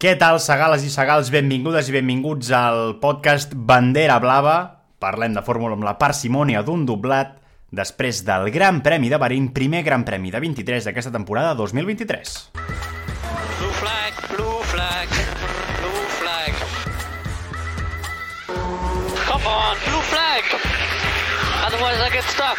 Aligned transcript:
Què 0.00 0.14
tal, 0.16 0.38
segales 0.40 0.80
i 0.80 0.88
segals? 0.88 1.28
Benvingudes 1.28 1.90
i 1.90 1.92
benvinguts 1.92 2.48
al 2.56 2.94
podcast 3.02 3.50
Bandera 3.52 4.14
Blava. 4.22 4.54
Parlem 4.96 5.34
de 5.36 5.42
fórmula 5.44 5.76
amb 5.76 5.84
la 5.84 5.92
parsimònia 6.00 6.62
d'un 6.64 6.86
doblat 6.88 7.34
després 7.68 8.22
del 8.24 8.48
Gran 8.54 8.78
Premi 8.80 9.10
de 9.12 9.18
Bahrein, 9.20 9.50
primer 9.52 9.82
Gran 9.84 10.06
Premi 10.08 10.32
de 10.32 10.40
23 10.40 10.88
d'aquesta 10.88 11.12
temporada 11.12 11.52
2023. 11.58 12.32
Blue 13.58 13.74
flag, 13.82 14.24
blue 14.30 14.64
flag, 14.70 15.12
blue 15.82 16.08
flag. 16.16 16.64
Come 19.28 19.52
on, 19.52 19.76
blue 19.84 20.04
flag. 20.14 20.48
Otherwise 21.68 22.00
I 22.00 22.08
get 22.16 22.24
stuck. 22.32 22.56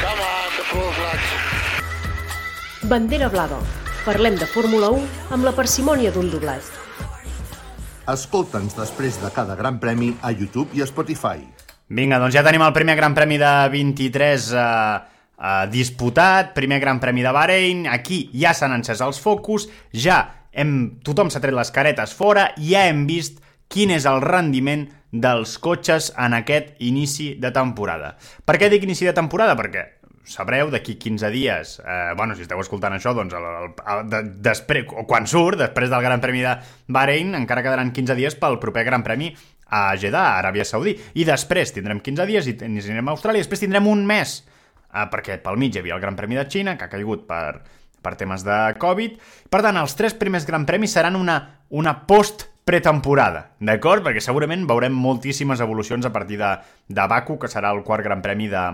Come 0.00 0.24
on, 0.24 0.56
the 0.56 0.64
blue 0.72 0.90
flag. 0.96 1.20
Bandera 2.88 3.28
blava. 3.28 3.81
Parlem 4.02 4.34
de 4.34 4.48
Fórmula 4.50 4.88
1 4.90 5.30
amb 5.30 5.44
la 5.46 5.52
parsimònia 5.54 6.10
d'un 6.10 6.26
doblat. 6.26 6.66
Escolta'ns 8.10 8.74
després 8.74 9.20
de 9.22 9.28
cada 9.30 9.54
gran 9.54 9.78
premi 9.78 10.08
a 10.26 10.32
YouTube 10.34 10.74
i 10.74 10.82
a 10.82 10.88
Spotify. 10.90 11.44
Vinga, 11.86 12.18
doncs 12.18 12.34
ja 12.34 12.42
tenim 12.42 12.64
el 12.66 12.74
primer 12.74 12.96
Gran 12.98 13.14
Premi 13.14 13.38
de 13.38 13.52
23 13.70 14.48
eh, 14.58 14.64
eh, 15.38 15.62
disputat, 15.70 16.50
primer 16.56 16.80
Gran 16.82 16.98
Premi 16.98 17.22
de 17.22 17.30
Bahrein, 17.30 17.86
aquí 17.86 18.24
ja 18.34 18.50
s'han 18.50 18.74
encès 18.80 19.04
els 19.06 19.22
focus, 19.22 19.68
ja 19.94 20.18
hem, 20.50 20.98
tothom 21.06 21.30
s'ha 21.30 21.44
tret 21.44 21.54
les 21.54 21.70
caretes 21.70 22.10
fora, 22.10 22.50
ja 22.58 22.88
hem 22.90 23.06
vist 23.06 23.38
quin 23.70 23.94
és 23.94 24.10
el 24.10 24.18
rendiment 24.26 24.88
dels 25.12 25.54
cotxes 25.62 26.10
en 26.18 26.34
aquest 26.42 26.74
inici 26.82 27.36
de 27.38 27.54
temporada. 27.54 28.16
Per 28.18 28.58
què 28.58 28.66
dic 28.72 28.82
inici 28.82 29.06
de 29.06 29.14
temporada? 29.14 29.54
Perquè 29.54 30.01
sabreu 30.24 30.70
d'aquí 30.70 30.96
15 31.00 31.30
dies, 31.34 31.80
eh, 31.84 32.12
bueno, 32.16 32.34
si 32.34 32.44
esteu 32.46 32.60
escoltant 32.62 32.94
això, 32.94 33.12
doncs 33.16 33.34
el, 33.34 33.46
el, 33.46 33.72
el, 33.94 34.04
de, 34.10 34.22
després, 34.44 34.86
o 34.94 35.04
quan 35.08 35.26
surt, 35.26 35.58
després 35.60 35.90
del 35.90 36.04
Gran 36.04 36.22
Premi 36.22 36.44
de 36.44 36.54
Bahrein, 36.86 37.34
encara 37.38 37.64
quedaran 37.64 37.92
15 37.92 38.16
dies 38.18 38.38
pel 38.38 38.60
proper 38.62 38.84
Gran 38.86 39.02
Premi 39.02 39.32
a 39.72 39.96
Jeddah, 39.98 40.36
a 40.36 40.38
Aràbia 40.42 40.66
Saudí. 40.68 40.94
I 41.18 41.26
després 41.26 41.74
tindrem 41.74 42.00
15 42.04 42.28
dies 42.28 42.48
i 42.48 42.56
ens 42.60 42.86
anirem 42.86 43.10
a 43.10 43.16
Austràlia, 43.16 43.42
i 43.42 43.46
després 43.46 43.64
tindrem 43.64 43.88
un 43.90 44.06
mes, 44.06 44.38
eh, 44.92 45.06
perquè 45.10 45.40
pel 45.42 45.58
mig 45.58 45.74
hi 45.74 45.82
havia 45.82 45.98
el 45.98 46.04
Gran 46.04 46.18
Premi 46.18 46.38
de 46.38 46.46
Xina, 46.46 46.76
que 46.78 46.86
ha 46.86 46.92
caigut 46.92 47.26
per, 47.26 47.62
per 48.02 48.14
temes 48.20 48.46
de 48.46 48.62
Covid. 48.78 49.18
Per 49.50 49.62
tant, 49.64 49.82
els 49.82 49.98
tres 49.98 50.14
primers 50.18 50.46
Gran 50.46 50.66
Premis 50.68 50.94
seran 50.94 51.18
una, 51.18 51.38
una 51.70 51.98
post 52.06 52.46
pretemporada, 52.62 53.48
d'acord? 53.58 54.04
Perquè 54.06 54.22
segurament 54.22 54.68
veurem 54.70 54.94
moltíssimes 54.94 55.60
evolucions 55.64 56.06
a 56.06 56.12
partir 56.14 56.38
de, 56.38 56.56
de 56.86 57.06
Baku, 57.10 57.40
que 57.42 57.50
serà 57.50 57.72
el 57.74 57.82
quart 57.82 58.06
Gran 58.06 58.22
Premi 58.22 58.46
de, 58.52 58.66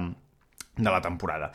de 0.78 0.90
la 0.90 1.02
temporada. 1.02 1.52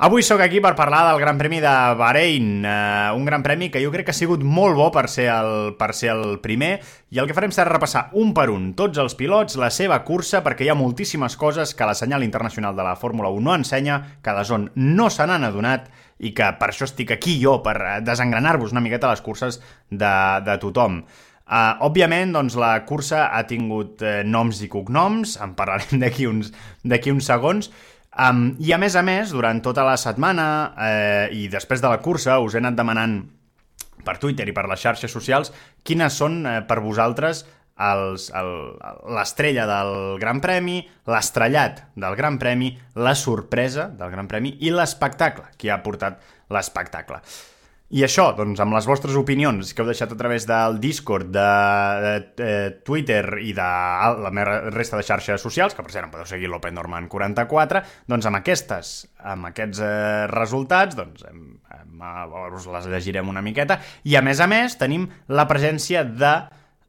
Avui 0.00 0.22
sóc 0.24 0.40
aquí 0.40 0.62
per 0.64 0.72
parlar 0.72 1.02
del 1.10 1.18
Gran 1.20 1.36
Premi 1.36 1.58
de 1.60 1.72
Bahrein, 1.92 2.64
eh, 2.64 3.10
un 3.12 3.26
Gran 3.26 3.42
Premi 3.44 3.66
que 3.68 3.82
jo 3.84 3.90
crec 3.92 4.06
que 4.08 4.14
ha 4.14 4.16
sigut 4.16 4.40
molt 4.40 4.72
bo 4.78 4.86
per 4.94 5.10
ser, 5.12 5.26
el, 5.28 5.74
per 5.76 5.90
ser 5.92 6.14
el 6.14 6.38
primer, 6.40 6.70
i 7.12 7.20
el 7.20 7.28
que 7.28 7.36
farem 7.36 7.52
serà 7.52 7.68
repassar 7.68 8.06
un 8.16 8.32
per 8.32 8.46
un 8.48 8.70
tots 8.78 8.96
els 8.96 9.12
pilots, 9.18 9.58
la 9.60 9.68
seva 9.68 9.98
cursa, 10.08 10.40
perquè 10.40 10.64
hi 10.64 10.70
ha 10.72 10.78
moltíssimes 10.78 11.36
coses 11.36 11.76
que 11.76 11.84
la 11.84 11.92
senyal 11.98 12.24
internacional 12.24 12.72
de 12.72 12.86
la 12.88 12.96
Fórmula 12.96 13.28
1 13.28 13.44
no 13.44 13.58
ensenya, 13.60 14.00
que 14.24 14.32
de 14.38 14.46
zon 14.48 14.70
no 14.72 15.10
se 15.12 15.28
n'han 15.28 15.44
adonat, 15.44 15.92
i 16.16 16.32
que 16.32 16.48
per 16.56 16.70
això 16.72 16.88
estic 16.88 17.12
aquí 17.12 17.36
jo, 17.42 17.58
per 17.60 17.76
eh, 17.76 17.94
desengranar-vos 18.00 18.72
una 18.72 18.80
miqueta 18.80 19.12
les 19.12 19.20
curses 19.20 19.60
de, 19.90 20.14
de 20.48 20.56
tothom. 20.64 21.02
Uh, 21.50 21.76
òbviament, 21.84 22.32
doncs, 22.32 22.54
la 22.56 22.86
cursa 22.86 23.26
ha 23.34 23.44
tingut 23.44 24.00
uh, 24.06 24.20
noms 24.24 24.64
i 24.64 24.68
cognoms, 24.72 25.36
en 25.44 25.52
parlarem 25.58 26.00
d'aquí 26.00 26.28
uns, 26.30 26.54
uns 26.86 27.26
segons, 27.26 27.72
Um, 28.20 28.50
I 28.60 28.74
a 28.74 28.78
més 28.80 28.96
a 28.98 29.02
més, 29.06 29.30
durant 29.32 29.62
tota 29.64 29.84
la 29.86 29.96
setmana 29.96 30.46
eh, 30.76 31.28
i 31.32 31.46
després 31.48 31.80
de 31.80 31.88
la 31.88 32.00
cursa 32.04 32.36
us 32.44 32.52
he 32.52 32.60
anat 32.60 32.76
demanant 32.76 33.22
per 34.04 34.18
Twitter 34.20 34.44
i 34.50 34.52
per 34.56 34.66
les 34.68 34.82
xarxes 34.82 35.12
socials 35.12 35.52
quines 35.86 36.18
són 36.20 36.42
eh, 36.44 36.58
per 36.68 36.82
vosaltres 36.84 37.46
l'estrella 37.80 39.64
del 39.64 40.18
Gran 40.20 40.42
Premi, 40.44 40.82
l'estrellat 41.08 41.80
del 41.96 42.16
Gran 42.18 42.36
Premi, 42.36 42.74
la 43.00 43.14
sorpresa 43.16 43.88
del 43.88 44.12
Gran 44.12 44.28
Premi 44.28 44.52
i 44.60 44.74
l'espectacle, 44.74 45.46
qui 45.56 45.72
ha 45.72 45.80
portat 45.80 46.20
l'espectacle. 46.52 47.22
I 47.90 48.04
això, 48.06 48.28
doncs, 48.38 48.60
amb 48.62 48.76
les 48.76 48.86
vostres 48.86 49.16
opinions 49.18 49.72
que 49.74 49.82
heu 49.82 49.88
deixat 49.88 50.12
a 50.14 50.18
través 50.18 50.44
del 50.46 50.76
Discord, 50.78 51.26
de, 51.34 51.46
de, 52.04 52.12
de 52.38 52.50
Twitter 52.86 53.40
i 53.42 53.50
de 53.56 53.66
la 54.22 54.30
meva 54.30 54.60
resta 54.70 55.00
de 55.00 55.06
xarxes 55.08 55.42
socials, 55.42 55.74
que 55.74 55.82
per 55.82 55.90
cert 55.90 56.06
em 56.06 56.12
podeu 56.12 56.28
seguir 56.30 56.52
l'Open 56.52 56.78
Norman 56.78 57.08
44, 57.10 57.82
doncs 58.06 58.30
amb 58.30 58.38
aquestes, 58.38 58.92
amb 59.32 59.50
aquests 59.50 59.82
eh, 59.82 60.28
resultats, 60.30 60.94
doncs 61.00 61.26
hem, 61.26 61.42
hem, 61.74 62.06
us 62.54 62.70
les 62.70 62.86
llegirem 62.94 63.34
una 63.34 63.42
miqueta, 63.42 63.80
i 64.06 64.14
a 64.14 64.22
més 64.22 64.38
a 64.38 64.46
més 64.46 64.78
tenim 64.78 65.08
la 65.26 65.48
presència 65.50 66.06
de 66.06 66.36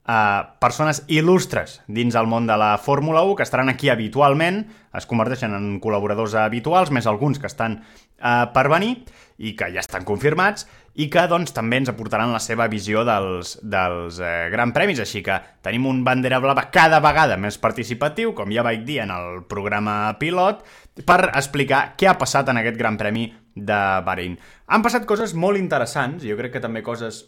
eh, 0.07 0.41
persones 0.59 1.03
il·lustres 1.07 1.79
dins 1.87 2.15
el 2.15 2.29
món 2.29 2.47
de 2.49 2.57
la 2.57 2.75
Fórmula 2.81 3.23
1 3.27 3.35
que 3.39 3.47
estaran 3.47 3.69
aquí 3.69 3.89
habitualment, 3.89 4.65
es 4.97 5.07
converteixen 5.07 5.55
en 5.55 5.73
col·laboradors 5.83 6.35
habituals, 6.39 6.91
més 6.91 7.07
alguns 7.07 7.39
que 7.39 7.49
estan 7.49 7.81
eh, 7.81 8.45
per 8.53 8.67
venir 8.71 8.95
i 9.41 9.55
que 9.57 9.71
ja 9.73 9.81
estan 9.81 10.05
confirmats, 10.05 10.67
i 11.01 11.07
que 11.09 11.23
doncs, 11.31 11.53
també 11.55 11.79
ens 11.79 11.89
aportaran 11.89 12.33
la 12.33 12.41
seva 12.43 12.67
visió 12.69 13.05
dels, 13.07 13.55
dels 13.63 14.19
eh, 14.19 14.49
Gran 14.51 14.73
Premis, 14.75 14.99
així 15.01 15.23
que 15.25 15.39
tenim 15.63 15.87
un 15.89 16.03
bandera 16.05 16.41
blava 16.43 16.67
cada 16.73 16.99
vegada 17.03 17.39
més 17.39 17.57
participatiu, 17.61 18.35
com 18.37 18.51
ja 18.53 18.65
vaig 18.67 18.83
dir 18.85 18.99
en 19.05 19.13
el 19.15 19.43
programa 19.49 20.17
pilot, 20.19 20.65
per 21.07 21.21
explicar 21.31 21.93
què 21.97 22.11
ha 22.11 22.19
passat 22.19 22.51
en 22.51 22.59
aquest 22.59 22.77
Gran 22.77 22.99
Premi 22.99 23.29
de 23.55 23.81
Bahrein. 24.05 24.37
Han 24.67 24.83
passat 24.83 25.07
coses 25.07 25.33
molt 25.33 25.59
interessants, 25.59 26.25
jo 26.27 26.37
crec 26.39 26.57
que 26.57 26.63
també 26.63 26.83
coses 26.83 27.23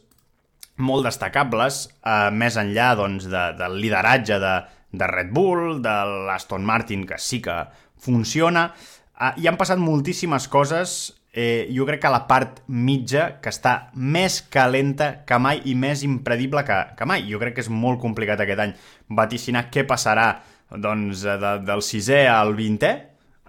molt 0.78 1.06
destacables, 1.06 1.88
eh, 2.02 2.30
més 2.34 2.58
enllà 2.58 2.94
doncs, 2.98 3.28
de, 3.30 3.44
del 3.60 3.80
lideratge 3.82 4.40
de, 4.42 4.54
de 4.92 5.10
Red 5.10 5.34
Bull, 5.34 5.82
de 5.84 5.98
l'Aston 6.28 6.66
Martin, 6.66 7.06
que 7.10 7.20
sí 7.22 7.42
que 7.44 7.60
funciona, 8.02 8.72
eh, 9.20 9.34
i 9.44 9.50
han 9.50 9.60
passat 9.60 9.82
moltíssimes 9.82 10.50
coses 10.52 11.14
eh, 11.34 11.68
jo 11.74 11.86
crec 11.90 12.04
que 12.06 12.12
la 12.14 12.24
part 12.30 12.62
mitja 12.70 13.26
que 13.42 13.52
està 13.52 13.90
més 13.98 14.40
calenta 14.54 15.26
que 15.28 15.40
mai 15.42 15.64
i 15.66 15.74
més 15.76 16.06
impredible 16.06 16.62
que, 16.68 16.80
que 16.98 17.08
mai. 17.10 17.26
Jo 17.28 17.42
crec 17.42 17.58
que 17.58 17.66
és 17.66 17.72
molt 17.74 18.00
complicat 18.02 18.46
aquest 18.46 18.62
any 18.62 18.76
vaticinar 19.10 19.68
què 19.74 19.84
passarà 19.90 20.30
doncs, 20.70 21.26
de, 21.26 21.56
del 21.66 21.82
sisè 21.86 22.24
al 22.30 22.54
vintè, 22.58 22.94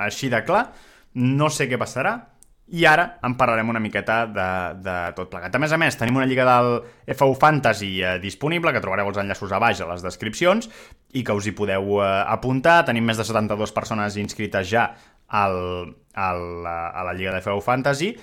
així 0.01 0.33
de 0.33 0.41
clar. 0.49 0.65
No 1.15 1.51
sé 1.53 1.69
què 1.71 1.79
passarà, 1.79 2.17
i 2.73 2.87
ara 2.89 3.19
en 3.27 3.35
parlarem 3.37 3.69
una 3.69 3.83
miqueta 3.83 4.23
de, 4.27 4.49
de 4.81 4.97
tot 5.17 5.29
plegat. 5.33 5.55
A 5.55 5.61
més 5.61 5.73
a 5.75 5.79
més, 5.81 5.99
tenim 6.01 6.17
una 6.17 6.29
lliga 6.29 6.47
del 6.49 6.71
FU 7.13 7.35
Fantasy 7.37 7.91
eh, 8.01 8.15
disponible, 8.23 8.73
que 8.73 8.81
trobareu 8.85 9.11
els 9.11 9.21
enllaços 9.21 9.53
a 9.53 9.61
baix 9.61 9.83
a 9.85 9.89
les 9.91 10.05
descripcions, 10.05 10.71
i 11.13 11.25
que 11.25 11.37
us 11.37 11.49
hi 11.49 11.53
podeu 11.57 11.99
eh, 12.01 12.07
apuntar. 12.33 12.81
Tenim 12.89 13.05
més 13.05 13.21
de 13.21 13.27
72 13.29 13.75
persones 13.77 14.17
inscrites 14.21 14.71
ja 14.71 14.89
al, 15.29 15.59
al, 16.15 16.47
a 16.65 17.05
la 17.05 17.13
Lliga 17.13 17.35
de 17.37 17.43
Feu 17.45 17.61
Fantasy 17.65 18.15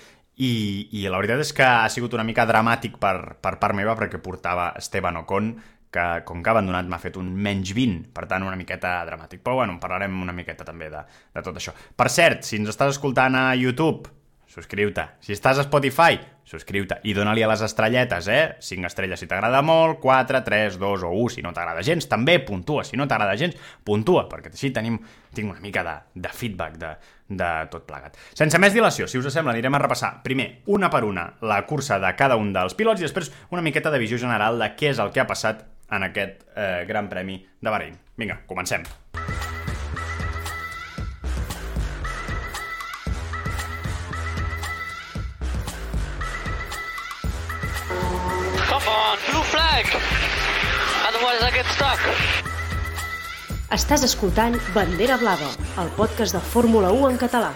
i, 0.41 0.53
i 0.97 1.06
la 1.06 1.19
veritat 1.19 1.44
és 1.44 1.53
que 1.53 1.66
ha 1.66 1.90
sigut 1.91 2.16
una 2.18 2.25
mica 2.25 2.47
dramàtic 2.50 2.97
per, 3.02 3.38
per 3.41 3.58
part 3.62 3.78
meva 3.78 3.94
perquè 4.00 4.22
portava 4.23 4.72
Esteban 4.79 5.19
Ocon 5.22 5.53
que 5.91 6.06
com 6.23 6.40
que 6.40 6.50
ha 6.50 6.53
abandonat 6.56 6.88
m'ha 6.88 7.02
fet 7.03 7.18
un 7.19 7.28
menys 7.35 7.73
20, 7.75 8.13
per 8.16 8.23
tant 8.31 8.46
una 8.47 8.56
miqueta 8.56 8.94
dramàtic. 9.06 9.41
Però 9.44 9.58
bueno, 9.59 9.75
en 9.75 9.81
parlarem 9.84 10.22
una 10.23 10.34
miqueta 10.34 10.63
també 10.63 10.88
de, 10.90 11.03
de 11.35 11.44
tot 11.44 11.59
això. 11.59 11.75
Per 11.75 12.08
cert, 12.09 12.47
si 12.47 12.56
ens 12.62 12.72
estàs 12.72 12.96
escoltant 12.96 13.35
a 13.35 13.50
YouTube, 13.59 14.08
subscriu-te. 14.51 15.06
Si 15.23 15.31
estàs 15.35 15.62
a 15.62 15.66
Spotify, 15.66 16.17
subscriu-te 16.47 16.97
i 17.07 17.13
dona-li 17.16 17.44
a 17.45 17.50
les 17.51 17.63
estrelletes, 17.63 18.28
eh? 18.28 18.41
5 18.59 18.89
estrelles 18.89 19.22
si 19.23 19.28
t'agrada 19.29 19.62
molt, 19.63 20.01
4, 20.03 20.41
3, 20.44 20.78
2 20.81 21.06
o 21.07 21.12
1 21.23 21.38
si 21.38 21.45
no 21.45 21.53
t'agrada 21.56 21.84
gens, 21.88 22.07
també 22.12 22.38
puntua, 22.44 22.84
si 22.88 23.00
no 23.00 23.07
t'agrada 23.07 23.38
gens, 23.40 23.56
puntua, 23.88 24.28
perquè 24.31 24.51
així 24.51 24.73
tenim, 24.75 25.00
tinc 25.34 25.53
una 25.53 25.63
mica 25.63 25.85
de, 25.88 25.95
de 26.28 26.34
feedback 26.35 26.79
de, 26.81 26.94
de 27.41 27.51
tot 27.72 27.88
plegat. 27.88 28.19
Sense 28.38 28.59
més 28.59 28.75
dilació, 28.75 29.07
si 29.07 29.22
us 29.22 29.29
sembla, 29.31 29.56
anirem 29.56 29.79
a 29.79 29.84
repassar 29.85 30.17
primer, 30.25 30.50
una 30.67 30.91
per 30.91 31.06
una, 31.07 31.29
la 31.41 31.61
cursa 31.69 32.01
de 32.03 32.11
cada 32.19 32.40
un 32.40 32.51
dels 32.56 32.75
pilots 32.75 33.01
i 33.01 33.07
després 33.07 33.31
una 33.51 33.63
miqueta 33.63 33.94
de 33.94 34.01
visió 34.03 34.19
general 34.19 34.59
de 34.59 34.73
què 34.75 34.91
és 34.91 35.00
el 35.00 35.16
que 35.16 35.23
ha 35.23 35.29
passat 35.29 35.64
en 35.91 36.08
aquest 36.08 36.43
eh, 36.55 36.84
Gran 36.87 37.08
Premi 37.11 37.40
de 37.40 37.70
Bahrein. 37.72 37.96
Vinga, 38.20 38.41
comencem. 38.47 38.84
Flag. 49.83 50.03
Otherwise 51.07 51.41
I 51.41 51.51
get 51.53 51.67
stuck. 51.73 51.99
Estàs 53.72 54.03
escoltant 54.03 54.57
Bandera 54.75 55.16
Blava, 55.17 55.47
el 55.79 55.91
podcast 55.95 56.35
de 56.35 56.41
Fórmula 56.43 56.91
1 56.91 57.13
en 57.13 57.19
català. 57.22 57.53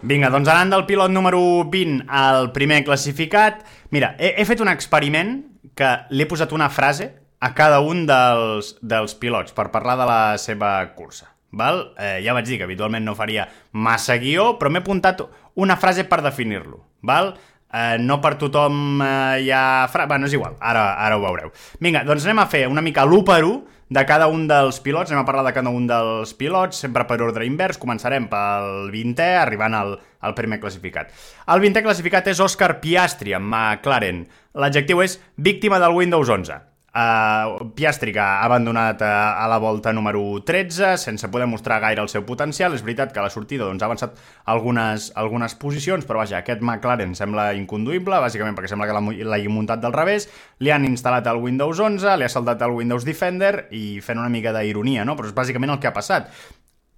Vinga, 0.00 0.30
doncs 0.32 0.48
anant 0.48 0.72
del 0.72 0.86
pilot 0.88 1.12
número 1.12 1.40
20 1.68 2.06
al 2.08 2.52
primer 2.52 2.82
classificat, 2.84 3.64
mira, 3.92 4.14
he, 4.18 4.34
he 4.40 4.46
fet 4.48 4.60
un 4.60 4.70
experiment 4.72 5.40
que 5.76 5.90
l'he 6.12 6.28
posat 6.28 6.52
una 6.56 6.70
frase 6.72 7.10
a 7.40 7.52
cada 7.56 7.80
un 7.80 8.06
dels, 8.08 8.74
dels 8.80 9.16
pilots 9.16 9.56
per 9.56 9.70
parlar 9.72 9.96
de 10.00 10.08
la 10.08 10.22
seva 10.40 10.72
cursa. 10.96 11.30
Val? 11.50 11.90
Eh, 11.98 12.20
ja 12.24 12.36
vaig 12.36 12.46
dir 12.46 12.60
que 12.60 12.68
habitualment 12.68 13.04
no 13.04 13.16
faria 13.18 13.48
massa 13.72 14.16
guió, 14.22 14.54
però 14.60 14.70
m'he 14.70 14.84
apuntat 14.84 15.24
una 15.58 15.76
frase 15.80 16.04
per 16.08 16.20
definir-lo. 16.24 16.84
Val? 17.02 17.34
Eh, 17.72 17.98
no 18.02 18.18
per 18.22 18.34
tothom 18.40 19.02
eh, 19.02 19.42
hi 19.44 19.50
ha... 19.54 19.86
Fra... 19.92 20.06
Bueno, 20.10 20.26
és 20.26 20.34
igual, 20.34 20.56
ara, 20.58 20.88
ara 20.98 21.18
ho 21.18 21.22
veureu. 21.22 21.52
Vinga, 21.78 22.02
doncs 22.06 22.26
anem 22.26 22.42
a 22.42 22.48
fer 22.50 22.64
una 22.70 22.82
mica 22.82 23.04
l'1 23.06 23.26
per 23.26 23.44
1 23.46 23.78
de 23.90 24.04
cada 24.06 24.28
un 24.30 24.46
dels 24.46 24.78
pilots, 24.82 25.10
anem 25.10 25.24
a 25.24 25.26
parlar 25.26 25.42
de 25.48 25.54
cada 25.54 25.70
un 25.74 25.88
dels 25.90 26.30
pilots, 26.38 26.78
sempre 26.84 27.02
per 27.10 27.18
ordre 27.26 27.46
invers, 27.46 27.78
començarem 27.78 28.28
pel 28.30 28.90
20è, 28.94 29.32
arribant 29.40 29.74
al, 29.74 29.96
al 30.22 30.36
primer 30.38 30.60
classificat. 30.62 31.10
El 31.50 31.62
20è 31.62 31.82
classificat 31.82 32.30
és 32.30 32.42
Òscar 32.42 32.76
Piastri, 32.82 33.34
amb 33.34 33.50
McLaren. 33.50 34.24
L'adjectiu 34.54 35.02
és 35.02 35.18
víctima 35.34 35.82
del 35.82 35.98
Windows 35.98 36.30
11. 36.30 36.69
Uh, 36.90 37.70
Piastri 37.78 38.10
que 38.10 38.18
ha 38.18 38.42
abandonat 38.42 38.98
uh, 39.06 39.38
a 39.38 39.44
la 39.46 39.60
volta 39.62 39.92
número 39.94 40.42
13 40.42 40.96
sense 40.98 41.28
poder 41.30 41.46
mostrar 41.46 41.78
gaire 41.80 42.02
el 42.02 42.08
seu 42.10 42.24
potencial. 42.26 42.74
És 42.74 42.82
veritat 42.82 43.12
que 43.14 43.20
a 43.22 43.26
la 43.28 43.30
sortida 43.30 43.68
doncs, 43.68 43.82
ha 43.82 43.86
avançat 43.86 44.18
algunes, 44.50 45.10
algunes 45.14 45.54
posicions 45.54 46.08
però 46.08 46.24
vaja, 46.24 46.40
aquest 46.40 46.64
McLaren 46.66 47.14
sembla 47.14 47.52
inconduïble 47.54 48.18
bàsicament 48.24 48.58
perquè 48.58 48.72
sembla 48.72 48.90
que 48.90 49.22
l'hagi 49.22 49.52
muntat 49.52 49.84
del 49.84 49.94
revés. 49.94 50.26
Li 50.58 50.74
han 50.74 50.88
instal·lat 50.88 51.30
el 51.30 51.38
Windows 51.38 51.78
11 51.78 52.18
li 52.18 52.26
ha 52.26 52.32
saltat 52.32 52.66
el 52.66 52.74
Windows 52.80 53.06
Defender 53.06 53.68
i 53.70 54.00
fent 54.02 54.18
una 54.18 54.32
mica 54.32 54.54
d'ironia, 54.56 55.06
no? 55.06 55.14
però 55.14 55.30
és 55.30 55.36
bàsicament 55.36 55.76
el 55.76 55.78
que 55.78 55.92
ha 55.92 55.94
passat. 55.94 56.34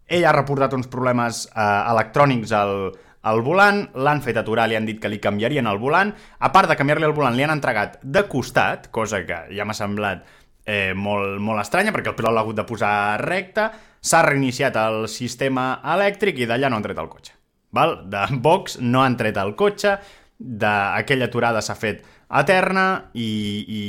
Ell 0.09 0.25
ha 0.25 0.33
reportat 0.33 0.73
uns 0.77 0.89
problemes 0.93 1.47
uh, 1.53 1.93
electrònics 1.93 2.53
al, 2.57 2.93
al 3.23 3.43
volant, 3.47 3.85
l'han 3.95 4.23
fet 4.25 4.39
aturar, 4.41 4.67
li 4.69 4.77
han 4.79 4.87
dit 4.89 4.99
que 5.01 5.11
li 5.11 5.21
canviarien 5.23 5.69
el 5.71 5.79
volant, 5.79 6.13
a 6.13 6.53
part 6.55 6.71
de 6.71 6.77
canviar-li 6.79 7.07
el 7.07 7.15
volant 7.17 7.37
li 7.39 7.45
han 7.47 7.55
entregat 7.55 8.01
de 8.03 8.25
costat, 8.31 8.91
cosa 8.91 9.23
que 9.27 9.45
ja 9.55 9.67
m'ha 9.67 9.77
semblat 9.79 10.25
eh, 10.67 10.93
molt, 10.95 11.39
molt 11.43 11.63
estranya 11.63 11.95
perquè 11.95 12.13
el 12.13 12.19
pilot 12.19 12.35
l'ha 12.35 12.43
hagut 12.43 12.59
de 12.59 12.67
posar 12.67 12.95
recte, 13.23 13.69
s'ha 14.03 14.25
reiniciat 14.27 14.79
el 14.83 15.07
sistema 15.11 15.77
elèctric 15.95 16.43
i 16.43 16.49
d'allà 16.51 16.71
no 16.71 16.79
han 16.79 16.87
tret 16.89 16.99
el 16.99 17.11
cotxe. 17.11 17.37
Val? 17.73 18.03
De 18.11 18.27
box 18.43 18.81
no 18.83 19.05
han 19.05 19.17
tret 19.17 19.39
el 19.41 19.55
cotxe, 19.57 19.97
d'aquella 20.43 21.29
aturada 21.31 21.63
s'ha 21.63 21.77
fet 21.79 22.03
eterna 22.33 22.87
i, 23.13 23.29
i, 23.63 23.83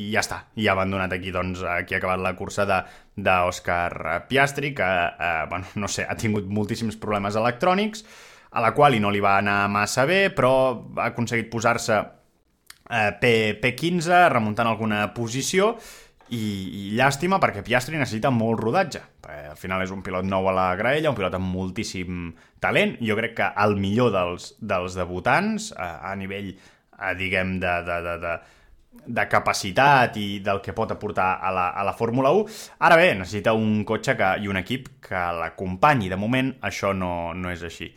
i 0.00 0.04
ja 0.14 0.22
està. 0.24 0.40
I 0.56 0.66
ha 0.66 0.74
abandonat 0.74 1.12
aquí, 1.14 1.30
doncs, 1.34 1.62
aquí 1.62 1.94
ha 1.94 2.00
acabat 2.00 2.22
la 2.24 2.34
cursa 2.36 2.66
d'Òscar 2.66 4.24
Piastri, 4.28 4.72
que, 4.74 4.88
eh, 4.88 5.44
bueno, 5.50 5.68
no 5.76 5.88
sé, 5.88 6.06
ha 6.08 6.16
tingut 6.18 6.48
moltíssims 6.48 6.98
problemes 7.00 7.38
electrònics, 7.38 8.04
a 8.50 8.62
la 8.62 8.72
qual 8.74 8.96
i 8.96 9.00
no 9.02 9.12
li 9.14 9.22
va 9.22 9.36
anar 9.38 9.64
massa 9.70 10.06
bé, 10.08 10.28
però 10.34 10.52
ha 10.98 11.10
aconseguit 11.10 11.50
posar-se 11.52 11.98
eh, 12.90 13.10
P, 13.20 13.32
P15, 13.62 14.28
remuntant 14.32 14.70
alguna 14.70 15.04
posició, 15.14 15.76
i, 16.30 16.38
i 16.38 16.82
llàstima 16.94 17.40
perquè 17.42 17.62
Piastri 17.66 17.98
necessita 17.98 18.30
molt 18.34 18.62
rodatge. 18.62 19.02
Perquè 19.22 19.50
al 19.50 19.58
final 19.58 19.82
és 19.82 19.94
un 19.94 20.02
pilot 20.06 20.26
nou 20.26 20.46
a 20.50 20.54
la 20.54 20.68
graella, 20.78 21.10
un 21.10 21.18
pilot 21.18 21.36
amb 21.38 21.50
moltíssim 21.54 22.30
talent. 22.62 22.96
Jo 23.02 23.18
crec 23.18 23.36
que 23.40 23.50
el 23.64 23.76
millor 23.80 24.12
dels, 24.14 24.54
dels 24.60 24.98
debutants, 24.98 25.72
a, 25.74 25.92
a 26.10 26.14
nivell, 26.18 26.52
a, 26.98 27.14
diguem, 27.18 27.58
de, 27.62 27.74
de, 27.86 27.98
de, 28.06 28.16
de, 28.22 28.36
de 29.18 29.26
capacitat 29.30 30.18
i 30.22 30.28
del 30.44 30.62
que 30.62 30.74
pot 30.76 30.90
aportar 30.94 31.32
a 31.42 31.50
la, 31.54 31.68
a 31.70 31.86
la 31.86 31.96
Fórmula 31.98 32.32
1. 32.36 32.46
Ara 32.86 32.98
bé, 33.00 33.10
necessita 33.18 33.54
un 33.58 33.82
cotxe 33.88 34.14
que, 34.18 34.32
i 34.42 34.50
un 34.50 34.58
equip 34.62 34.88
que 35.06 35.26
l'acompanyi. 35.40 36.10
De 36.12 36.18
moment, 36.20 36.54
això 36.66 36.94
no, 36.94 37.12
no 37.34 37.50
és 37.50 37.66
així. 37.66 37.90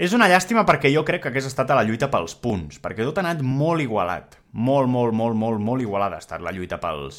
És 0.00 0.14
una 0.16 0.30
llàstima 0.32 0.62
perquè 0.64 0.88
jo 0.94 1.02
crec 1.04 1.20
que 1.20 1.28
hagués 1.28 1.44
estat 1.50 1.68
a 1.68 1.76
la 1.76 1.82
lluita 1.84 2.06
pels 2.08 2.32
punts, 2.40 2.78
perquè 2.80 3.04
tot 3.04 3.18
ha 3.18 3.24
anat 3.26 3.42
molt 3.44 3.84
igualat. 3.84 4.38
Molt, 4.56 4.88
molt, 4.88 5.12
molt, 5.12 5.36
molt, 5.36 5.60
molt 5.60 5.84
igualada 5.84 6.16
ha 6.16 6.24
estat 6.24 6.40
la 6.40 6.54
lluita 6.56 6.78
pels, 6.80 7.18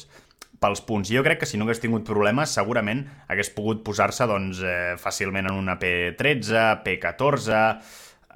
pels 0.58 0.82
punts. 0.88 1.12
Jo 1.14 1.22
crec 1.22 1.38
que 1.38 1.46
si 1.46 1.60
no 1.60 1.68
hagués 1.68 1.78
tingut 1.78 2.02
problemes, 2.08 2.50
segurament 2.58 3.04
hagués 3.30 3.52
pogut 3.54 3.84
posar-se 3.86 4.26
doncs, 4.26 4.64
eh, 4.66 4.96
fàcilment 4.98 5.52
en 5.52 5.60
una 5.62 5.78
P13, 5.78 6.64
P14... 6.82 7.62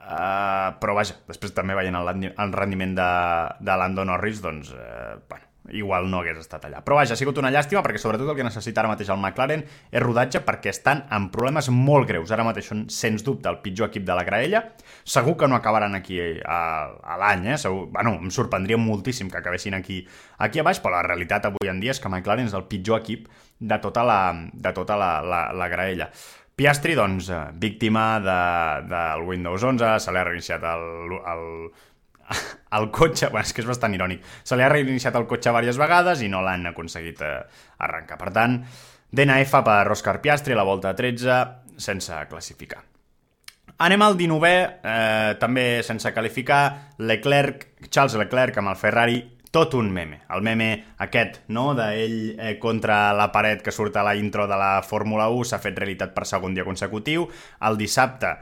Eh, 0.07 0.67
però 0.79 0.93
vaja, 0.95 1.17
després 1.27 1.51
també 1.51 1.75
veient 1.75 1.97
el, 1.99 2.09
el 2.31 2.53
rendiment 2.55 2.93
de, 2.95 3.11
de 3.67 3.75
Lando 3.81 4.05
Norris, 4.07 4.39
doncs, 4.45 4.71
eh, 4.71 5.17
bueno, 5.27 5.46
igual 5.75 6.11
no 6.11 6.21
hagués 6.21 6.39
estat 6.43 6.67
allà. 6.69 6.83
Però 6.85 6.99
vaja, 6.99 7.15
ha 7.15 7.19
sigut 7.19 7.39
una 7.41 7.51
llàstima 7.55 7.83
perquè 7.85 8.01
sobretot 8.03 8.29
el 8.31 8.39
que 8.39 8.47
necessita 8.47 8.83
ara 8.83 8.91
mateix 8.93 9.11
el 9.13 9.19
McLaren 9.21 9.65
és 9.65 10.03
rodatge 10.03 10.43
perquè 10.47 10.71
estan 10.73 11.05
amb 11.11 11.33
problemes 11.35 11.71
molt 11.73 12.09
greus. 12.11 12.33
Ara 12.35 12.47
mateix 12.47 12.71
són, 12.71 12.85
sens 12.93 13.25
dubte, 13.27 13.51
el 13.51 13.61
pitjor 13.65 13.91
equip 13.91 14.07
de 14.07 14.17
la 14.17 14.25
graella. 14.29 14.63
Segur 15.05 15.37
que 15.41 15.49
no 15.51 15.59
acabaran 15.59 15.99
aquí 15.99 16.21
a, 16.21 16.61
a 17.03 17.19
l'any, 17.23 17.51
eh? 17.55 17.59
Segur, 17.61 17.89
bueno, 17.95 18.17
em 18.21 18.33
sorprendria 18.35 18.79
moltíssim 18.81 19.31
que 19.33 19.41
acabessin 19.41 19.75
aquí, 19.79 20.03
aquí 20.39 20.63
a 20.63 20.67
baix, 20.67 20.81
però 20.83 20.97
la 20.99 21.05
realitat 21.07 21.51
avui 21.51 21.71
en 21.71 21.83
dia 21.83 21.95
és 21.97 22.03
que 22.03 22.13
McLaren 22.13 22.51
és 22.51 22.57
el 22.57 22.67
pitjor 22.71 23.03
equip 23.03 23.29
de 23.59 23.79
tota 23.83 24.05
la, 24.05 24.21
de 24.53 24.73
tota 24.77 24.99
la, 25.01 25.13
la, 25.25 25.47
la 25.57 25.69
graella. 25.73 26.11
Piastri, 26.57 26.95
doncs, 26.97 27.29
eh, 27.29 27.41
víctima 27.61 28.19
de, 28.19 28.39
del 28.89 29.27
Windows 29.29 29.63
11, 29.63 29.99
se 30.01 30.13
li 30.13 30.21
ha 30.21 30.25
reiniciat 30.25 30.63
el, 30.65 31.19
el, 31.21 31.45
el 32.79 32.91
cotxe, 32.91 33.31
bueno, 33.31 33.45
és 33.47 33.55
que 33.55 33.63
és 33.63 33.69
bastant 33.69 33.95
irònic, 33.95 34.25
se 34.45 34.59
li 34.59 34.65
ha 34.67 34.73
reiniciat 34.73 35.17
el 35.19 35.29
cotxe 35.31 35.51
diverses 35.51 35.79
vegades 35.81 36.25
i 36.25 36.31
no 36.33 36.43
l'han 36.45 36.67
aconseguit 36.73 37.23
eh, 37.23 37.39
arrencar. 37.87 38.19
Per 38.21 38.33
tant, 38.35 38.59
DNF 39.11 39.63
per 39.65 39.81
Òscar 39.95 40.19
Piastri 40.25 40.57
a 40.57 40.61
la 40.61 40.67
volta 40.67 40.95
13 40.97 41.81
sense 41.81 42.27
classificar. 42.31 42.83
Anem 43.77 44.03
al 44.03 44.17
19è, 44.17 44.59
eh, 44.81 45.33
també 45.41 45.83
sense 45.85 46.13
qualificar, 46.17 46.95
Leclerc, 46.99 47.67
Charles 47.91 48.17
Leclerc 48.17 48.57
amb 48.57 48.73
el 48.73 48.79
Ferrari, 48.81 49.19
tot 49.53 49.75
un 49.75 49.91
meme. 49.93 50.23
El 50.33 50.43
meme 50.45 50.69
aquest, 51.05 51.43
no?, 51.49 51.71
d'ell 51.77 52.37
eh, 52.37 52.55
contra 52.61 53.13
la 53.17 53.31
paret 53.33 53.63
que 53.65 53.73
surt 53.73 53.97
a 53.97 54.05
la 54.05 54.15
intro 54.17 54.47
de 54.49 54.57
la 54.57 54.83
Fórmula 54.85 55.29
1 55.33 55.51
s'ha 55.51 55.61
fet 55.61 55.79
realitat 55.79 56.15
per 56.17 56.27
segon 56.29 56.57
dia 56.57 56.65
consecutiu. 56.65 57.29
El 57.69 57.79
dissabte 57.81 58.35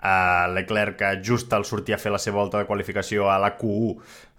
Uh, 0.00 0.48
Leclerc, 0.54 0.96
que 0.96 1.08
just 1.20 1.52
al 1.52 1.66
sortir 1.68 1.92
a 1.92 1.98
fer 2.00 2.08
la 2.08 2.18
seva 2.18 2.38
volta 2.38 2.56
de 2.56 2.64
qualificació 2.64 3.26
a 3.28 3.34
la 3.36 3.50
Q1, 3.58 3.98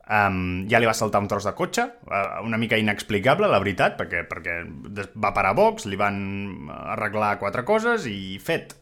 um, 0.10 0.40
ja 0.72 0.80
li 0.82 0.90
va 0.90 0.96
saltar 0.98 1.22
un 1.22 1.30
tros 1.30 1.46
de 1.46 1.54
cotxe, 1.54 1.86
uh, 2.10 2.40
una 2.46 2.58
mica 2.58 2.80
inexplicable, 2.82 3.50
la 3.52 3.60
veritat, 3.62 3.94
perquè, 4.00 4.24
perquè 4.30 4.58
va 5.22 5.34
parar 5.36 5.54
a 5.54 5.60
box, 5.60 5.86
li 5.86 6.00
van 6.00 6.18
arreglar 6.96 7.38
quatre 7.38 7.66
coses 7.68 8.10
i 8.10 8.40
fet. 8.42 8.76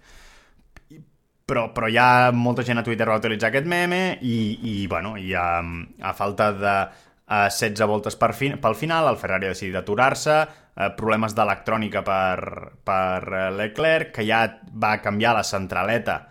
Però, 1.49 1.67
però 1.73 1.89
ja 1.89 2.29
molta 2.31 2.63
gent 2.63 2.77
a 2.77 2.85
Twitter 2.85 3.09
va 3.09 3.17
utilitzar 3.17 3.49
aquest 3.49 3.65
meme 3.67 4.19
i, 4.21 4.39
i 4.69 4.73
bueno, 4.87 5.15
i 5.17 5.33
a, 5.33 5.59
a 5.59 6.11
falta 6.13 6.51
de 6.53 6.73
uh, 6.85 7.47
16 7.49 7.87
voltes 7.89 8.15
per 8.15 8.35
fin, 8.37 8.59
pel 8.61 8.77
final, 8.77 9.09
el 9.09 9.17
Ferrari 9.17 9.49
ha 9.49 9.55
decidit 9.55 9.79
aturar-se, 9.81 10.43
uh, 10.45 10.91
problemes 10.95 11.33
d'electrònica 11.35 12.05
per, 12.05 12.77
per 12.85 13.49
Leclerc, 13.57 14.13
que 14.19 14.29
ja 14.29 14.45
va 14.77 14.99
canviar 15.03 15.35
la 15.41 15.43
centraleta 15.43 16.21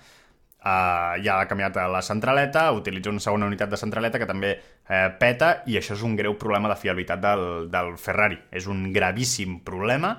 Uh, 0.69 1.15
ja 1.25 1.39
ha 1.39 1.47
canviat 1.49 1.77
la 1.89 2.01
centraleta, 2.05 2.67
utilitza 2.77 3.13
una 3.13 3.23
segona 3.23 3.47
unitat 3.49 3.71
de 3.73 3.79
centraleta 3.81 4.19
que 4.21 4.27
també 4.29 4.51
uh, 4.59 5.07
peta 5.21 5.63
i 5.71 5.79
això 5.79 5.95
és 5.95 6.03
un 6.05 6.17
greu 6.19 6.35
problema 6.41 6.69
de 6.69 6.77
fiabilitat 6.77 7.23
del, 7.23 7.45
del 7.73 7.95
Ferrari. 8.01 8.37
És 8.51 8.67
un 8.69 8.89
gravíssim 8.93 9.61
problema 9.65 10.17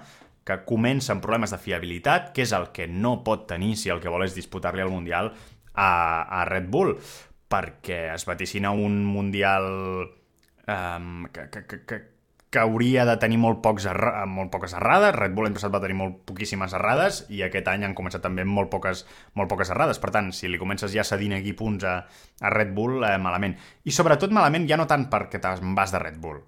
que 0.48 0.62
comença 0.66 1.14
amb 1.14 1.22
problemes 1.22 1.54
de 1.54 1.60
fiabilitat, 1.62 2.32
que 2.34 2.42
és 2.48 2.54
el 2.58 2.72
que 2.74 2.88
no 2.90 3.20
pot 3.26 3.46
tenir 3.52 3.76
si 3.78 3.92
el 3.94 4.02
que 4.02 4.10
vol 4.10 4.26
és 4.26 4.38
disputar-li 4.38 4.82
el 4.82 4.94
Mundial 4.94 5.34
a, 5.76 5.92
a 6.40 6.46
Red 6.50 6.72
Bull, 6.74 6.96
perquè 7.50 8.08
es 8.16 8.26
vaticina 8.26 8.72
un 8.72 9.04
Mundial 9.06 9.68
um, 10.66 11.28
que, 11.34 11.50
que, 11.54 11.84
que, 11.86 12.00
que 12.50 12.60
hauria 12.60 13.06
de 13.06 13.16
tenir 13.22 13.38
molt, 13.38 13.60
pocs 13.62 13.86
erra 13.92 14.24
molt 14.26 14.50
poques 14.54 14.74
errades. 14.74 15.14
Red 15.16 15.36
Bull 15.36 15.46
l'any 15.46 15.56
passat 15.58 15.74
va 15.74 15.82
tenir 15.84 15.98
molt 16.00 16.24
poquíssimes 16.30 16.74
errades 16.74 17.22
i 17.30 17.44
aquest 17.46 17.70
any 17.70 17.86
han 17.86 17.94
començat 17.98 18.24
també 18.26 18.42
amb 18.46 18.56
molt 18.58 18.72
poques, 18.74 19.04
molt 19.38 19.52
poques 19.52 19.70
errades. 19.70 20.02
Per 20.02 20.10
tant, 20.16 20.32
si 20.34 20.50
li 20.50 20.62
comences 20.62 20.94
ja 20.96 21.06
cedint 21.06 21.38
aquí 21.38 21.54
punts 21.58 21.86
a, 21.86 22.00
a 22.42 22.54
Red 22.56 22.74
Bull, 22.74 23.04
eh, 23.06 23.18
malament. 23.22 23.54
I 23.86 23.94
sobretot 23.94 24.34
malament 24.34 24.66
ja 24.70 24.80
no 24.82 24.90
tant 24.90 25.06
perquè 25.14 25.42
te'n 25.44 25.78
vas 25.78 25.94
de 25.94 26.02
Red 26.02 26.18
Bull, 26.24 26.42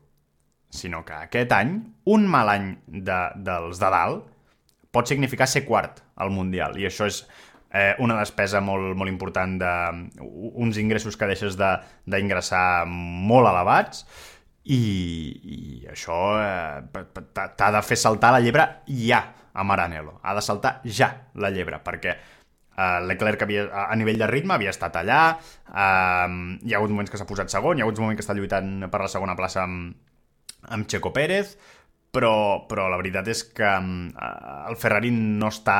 sinó 0.73 1.03
que 1.05 1.21
aquest 1.27 1.53
any, 1.53 1.77
un 2.09 2.25
mal 2.25 2.49
any 2.49 2.73
de, 2.87 3.21
dels 3.37 3.81
de 3.81 3.93
dalt 3.93 4.27
pot 4.91 5.07
significar 5.07 5.47
ser 5.47 5.63
quart 5.69 6.01
al 6.17 6.33
Mundial. 6.33 6.81
I 6.81 6.89
això 6.89 7.05
és 7.07 7.21
eh, 7.69 7.93
una 8.01 8.17
despesa 8.19 8.59
molt, 8.59 8.95
molt 8.97 9.11
important 9.11 9.57
de 9.61 9.71
uns 10.51 10.81
ingressos 10.81 11.15
que 11.17 11.29
deixes 11.29 11.57
d'ingressar 11.61 12.65
de, 12.87 12.99
molt 13.29 13.53
elevats 13.53 14.05
i, 14.63 14.81
i 15.41 15.59
això 15.89 16.17
eh, 16.37 17.05
t'ha 17.33 17.71
de 17.73 17.81
fer 17.85 17.97
saltar 17.97 18.33
la 18.35 18.41
llebre 18.43 18.67
ja 18.87 19.23
a 19.53 19.65
Maranello. 19.67 20.19
Ha 20.23 20.35
de 20.37 20.43
saltar 20.45 20.79
ja 20.85 21.09
la 21.41 21.49
llebre, 21.51 21.81
perquè 21.83 22.13
eh, 22.13 22.99
Leclerc 23.07 23.43
havia, 23.45 23.65
a 23.87 23.95
nivell 23.97 24.21
de 24.21 24.29
ritme 24.29 24.55
havia 24.55 24.73
estat 24.73 25.01
allà, 25.01 25.23
eh, 25.67 26.29
hi 26.61 26.73
ha 26.73 26.79
hagut 26.79 26.93
moments 26.93 27.11
que 27.11 27.19
s'ha 27.19 27.29
posat 27.29 27.51
segon, 27.53 27.77
hi 27.77 27.83
ha 27.83 27.89
hagut 27.89 28.01
moments 28.03 28.21
que 28.21 28.25
està 28.25 28.37
lluitant 28.37 28.87
per 28.91 29.03
la 29.03 29.11
segona 29.11 29.37
plaça 29.39 29.65
amb, 29.65 29.93
amb 30.69 30.89
Checo 30.89 31.13
Pérez, 31.15 31.55
però, 32.11 32.67
però 32.67 32.89
la 32.91 32.99
veritat 32.99 33.29
és 33.31 33.45
que 33.55 33.69
eh, 33.69 34.33
el 34.69 34.77
Ferrari 34.79 35.13
no 35.15 35.51
està 35.51 35.79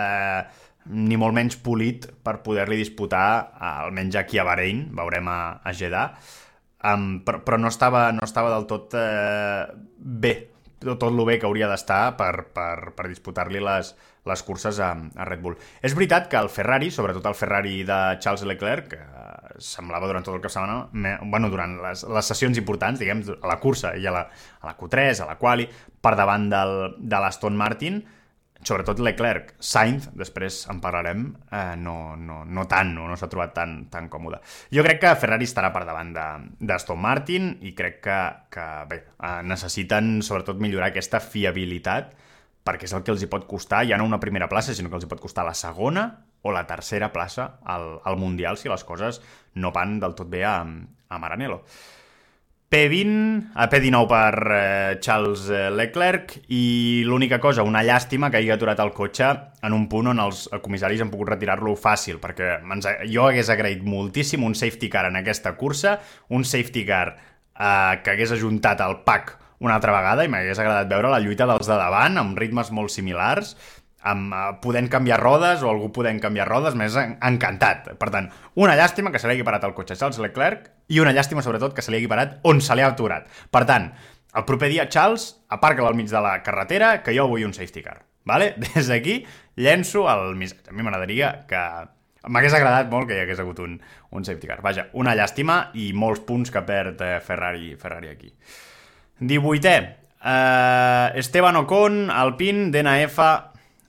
eh, 0.00 0.62
ni 0.94 1.16
molt 1.20 1.36
menys 1.36 1.56
polit 1.64 2.06
per 2.24 2.38
poder-li 2.44 2.80
disputar, 2.80 3.28
eh, 3.52 3.74
almenys 3.86 4.16
aquí 4.20 4.40
a 4.40 4.48
Bahrein, 4.48 4.88
veurem 4.96 5.28
a, 5.28 5.38
a 5.60 5.76
Jeddah, 5.76 6.08
um, 6.84 7.20
però, 7.24 7.42
però 7.44 7.60
no 7.60 7.70
estava, 7.72 8.08
no 8.12 8.26
estava 8.26 8.52
del 8.54 8.66
tot 8.70 8.96
eh, 8.98 9.66
bé, 9.98 10.34
tot, 10.84 11.06
el 11.08 11.22
bé 11.26 11.38
que 11.40 11.48
hauria 11.48 11.68
d'estar 11.70 12.16
per, 12.18 12.50
per, 12.54 12.92
per 12.96 13.08
disputar-li 13.08 13.62
les, 13.64 13.94
les 14.28 14.42
curses 14.44 14.80
a, 14.80 14.92
a 14.92 15.28
Red 15.28 15.42
Bull. 15.44 15.56
És 15.84 15.96
veritat 15.96 16.28
que 16.32 16.40
el 16.40 16.50
Ferrari, 16.52 16.90
sobretot 16.92 17.26
el 17.30 17.36
Ferrari 17.38 17.82
de 17.88 18.00
Charles 18.20 18.44
Leclerc, 18.48 18.90
que 18.94 19.02
semblava 19.62 20.08
durant 20.10 20.24
tot 20.26 20.34
el 20.36 20.42
de 20.42 20.50
setmana, 20.50 21.20
bueno, 21.30 21.50
durant 21.52 21.78
les, 21.82 22.04
les 22.10 22.32
sessions 22.32 22.58
importants, 22.60 23.00
diguem, 23.00 23.22
a 23.40 23.50
la 23.50 23.60
cursa 23.62 23.94
i 23.96 24.06
a 24.06 24.14
la, 24.14 24.26
a 24.60 24.68
la 24.70 24.76
Q3, 24.78 25.22
a 25.22 25.30
la 25.30 25.38
quali, 25.40 25.68
per 26.02 26.14
davant 26.18 26.48
del, 26.52 26.76
de 26.98 27.22
l'Aston 27.22 27.56
Martin, 27.56 28.02
sobretot 28.64 29.00
Leclerc, 29.04 29.54
Sainz, 29.60 30.08
després 30.16 30.62
en 30.72 30.80
parlarem, 30.82 31.26
eh, 31.52 31.76
no, 31.80 32.16
no, 32.16 32.42
no 32.44 32.66
tant, 32.70 32.94
no, 32.96 33.06
no 33.10 33.16
s'ha 33.20 33.28
trobat 33.32 33.54
tan, 33.56 33.76
tan 33.92 34.08
còmode. 34.12 34.40
Jo 34.74 34.84
crec 34.86 35.02
que 35.04 35.14
Ferrari 35.20 35.48
estarà 35.48 35.70
per 35.74 35.84
davant 35.88 36.12
d'Aston 36.14 37.00
Martin 37.00 37.50
i 37.62 37.74
crec 37.76 38.00
que, 38.04 38.20
que 38.54 38.68
bé, 38.90 39.00
eh, 39.14 39.40
necessiten 39.46 40.16
sobretot 40.24 40.60
millorar 40.62 40.92
aquesta 40.92 41.22
fiabilitat 41.22 42.14
perquè 42.64 42.88
és 42.88 42.94
el 42.96 43.02
que 43.04 43.12
els 43.12 43.22
hi 43.22 43.28
pot 43.28 43.44
costar, 43.46 43.82
ja 43.84 43.98
no 44.00 44.06
una 44.08 44.20
primera 44.20 44.48
plaça, 44.48 44.72
sinó 44.72 44.88
que 44.88 44.96
els 44.96 45.04
hi 45.04 45.10
pot 45.10 45.20
costar 45.20 45.44
la 45.44 45.52
segona 45.52 46.06
o 46.44 46.52
la 46.52 46.64
tercera 46.68 47.10
plaça 47.12 47.58
al, 47.64 47.98
al 48.04 48.16
Mundial 48.20 48.56
si 48.60 48.72
les 48.72 48.84
coses 48.84 49.20
no 49.60 49.72
van 49.72 49.98
del 50.00 50.16
tot 50.16 50.30
bé 50.32 50.44
a, 50.48 50.56
a 50.64 51.20
Maranello. 51.20 51.62
P20, 52.74 53.52
a 53.54 53.68
P19 53.70 54.06
per 54.10 54.34
eh, 54.50 54.98
Charles 54.98 55.46
eh, 55.46 55.70
Leclerc 55.70 56.32
i 56.50 57.04
l'única 57.06 57.38
cosa, 57.38 57.62
una 57.62 57.84
llàstima 57.86 58.32
que 58.32 58.40
hagi 58.40 58.50
aturat 58.50 58.80
el 58.82 58.90
cotxe 58.96 59.28
en 59.62 59.76
un 59.76 59.84
punt 59.92 60.10
on 60.10 60.22
els 60.24 60.48
comissaris 60.64 61.04
han 61.04 61.12
pogut 61.12 61.30
retirar-lo 61.30 61.76
fàcil, 61.78 62.18
perquè 62.18 62.56
ens, 62.58 62.88
jo 63.12 63.28
hagués 63.28 63.52
agraït 63.54 63.86
moltíssim 63.86 64.42
un 64.42 64.58
safety 64.58 64.90
car 64.90 65.06
en 65.06 65.20
aquesta 65.20 65.54
cursa, 65.54 66.00
un 66.34 66.42
safety 66.42 66.82
car 66.88 67.12
eh, 67.14 67.94
que 68.02 68.16
hagués 68.16 68.34
ajuntat 68.34 68.82
el 68.82 69.04
pack 69.06 69.36
una 69.62 69.78
altra 69.78 69.94
vegada 69.94 70.26
i 70.26 70.32
m'hagués 70.32 70.58
agradat 70.58 70.90
veure 70.90 71.14
la 71.14 71.22
lluita 71.22 71.46
dels 71.46 71.70
de 71.70 71.78
davant 71.78 72.18
amb 72.18 72.42
ritmes 72.42 72.74
molt 72.74 72.90
similars 72.90 73.54
amb, 74.04 74.32
uh, 74.32 74.54
podent 74.62 74.90
canviar 74.92 75.18
rodes 75.22 75.62
o 75.64 75.70
algú 75.72 75.90
podent 75.96 76.20
canviar 76.22 76.46
rodes, 76.48 76.76
m'és 76.76 76.96
en 77.00 77.16
encantat. 77.24 77.94
Per 78.00 78.10
tant, 78.12 78.30
una 78.60 78.76
llàstima 78.78 79.12
que 79.12 79.20
se 79.20 79.28
li 79.28 79.36
hagi 79.36 79.46
parat 79.46 79.64
el 79.64 79.74
cotxe 79.76 79.96
a 79.96 80.00
Charles 80.00 80.20
Leclerc 80.20 80.68
i 80.92 81.00
una 81.00 81.14
llàstima, 81.16 81.42
sobretot, 81.44 81.74
que 81.76 81.82
se 81.82 81.92
li 81.92 82.02
hagi 82.02 82.10
parat 82.10 82.36
on 82.44 82.60
se 82.64 82.76
li 82.76 82.84
ha 82.84 82.90
aturat. 82.92 83.30
Per 83.50 83.64
tant, 83.68 83.90
el 84.34 84.44
proper 84.44 84.68
dia, 84.68 84.88
Charles, 84.90 85.30
aparca 85.48 85.86
al 85.86 85.96
mig 85.96 86.10
de 86.10 86.20
la 86.20 86.40
carretera, 86.42 86.98
que 87.02 87.14
jo 87.16 87.28
vull 87.30 87.46
un 87.46 87.54
safety 87.54 87.82
car. 87.82 88.02
Vale? 88.24 88.54
Des 88.64 88.88
d'aquí 88.90 89.20
llenço 89.56 90.08
el 90.10 90.34
missatge. 90.36 90.70
A 90.70 90.76
mi 90.76 90.84
m'agradaria 90.86 91.34
que... 91.48 91.64
M'hagués 92.24 92.54
agradat 92.56 92.88
molt 92.88 93.04
que 93.04 93.18
hi 93.18 93.20
hagués 93.20 93.40
hagut 93.42 93.58
un, 93.60 93.74
un 94.16 94.24
safety 94.24 94.48
car. 94.48 94.62
Vaja, 94.64 94.86
una 94.96 95.12
llàstima 95.12 95.58
i 95.76 95.90
molts 95.92 96.22
punts 96.24 96.48
que 96.48 96.62
perd 96.64 97.02
eh, 97.04 97.18
Ferrari, 97.20 97.74
Ferrari 97.76 98.08
aquí. 98.08 98.30
18è. 99.20 99.74
Uh, 100.24 101.18
Esteban 101.20 101.58
Ocon, 101.60 102.08
Alpine, 102.08 102.70
DNF, 102.72 103.18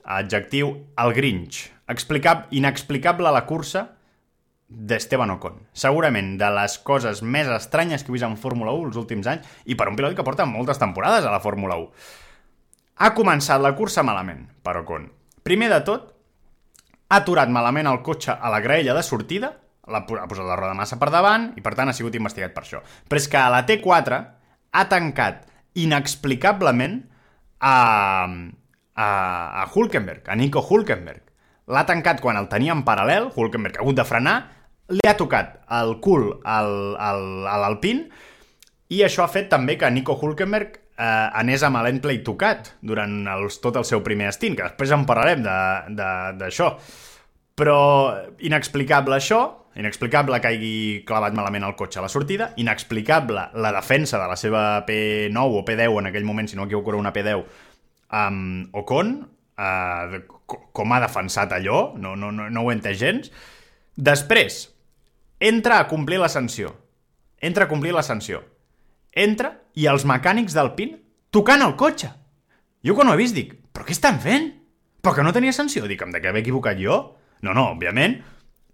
adjectiu, 0.06 0.72
el 0.96 1.12
Grinch. 1.14 1.66
Explicab 1.90 2.46
inexplicable 2.54 3.30
la 3.34 3.44
cursa 3.46 3.84
d'Esteban 4.66 5.30
Ocon. 5.36 5.60
Segurament 5.74 6.34
de 6.40 6.48
les 6.54 6.78
coses 6.86 7.22
més 7.22 7.50
estranyes 7.50 8.02
que 8.02 8.10
he 8.10 8.16
vist 8.16 8.26
en 8.26 8.38
Fórmula 8.40 8.74
1 8.74 8.90
els 8.90 8.98
últims 8.98 9.28
anys 9.30 9.46
i 9.66 9.76
per 9.78 9.88
un 9.90 9.98
pilot 9.98 10.16
que 10.16 10.26
porta 10.26 10.46
moltes 10.46 10.80
temporades 10.82 11.26
a 11.26 11.34
la 11.34 11.42
Fórmula 11.42 11.78
1. 11.82 11.90
Ha 13.02 13.12
començat 13.14 13.62
la 13.62 13.74
cursa 13.78 14.02
malament 14.06 14.46
per 14.64 14.78
Ocon. 14.80 15.10
Primer 15.46 15.70
de 15.70 15.80
tot, 15.86 16.08
ha 17.06 17.20
aturat 17.20 17.50
malament 17.52 17.86
el 17.86 18.02
cotxe 18.02 18.34
a 18.34 18.50
la 18.50 18.62
graella 18.64 18.96
de 18.96 19.04
sortida, 19.06 19.52
ha 19.86 20.02
posat 20.02 20.42
la 20.42 20.56
roda 20.58 20.74
massa 20.74 20.98
per 20.98 21.12
davant 21.14 21.52
i 21.54 21.62
per 21.62 21.76
tant 21.78 21.92
ha 21.92 21.94
sigut 21.94 22.16
investigat 22.18 22.54
per 22.54 22.64
això. 22.64 22.80
Però 23.06 23.20
és 23.20 23.28
que 23.30 23.38
a 23.38 23.52
la 23.52 23.62
T4 23.68 24.18
ha 24.72 24.84
tancat 24.90 25.44
inexplicablement 25.78 27.04
a, 27.62 27.76
a, 28.96 29.62
a 29.62 29.68
Hulkenberg, 29.72 30.26
a 30.28 30.36
Nico 30.36 30.64
Hulkenberg. 30.64 31.22
L'ha 31.70 31.84
tancat 31.86 32.22
quan 32.22 32.38
el 32.38 32.48
tenia 32.48 32.74
en 32.74 32.84
paral·lel, 32.86 33.30
Hulkenberg 33.34 33.78
ha 33.78 33.84
hagut 33.84 33.98
de 33.98 34.06
frenar, 34.08 34.36
li 34.90 35.02
ha 35.06 35.16
tocat 35.18 35.60
el 35.80 35.96
cul 36.02 36.28
al, 36.46 36.72
al, 37.02 37.22
a 37.50 37.56
l'Alpine 37.58 38.06
i 38.94 39.02
això 39.02 39.24
ha 39.24 39.30
fet 39.32 39.48
també 39.50 39.74
que 39.80 39.90
Nico 39.90 40.14
Hulkenberg 40.14 40.76
eh, 40.78 41.28
anés 41.40 41.64
amb 41.66 41.82
l'endplay 41.82 42.22
tocat 42.26 42.76
durant 42.86 43.18
els, 43.34 43.58
tot 43.62 43.78
el 43.80 43.86
seu 43.88 44.02
primer 44.06 44.30
stint, 44.36 44.54
que 44.58 44.66
després 44.66 44.94
en 44.94 45.06
parlarem 45.08 45.42
d'això. 45.42 46.72
Però 47.56 47.78
inexplicable 48.44 49.16
això, 49.16 49.40
inexplicable 49.80 50.38
que 50.40 50.50
hagi 50.52 50.74
clavat 51.08 51.34
malament 51.36 51.64
el 51.66 51.74
cotxe 51.76 51.98
a 51.98 52.04
la 52.04 52.12
sortida, 52.12 52.50
inexplicable 52.60 53.48
la 53.56 53.72
defensa 53.74 54.20
de 54.20 54.28
la 54.28 54.36
seva 54.36 54.62
P9 54.86 55.60
o 55.60 55.64
P10 55.66 55.98
en 56.02 56.10
aquell 56.12 56.28
moment, 56.28 56.48
si 56.48 56.56
no 56.56 56.64
m'equivoco 56.66 56.92
era 56.92 57.00
una 57.00 57.14
P10, 57.16 57.42
amb 58.08 58.74
Ocon, 58.76 59.14
co- 60.46 60.60
com 60.72 60.92
ha 60.92 61.00
defensat 61.02 61.52
allò, 61.56 61.94
no, 61.98 62.14
no, 62.16 62.30
no, 62.32 62.48
no 62.50 62.62
ho 62.66 62.72
entès 62.72 62.98
gens. 63.00 63.30
Després, 63.96 64.66
entra 65.40 65.78
a 65.80 65.88
complir 65.88 66.18
la 66.20 66.28
sanció. 66.28 66.74
Entra 67.40 67.64
a 67.64 67.68
complir 67.68 67.92
la 67.94 68.02
sanció. 68.04 68.42
Entra 69.12 69.54
i 69.74 69.86
els 69.88 70.04
mecànics 70.08 70.54
del 70.56 70.74
PIN 70.76 70.96
tocant 71.32 71.62
el 71.64 71.76
cotxe. 71.76 72.10
Jo 72.84 72.94
quan 72.94 73.08
ho 73.08 73.14
he 73.16 73.20
vist 73.20 73.34
dic, 73.36 73.54
però 73.72 73.84
què 73.88 73.94
estan 73.96 74.20
fent? 74.20 74.50
Però 75.02 75.14
que 75.14 75.24
no 75.24 75.32
tenia 75.32 75.52
sanció. 75.56 75.86
Dic, 75.88 76.02
em 76.02 76.12
de 76.12 76.20
què 76.20 76.32
m'he 76.32 76.42
equivocat 76.44 76.78
jo? 76.80 76.96
No, 77.42 77.52
no, 77.54 77.70
òbviament. 77.74 78.18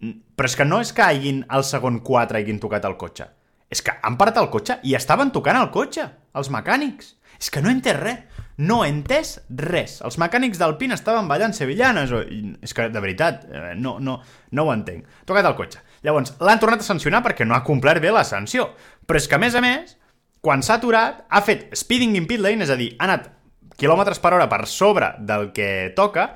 Mm, 0.01 0.19
Però 0.35 0.49
és 0.49 0.55
que 0.59 0.65
no 0.65 0.79
és 0.81 0.91
que 0.95 1.03
hagin 1.05 1.43
al 1.49 1.63
segon 1.63 1.99
4 2.03 2.37
hagin 2.39 2.59
tocat 2.59 2.85
el 2.89 2.97
cotxe. 2.97 3.27
És 3.69 3.81
que 3.81 3.93
han 4.03 4.17
parat 4.19 4.37
el 4.37 4.49
cotxe 4.53 4.79
i 4.83 4.95
estaven 4.95 5.31
tocant 5.31 5.57
el 5.59 5.69
cotxe, 5.71 6.05
els 6.35 6.49
mecànics. 6.53 7.15
És 7.39 7.49
que 7.49 7.61
no 7.61 7.69
he 7.69 7.75
entès 7.75 7.97
res. 7.99 8.19
No 8.57 8.83
he 8.83 8.89
entès 8.91 9.37
res. 9.49 9.97
Els 10.05 10.19
mecànics 10.21 10.59
del 10.61 10.75
PIN 10.77 10.93
estaven 10.93 11.29
ballant 11.29 11.55
sevillanes. 11.57 12.13
O... 12.13 12.21
És 12.61 12.75
que, 12.75 12.89
de 12.93 13.01
veritat, 13.01 13.47
eh, 13.49 13.73
no, 13.79 13.97
no, 14.03 14.19
no 14.51 14.65
ho 14.67 14.73
entenc. 14.73 15.07
Tocat 15.29 15.49
el 15.49 15.57
cotxe. 15.57 15.81
Llavors, 16.05 16.35
l'han 16.43 16.61
tornat 16.61 16.83
a 16.83 16.87
sancionar 16.87 17.23
perquè 17.25 17.47
no 17.47 17.55
ha 17.57 17.63
complert 17.65 18.03
bé 18.03 18.11
la 18.13 18.25
sanció. 18.27 18.69
Però 19.07 19.19
és 19.19 19.29
que, 19.29 19.39
a 19.39 19.41
més 19.41 19.57
a 19.57 19.63
més, 19.63 19.95
quan 20.43 20.61
s'ha 20.61 20.77
aturat, 20.77 21.23
ha 21.29 21.41
fet 21.45 21.69
speeding 21.77 22.17
in 22.19 22.27
pit 22.29 22.43
lane, 22.43 22.65
és 22.65 22.73
a 22.73 22.77
dir, 22.79 22.91
ha 22.99 23.07
anat 23.07 23.31
quilòmetres 23.79 24.21
per 24.21 24.35
hora 24.35 24.49
per 24.51 24.65
sobre 24.69 25.13
del 25.23 25.49
que 25.55 25.93
toca, 25.97 26.33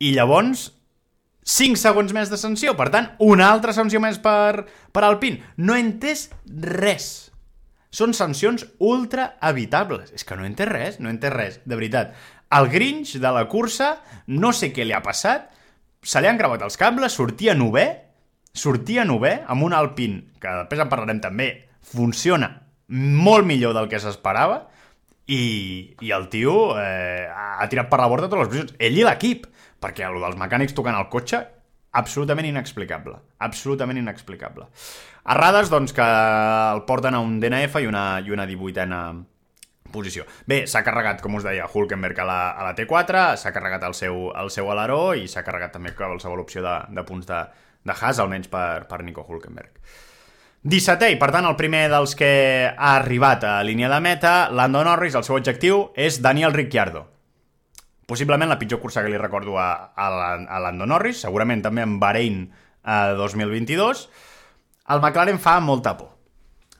i 0.00 0.14
llavors 0.14 0.70
5 1.44 1.76
segons 1.76 2.14
més 2.16 2.32
de 2.32 2.38
sanció. 2.40 2.72
Per 2.78 2.88
tant, 2.94 3.10
una 3.20 3.50
altra 3.52 3.74
sanció 3.76 4.00
més 4.00 4.18
per, 4.22 4.64
per 4.92 5.04
Alpine. 5.04 5.42
No 5.60 5.76
he 5.76 5.82
entès 5.84 6.30
res. 6.48 7.33
Són 7.94 8.14
sancions 8.16 8.64
ultra 8.82 9.34
evitables. 9.46 10.10
És 10.16 10.26
que 10.26 10.36
no 10.38 10.46
entès 10.48 10.70
res, 10.70 10.98
no 10.98 11.12
entès 11.12 11.32
res, 11.34 11.60
de 11.64 11.78
veritat. 11.78 12.14
El 12.54 12.68
Grinch 12.72 13.16
de 13.22 13.30
la 13.34 13.46
cursa, 13.50 13.94
no 14.26 14.50
sé 14.54 14.72
què 14.74 14.86
li 14.86 14.94
ha 14.94 15.02
passat, 15.04 15.48
se 16.04 16.20
li 16.20 16.28
han 16.28 16.38
gravat 16.40 16.64
els 16.66 16.76
cables, 16.78 17.14
sortia 17.16 17.54
novè, 17.56 17.86
sortia 18.54 19.06
novè, 19.08 19.38
amb 19.50 19.66
un 19.66 19.74
Alpine, 19.74 20.36
que 20.42 20.58
després 20.60 20.84
en 20.84 20.90
parlarem 20.90 21.22
també, 21.22 21.48
funciona 21.94 22.50
molt 22.88 23.46
millor 23.48 23.74
del 23.76 23.88
que 23.88 24.02
s'esperava, 24.02 24.64
i, 25.26 25.94
i 26.04 26.10
el 26.12 26.28
tio 26.28 26.74
eh, 26.76 27.24
ha 27.30 27.64
tirat 27.72 27.88
per 27.88 28.02
la 28.02 28.10
borda 28.12 28.28
totes 28.28 28.42
les 28.42 28.50
posicions. 28.50 28.74
Ell 28.78 28.98
i 29.00 29.06
l'equip, 29.06 29.46
perquè 29.80 30.04
el 30.08 30.20
dels 30.20 30.36
mecànics 30.40 30.76
tocant 30.76 30.98
el 30.98 31.08
cotxe, 31.12 31.40
absolutament 31.94 32.48
inexplicable. 32.50 33.16
Absolutament 33.46 34.00
inexplicable. 34.00 34.68
Errades, 35.34 35.70
doncs, 35.72 35.94
que 35.96 36.04
el 36.04 36.82
porten 36.88 37.16
a 37.16 37.22
un 37.24 37.38
DNF 37.40 37.80
i 37.80 37.88
una, 37.88 38.04
i 38.20 38.34
una 38.34 38.46
18a 38.50 39.00
posició. 39.94 40.26
Bé, 40.50 40.64
s'ha 40.70 40.82
carregat, 40.84 41.22
com 41.22 41.38
us 41.38 41.46
deia, 41.46 41.68
Hulkenberg 41.70 42.18
a 42.20 42.26
la, 42.28 42.40
a 42.58 42.66
la 42.66 42.74
T4, 42.76 43.24
s'ha 43.40 43.52
carregat 43.54 43.86
el 43.86 43.94
seu, 43.94 44.26
el 44.34 44.50
seu 44.50 44.70
aleró 44.72 45.14
i 45.14 45.28
s'ha 45.30 45.44
carregat 45.46 45.76
també 45.78 45.94
qualsevol 45.94 46.42
opció 46.42 46.64
de, 46.64 46.74
de 46.96 47.06
punts 47.06 47.30
de, 47.30 47.40
de 47.86 47.94
Haas, 47.94 48.18
almenys 48.18 48.50
per, 48.50 48.84
per 48.90 49.02
Nico 49.06 49.24
Hulkenberg. 49.28 49.78
17è, 50.64 51.10
i 51.12 51.18
per 51.20 51.28
tant 51.28 51.44
el 51.44 51.58
primer 51.60 51.86
dels 51.92 52.14
que 52.16 52.30
ha 52.72 52.94
arribat 52.96 53.44
a 53.44 53.58
línia 53.62 53.90
de 53.92 54.00
meta, 54.00 54.36
Lando 54.50 54.80
Norris, 54.84 55.14
el 55.14 55.26
seu 55.26 55.36
objectiu 55.36 55.90
és 55.94 56.22
Daniel 56.24 56.56
Ricciardo. 56.56 57.13
Possiblement 58.06 58.50
la 58.50 58.58
pitjor 58.60 58.80
cursa 58.82 59.02
que 59.02 59.08
li 59.12 59.18
recordo 59.20 59.56
a, 59.58 59.70
a, 59.96 60.08
la- 60.12 60.44
a 60.56 60.60
Lando 60.60 60.86
Norris, 60.86 61.22
segurament 61.24 61.62
també 61.64 61.82
en 61.86 61.98
Bahrein 62.02 62.42
eh, 62.84 63.14
2022. 63.16 64.08
El 64.92 65.00
McLaren 65.00 65.38
fa 65.40 65.58
molta 65.64 65.94
por. 65.96 66.10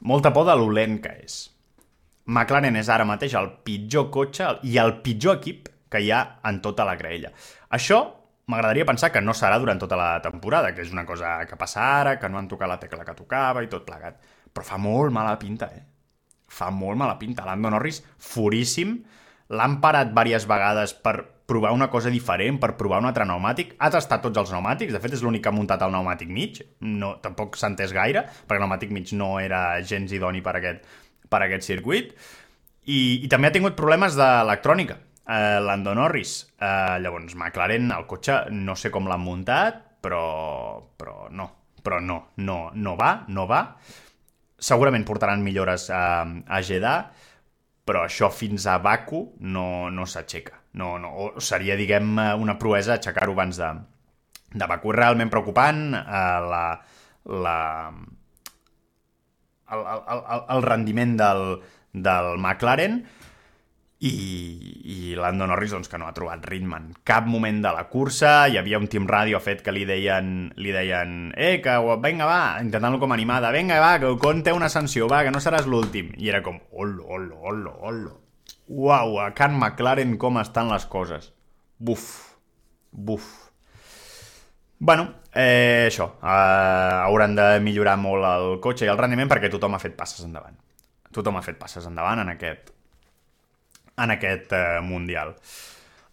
Molta 0.05 0.33
por 0.37 0.45
de 0.45 0.57
lo 0.61 0.67
lent 0.77 0.99
que 1.01 1.15
és. 1.25 1.39
McLaren 2.27 2.77
és 2.77 2.89
ara 2.93 3.07
mateix 3.09 3.35
el 3.41 3.49
pitjor 3.65 4.11
cotxe 4.13 4.51
i 4.69 4.77
el 4.81 4.99
pitjor 5.05 5.39
equip 5.41 5.71
que 5.93 6.01
hi 6.05 6.11
ha 6.13 6.21
en 6.49 6.61
tota 6.65 6.85
la 6.85 6.97
graella. 7.01 7.31
Això 7.73 8.03
m'agradaria 8.53 8.85
pensar 8.85 9.09
que 9.13 9.23
no 9.25 9.33
serà 9.33 9.57
durant 9.61 9.81
tota 9.81 9.97
la 9.97 10.11
temporada, 10.21 10.75
que 10.77 10.83
és 10.85 10.93
una 10.93 11.07
cosa 11.09 11.39
que 11.49 11.57
passa 11.57 11.81
ara, 12.03 12.19
que 12.21 12.29
no 12.29 12.37
han 12.41 12.49
tocat 12.51 12.69
la 12.69 12.79
tecla 12.81 13.05
que 13.09 13.15
tocava 13.17 13.63
i 13.65 13.71
tot 13.73 13.87
plegat. 13.89 14.21
Però 14.53 14.65
fa 14.67 14.77
molt 14.77 15.13
mala 15.13 15.39
pinta, 15.41 15.71
eh? 15.73 15.81
Fa 16.53 16.69
molt 16.71 16.99
mala 17.01 17.17
pinta. 17.19 17.47
Lando 17.49 17.71
Norris, 17.73 18.03
furíssim. 18.21 18.99
L'han 19.53 19.79
parat 19.83 20.13
diverses 20.15 20.47
vegades 20.49 20.95
per 21.05 21.19
provar 21.45 21.75
una 21.77 21.91
cosa 21.93 22.09
diferent, 22.09 22.57
per 22.61 22.73
provar 22.81 23.03
un 23.03 23.09
altre 23.11 23.27
pneumàtic. 23.27 23.75
Ha 23.79 23.91
tastat 23.93 24.23
tots 24.25 24.41
els 24.41 24.53
pneumàtics, 24.53 24.95
de 24.95 25.01
fet 25.03 25.17
és 25.17 25.25
l'únic 25.25 25.45
que 25.45 25.51
ha 25.53 25.57
muntat 25.57 25.83
el 25.85 25.93
pneumàtic 25.93 26.31
mig. 26.33 26.63
No, 26.81 27.17
tampoc 27.25 27.59
s'ha 27.61 27.69
entès 27.73 27.93
gaire, 27.93 28.25
perquè 28.49 28.57
el 28.57 28.65
pneumàtic 28.65 28.95
mig 28.97 29.13
no 29.19 29.35
era 29.43 29.81
gens 29.85 30.13
idoni 30.17 30.41
per 30.45 30.57
aquest, 30.61 30.87
per 31.29 31.43
aquest 31.45 31.69
circuit. 31.69 32.15
I, 32.85 33.25
I 33.25 33.29
també 33.33 33.49
ha 33.51 33.57
tingut 33.57 33.77
problemes 33.77 34.17
d'electrònica. 34.17 34.97
Eh, 35.25 35.61
Lando 35.65 35.95
Norris. 35.97 36.39
Eh, 36.57 36.97
llavors, 37.05 37.37
McLaren, 37.37 37.93
el 37.93 38.09
cotxe, 38.09 38.47
no 38.53 38.77
sé 38.77 38.93
com 38.93 39.09
l'han 39.09 39.23
muntat, 39.25 39.85
però, 40.05 40.25
però 40.97 41.29
no. 41.33 41.51
però 41.85 42.01
no, 42.01 42.33
no, 42.41 42.71
no 42.73 42.97
va, 42.97 43.13
no 43.29 43.45
va. 43.47 43.61
Segurament 44.57 45.05
portaran 45.05 45.45
millores 45.45 45.91
a, 45.93 46.25
a 46.25 46.61
Jeddah, 46.65 47.13
però 47.85 48.05
això 48.07 48.31
fins 48.33 48.67
a 48.67 48.79
Baku 48.83 49.21
no, 49.41 49.91
no 49.93 50.07
s'aixeca. 50.09 50.61
No, 50.81 50.97
no, 50.99 51.11
o 51.15 51.43
seria, 51.45 51.77
diguem, 51.79 52.17
una 52.41 52.57
proesa 52.59 52.97
aixecar-ho 52.97 53.35
abans 53.37 53.61
de, 53.61 53.71
de 54.55 54.69
Baku. 54.71 54.95
Realment 54.97 55.31
preocupant 55.31 55.85
eh, 55.95 56.23
la, 56.51 56.65
la, 57.45 57.59
el, 59.71 59.85
el, 59.85 60.25
el, 60.25 60.43
el 60.57 60.67
rendiment 60.67 61.15
del, 61.21 61.45
del 61.95 62.33
McLaren 62.39 63.03
i, 64.01 64.13
i 64.85 65.15
Lando 65.17 65.47
Norris 65.47 65.77
doncs, 65.77 65.89
que 65.89 66.01
no 66.01 66.09
ha 66.09 66.17
trobat 66.17 66.45
ritme 66.49 66.77
en 66.81 66.91
cap 67.07 67.29
moment 67.31 67.63
de 67.65 67.73
la 67.73 67.87
cursa, 67.93 68.49
hi 68.49 68.59
havia 68.61 68.81
un 68.83 68.91
team 68.91 69.07
radio 69.09 69.41
fet 69.41 69.63
que 69.65 69.73
li 69.73 69.87
deien, 69.89 70.51
li 70.57 70.75
deien 70.75 71.33
eh, 71.37 71.61
que 71.65 71.79
vinga 72.03 72.29
va, 72.29 72.43
intentant-lo 72.65 73.01
com 73.01 73.15
animada 73.17 73.55
vinga 73.55 73.81
va, 73.81 73.95
que 74.03 74.13
Ocon 74.17 74.43
té 74.45 74.53
una 74.53 74.73
sanció, 74.73 75.09
va, 75.09 75.23
que 75.25 75.33
no 75.33 75.41
seràs 75.41 75.71
l'últim, 75.71 76.13
i 76.19 76.29
era 76.33 76.43
com 76.45 76.61
hola, 76.73 77.01
hola, 77.07 77.41
hola, 77.41 77.79
hola 77.81 78.21
uau, 78.67 79.21
a 79.21 79.33
Can 79.35 79.57
McLaren 79.59 80.17
com 80.19 80.39
estan 80.41 80.71
les 80.73 80.87
coses. 80.87 81.33
Buf, 81.79 82.37
buf. 82.91 83.51
Bueno, 84.79 85.09
eh, 85.33 85.87
això, 85.89 86.11
eh, 86.23 87.01
hauran 87.07 87.35
de 87.37 87.61
millorar 87.61 87.97
molt 87.97 88.25
el 88.25 88.61
cotxe 88.61 88.85
i 88.85 88.89
el 88.93 88.99
rendiment 88.99 89.31
perquè 89.31 89.51
tothom 89.51 89.75
ha 89.75 89.83
fet 89.83 89.97
passes 89.97 90.25
endavant. 90.25 90.57
Tothom 91.15 91.37
ha 91.37 91.45
fet 91.47 91.59
passes 91.59 91.87
endavant 91.87 92.21
en 92.21 92.33
aquest, 92.35 92.74
en 93.99 94.15
aquest 94.15 94.53
eh, 94.53 94.81
Mundial. 94.83 95.35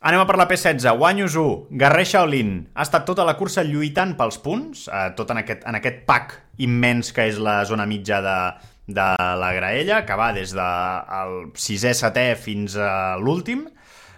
Anem 0.01 0.23
a 0.23 0.25
per 0.25 0.37
la 0.39 0.47
P16. 0.49 0.95
Wang 0.97 1.19
Yuzu, 1.21 1.45
Garrer 1.77 2.07
Shaolin, 2.09 2.55
ha 2.73 2.85
estat 2.87 3.05
tota 3.05 3.25
la 3.27 3.35
cursa 3.37 3.61
lluitant 3.67 4.15
pels 4.17 4.39
punts, 4.41 4.87
eh, 4.89 5.11
tot 5.17 5.29
en 5.33 5.43
aquest, 5.43 5.67
en 5.69 5.77
aquest 5.77 6.01
pack 6.07 6.39
immens 6.65 7.11
que 7.13 7.27
és 7.29 7.37
la 7.41 7.59
zona 7.69 7.85
mitja 7.89 8.17
de, 8.25 8.37
de 8.97 9.05
la 9.37 9.51
graella, 9.53 10.01
que 10.07 10.17
va 10.17 10.31
des 10.33 10.55
del 10.57 11.35
de 11.51 11.61
6è, 11.67 11.93
7è 12.01 12.33
fins 12.39 12.79
a 12.81 13.19
l'últim. 13.21 13.67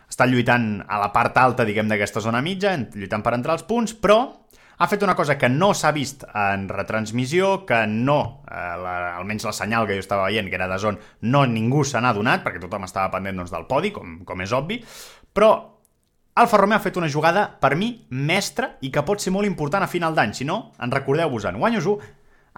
Està 0.07 0.27
lluitant 0.29 0.77
a 0.87 1.01
la 1.01 1.11
part 1.11 1.35
alta, 1.41 1.65
diguem, 1.67 1.89
d'aquesta 1.91 2.21
zona 2.23 2.39
mitja, 2.45 2.77
lluitant 2.93 3.25
per 3.25 3.35
entrar 3.35 3.57
als 3.57 3.67
punts, 3.67 3.95
però 3.97 4.21
ha 4.83 4.87
fet 4.91 5.03
una 5.05 5.15
cosa 5.15 5.37
que 5.39 5.47
no 5.47 5.69
s'ha 5.71 5.93
vist 5.95 6.25
en 6.35 6.65
retransmissió, 6.67 7.61
que 7.65 7.85
no, 7.87 8.43
eh, 8.51 8.63
la, 8.81 8.95
almenys 9.15 9.45
la 9.47 9.53
senyal 9.55 9.87
que 9.87 9.95
jo 9.95 10.03
estava 10.03 10.25
veient, 10.27 10.49
que 10.51 10.57
era 10.59 10.67
de 10.67 10.79
zon, 10.81 10.97
no 11.31 11.45
ningú 11.47 11.85
se 11.87 12.01
n'ha 12.03 12.11
donat, 12.11 12.43
perquè 12.43 12.59
tothom 12.59 12.83
estava 12.83 13.13
pendent 13.13 13.39
doncs, 13.39 13.53
del 13.53 13.63
podi, 13.69 13.93
com, 13.95 14.17
com 14.27 14.43
és 14.43 14.51
obvi, 14.51 14.81
però 15.31 15.53
Alfa 16.35 16.59
Romeo 16.59 16.81
ha 16.81 16.83
fet 16.83 16.99
una 16.99 17.07
jugada, 17.07 17.45
per 17.61 17.77
mi, 17.79 17.93
mestra 18.09 18.73
i 18.83 18.91
que 18.91 19.05
pot 19.07 19.23
ser 19.23 19.31
molt 19.31 19.47
important 19.47 19.85
a 19.85 19.87
final 19.87 20.17
d'any. 20.17 20.33
Si 20.35 20.47
no, 20.49 20.73
en 20.81 20.91
recordeu-vos, 20.91 21.45
en 21.45 21.61
Guanyosu 21.61 21.93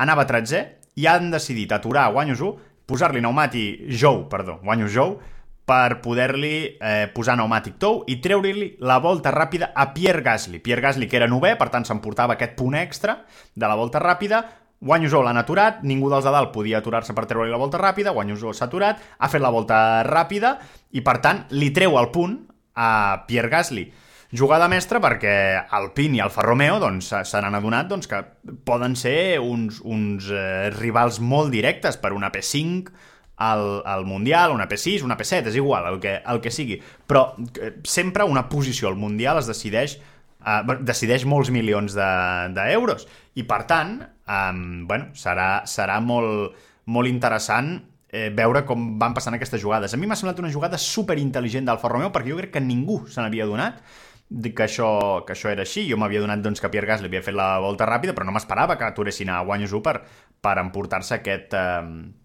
anava 0.01 0.25
13è 0.25 0.61
i 1.03 1.05
han 1.11 1.29
decidit 1.29 1.77
aturar 1.77 2.07
Guanyosu, 2.15 2.53
posar-li 2.89 3.21
pneumàtic 3.21 3.85
Jou, 4.01 4.23
perdó, 4.31 4.57
Guanyo 4.63 4.89
Jou, 4.89 5.17
per 5.65 5.99
poder-li 6.05 6.77
eh, 6.77 7.07
posar 7.13 7.35
pneumàtic 7.39 7.79
tou 7.81 8.03
i 8.11 8.19
treure-li 8.21 8.75
la 8.85 8.99
volta 9.01 9.33
ràpida 9.33 9.71
a 9.73 9.89
Pierre 9.95 10.21
Gasly. 10.25 10.61
Pierre 10.61 10.83
Gasly, 10.85 11.09
que 11.09 11.17
era 11.17 11.29
novè, 11.31 11.55
per 11.57 11.71
tant 11.73 11.87
s'emportava 11.87 12.37
aquest 12.37 12.53
punt 12.59 12.77
extra 12.77 13.23
de 13.55 13.65
la 13.65 13.77
volta 13.77 13.99
ràpida, 14.03 14.43
Guanyosó 14.85 15.21
l'han 15.23 15.39
aturat, 15.39 15.79
ningú 15.87 16.11
dels 16.11 16.25
de 16.27 16.31
dalt 16.35 16.51
podia 16.53 16.77
aturar-se 16.77 17.15
per 17.15 17.25
treure-li 17.25 17.53
la 17.53 17.57
volta 17.57 17.79
ràpida, 17.81 18.13
Guanyosó 18.13 18.51
s'ha 18.53 18.67
aturat, 18.67 18.99
ha 19.17 19.29
fet 19.31 19.41
la 19.41 19.49
volta 19.49 19.77
ràpida 20.05 20.57
i, 20.91 21.01
per 21.01 21.17
tant, 21.23 21.45
li 21.55 21.71
treu 21.73 21.97
el 21.97 22.11
punt 22.13 22.43
a 22.75 23.23
Pierre 23.25 23.49
Gasly. 23.49 23.87
Jugada 24.35 24.67
mestra 24.67 24.99
perquè 24.99 25.63
Alpine 25.77 26.19
i 26.19 26.21
Alfa 26.21 26.43
Romeo 26.43 26.77
doncs, 26.83 27.13
se 27.23 27.41
n'han 27.41 27.55
adonat 27.55 27.87
doncs, 27.87 28.09
que 28.11 28.19
poden 28.67 28.97
ser 28.99 29.39
uns, 29.39 29.79
uns 29.81 30.27
eh, 30.29 30.69
rivals 30.75 31.21
molt 31.23 31.53
directes 31.55 31.97
per 32.01 32.11
una 32.13 32.33
P5 32.33 32.91
al, 33.37 33.81
al 33.85 34.05
Mundial, 34.05 34.51
una 34.51 34.67
P6, 34.69 35.03
una 35.03 35.17
P7, 35.17 35.51
és 35.51 35.57
igual, 35.59 35.87
el 35.93 35.99
que, 36.03 36.17
el 36.25 36.41
que 36.41 36.51
sigui. 36.51 36.79
Però 37.07 37.27
eh, 37.61 37.75
sempre 37.83 38.23
una 38.23 38.47
posició 38.49 38.89
al 38.89 38.99
Mundial 38.99 39.41
es 39.41 39.49
decideix 39.51 39.97
eh, 39.97 40.61
decideix 40.85 41.25
molts 41.27 41.51
milions 41.51 41.97
d'euros. 41.97 43.05
De, 43.05 43.19
I, 43.41 43.47
per 43.47 43.63
tant, 43.69 43.97
eh, 44.05 44.53
bueno, 44.87 45.11
serà, 45.17 45.49
serà 45.69 45.99
molt, 46.03 46.55
molt 46.85 47.11
interessant 47.11 47.75
eh, 48.15 48.29
veure 48.35 48.63
com 48.65 48.95
van 49.01 49.15
passant 49.17 49.35
aquestes 49.35 49.61
jugades. 49.61 49.93
A 49.93 49.99
mi 49.99 50.07
m'ha 50.07 50.17
semblat 50.17 50.39
una 50.39 50.53
jugada 50.53 50.79
super 50.81 51.19
intel·ligent 51.19 51.67
d'Alfa 51.67 51.91
Romeo 51.91 52.13
perquè 52.15 52.31
jo 52.31 52.41
crec 52.41 52.55
que 52.55 52.63
ningú 52.63 53.03
se 53.09 53.21
n'havia 53.21 53.47
donat 53.49 53.81
que 54.25 54.63
això, 54.65 55.23
que 55.25 55.35
això 55.35 55.51
era 55.51 55.65
així. 55.65 55.85
Jo 55.89 55.99
m'havia 56.01 56.21
donat 56.23 56.41
doncs, 56.41 56.61
que 56.61 56.71
Pierre 56.73 56.89
Gasly 56.89 57.11
havia 57.11 57.23
fet 57.25 57.35
la 57.37 57.59
volta 57.61 57.85
ràpida, 57.89 58.15
però 58.15 58.25
no 58.25 58.33
m'esperava 58.35 58.77
que 58.79 58.87
aturessin 58.87 59.29
a 59.29 59.41
Guanyos 59.45 59.73
1 59.75 59.83
per, 59.85 59.99
per 60.41 60.55
emportar-se 60.63 61.19
aquest, 61.19 61.53
eh, 61.53 62.24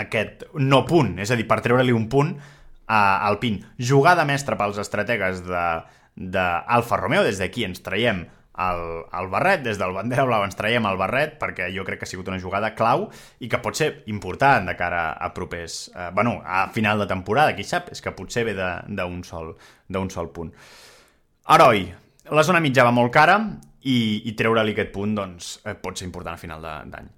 aquest 0.00 0.44
no 0.58 0.84
punt, 0.88 1.16
és 1.22 1.30
a 1.30 1.38
dir, 1.38 1.46
per 1.48 1.60
treure-li 1.64 1.94
un 1.94 2.08
punt 2.10 2.34
a 2.86 3.02
Alpine. 3.28 3.74
Jugada 3.78 4.26
mestra 4.28 4.58
pels 4.60 4.78
estrategues 4.82 5.42
d'Alfa 5.44 7.00
Romeo, 7.00 7.24
des 7.24 7.40
d'aquí 7.40 7.64
ens 7.66 7.82
traiem 7.84 8.24
el, 8.54 8.82
el 9.10 9.28
barret, 9.32 9.64
des 9.64 9.78
del 9.80 9.94
bandera 9.96 10.24
blau 10.28 10.44
ens 10.46 10.54
traiem 10.54 10.86
el 10.86 10.98
barret, 11.00 11.36
perquè 11.40 11.70
jo 11.74 11.84
crec 11.86 12.02
que 12.02 12.06
ha 12.06 12.10
sigut 12.10 12.28
una 12.30 12.38
jugada 12.42 12.74
clau 12.78 13.08
i 13.42 13.48
que 13.50 13.58
pot 13.62 13.74
ser 13.78 13.90
important 14.12 14.68
de 14.68 14.76
cara 14.78 15.08
a 15.12 15.32
propers... 15.34 15.88
Eh, 15.94 16.10
bueno, 16.14 16.38
a 16.44 16.68
final 16.74 17.02
de 17.02 17.08
temporada, 17.10 17.56
qui 17.56 17.66
sap, 17.66 17.90
és 17.90 18.02
que 18.02 18.14
potser 18.14 18.44
ve 18.46 18.54
d'un 18.54 19.22
sol, 19.26 19.54
sol 20.14 20.30
punt. 20.34 20.54
Heroi, 21.50 21.88
la 22.30 22.46
zona 22.46 22.62
mitja 22.62 22.86
va 22.86 22.94
molt 22.94 23.12
cara 23.12 23.40
i, 23.82 24.22
i 24.24 24.32
treure-li 24.38 24.72
aquest 24.72 24.94
punt 24.94 25.18
doncs, 25.18 25.58
eh, 25.66 25.74
pot 25.74 25.98
ser 25.98 26.06
important 26.06 26.38
a 26.38 26.40
final 26.40 26.62
d'any. 26.62 27.10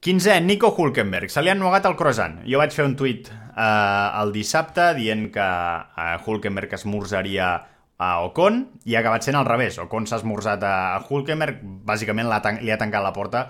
15è, 0.00 0.40
Nico 0.42 0.74
Hulkenberg. 0.76 1.28
Se 1.28 1.42
li 1.42 1.50
ha 1.50 1.52
ennuegat 1.52 1.84
el 1.84 1.96
croissant. 1.96 2.38
Jo 2.48 2.60
vaig 2.62 2.72
fer 2.72 2.86
un 2.88 2.94
tuit 2.96 3.26
eh, 3.28 4.20
el 4.22 4.32
dissabte 4.32 4.94
dient 4.96 5.26
que 5.34 5.44
eh, 5.44 6.14
Hulkenberg 6.24 6.72
esmorzaria 6.72 7.50
a 8.00 8.08
Ocon 8.24 8.62
i 8.88 8.96
ha 8.96 9.02
acabat 9.02 9.28
sent 9.28 9.36
al 9.36 9.44
revés. 9.44 9.76
Ocon 9.82 10.08
s'ha 10.08 10.22
esmorzat 10.22 10.64
a 10.64 11.02
Hulkenberg, 11.04 11.60
bàsicament 11.84 12.32
li 12.64 12.72
ha 12.72 12.80
tancat 12.80 13.04
la 13.04 13.12
porta 13.12 13.44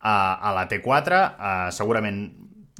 a, 0.00 0.14
a 0.40 0.54
la 0.56 0.64
T4. 0.70 1.20
Eh, 1.20 1.68
segurament 1.76 2.22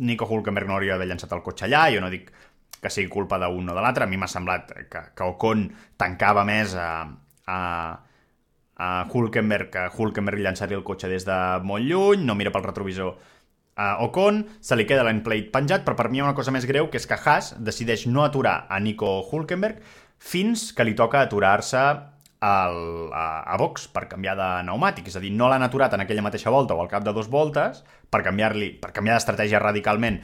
Nico 0.01 0.25
Hulkenberg 0.25 0.71
no 0.71 0.79
hauria 0.79 0.97
d'haver 0.97 1.11
llançat 1.13 1.37
el 1.37 1.45
cotxe 1.45 1.69
allà, 1.69 1.91
jo 1.93 2.01
no 2.01 2.09
dic 2.09 2.33
que 2.81 2.89
sigui 2.89 3.13
culpa 3.13 3.37
d'un 3.43 3.69
o 3.69 3.75
de 3.77 3.83
l'altre, 3.85 4.07
a 4.07 4.09
mi 4.09 4.17
m'ha 4.17 4.31
semblat 4.33 4.73
que, 4.89 5.03
que 5.13 5.27
Ocon 5.29 5.67
tancava 6.01 6.47
més 6.49 6.73
a, 6.73 7.05
a, 7.45 7.59
a 8.81 9.07
Hulkenberg, 9.13 9.69
que 9.75 9.89
Hulkenberg 9.93 10.41
llançar-li 10.41 10.79
el 10.79 10.87
cotxe 10.87 11.11
des 11.13 11.27
de 11.29 11.37
molt 11.69 11.85
lluny, 11.85 12.25
no 12.25 12.37
mira 12.39 12.53
pel 12.55 12.65
retrovisor 12.65 13.19
a 13.81 13.91
Ocon, 14.05 14.43
se 14.61 14.77
li 14.77 14.87
queda 14.89 15.05
l'endplate 15.07 15.53
penjat, 15.53 15.85
però 15.85 15.97
per 15.99 16.09
mi 16.09 16.19
hi 16.19 16.23
ha 16.25 16.31
una 16.31 16.37
cosa 16.37 16.53
més 16.55 16.67
greu, 16.69 16.89
que 16.91 17.01
és 17.01 17.07
que 17.09 17.19
Haas 17.21 17.53
decideix 17.61 18.07
no 18.09 18.25
aturar 18.25 18.65
a 18.69 18.81
Nico 18.81 19.21
Hulkenberg 19.21 19.85
fins 20.21 20.71
que 20.77 20.85
li 20.85 20.97
toca 20.97 21.23
aturar-se 21.25 21.85
al, 22.41 22.79
a, 23.13 23.25
a 23.45 23.57
box 23.61 23.87
per 23.93 24.07
canviar 24.09 24.35
de 24.39 24.49
pneumàtic, 24.65 25.09
és 25.13 25.17
a 25.17 25.23
dir, 25.23 25.33
no 25.37 25.49
l'han 25.49 25.65
aturat 25.65 25.93
en 25.97 26.05
aquella 26.05 26.25
mateixa 26.25 26.53
volta 26.53 26.77
o 26.77 26.81
al 26.81 26.89
cap 26.93 27.05
de 27.05 27.13
dues 27.17 27.29
voltes 27.29 27.85
per 28.11 28.23
canviar-li 28.25 28.73
per 28.81 28.95
canviar 28.97 29.19
d'estratègia 29.19 29.61
radicalment 29.61 30.19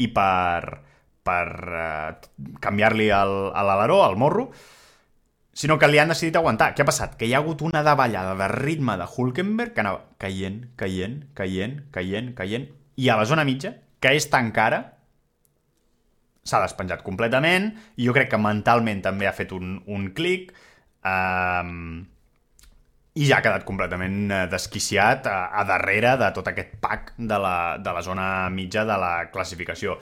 i 0.00 0.08
per, 0.12 0.78
per 1.24 1.46
uh, 1.72 2.54
canviar-li 2.60 3.08
l'aleró, 3.08 4.02
el 4.08 4.20
morro, 4.20 4.50
sinó 5.52 5.78
que 5.78 5.88
li 5.88 6.00
han 6.00 6.12
decidit 6.12 6.36
aguantar. 6.36 6.72
Què 6.74 6.84
ha 6.84 6.88
passat? 6.88 7.16
Que 7.18 7.28
hi 7.28 7.34
ha 7.34 7.42
hagut 7.42 7.62
una 7.62 7.82
davallada 7.86 8.34
de 8.38 8.48
ritme 8.54 8.96
de 9.00 9.06
Hulkenberg 9.06 9.74
que 9.74 9.84
anava 9.84 10.04
caient, 10.22 10.64
caient, 10.80 11.20
caient, 11.38 11.78
caient, 11.92 12.32
caient, 12.38 12.68
i 12.96 13.08
a 13.08 13.18
la 13.20 13.28
zona 13.28 13.44
mitja, 13.48 13.74
que 14.00 14.14
és 14.16 14.28
tan 14.32 14.50
cara, 14.56 14.82
s'ha 16.44 16.62
despenjat 16.64 17.04
completament, 17.06 17.70
i 17.96 18.08
jo 18.08 18.14
crec 18.16 18.32
que 18.32 18.40
mentalment 18.40 19.02
també 19.04 19.28
ha 19.28 19.36
fet 19.36 19.52
un, 19.54 19.76
un 19.86 20.08
clic, 20.16 20.50
um, 21.06 22.02
i 23.12 23.26
ja 23.28 23.38
ha 23.38 23.44
quedat 23.44 23.64
completament 23.68 24.30
eh, 24.32 24.44
desquiciat 24.48 25.26
a, 25.28 25.38
a 25.52 25.64
darrere 25.68 26.14
de 26.20 26.30
tot 26.32 26.48
aquest 26.48 26.78
pack 26.80 27.12
de 27.18 27.38
la, 27.38 27.56
de 27.76 27.92
la 27.92 28.02
zona 28.04 28.26
mitja 28.52 28.86
de 28.88 28.96
la 28.96 29.12
classificació. 29.32 29.98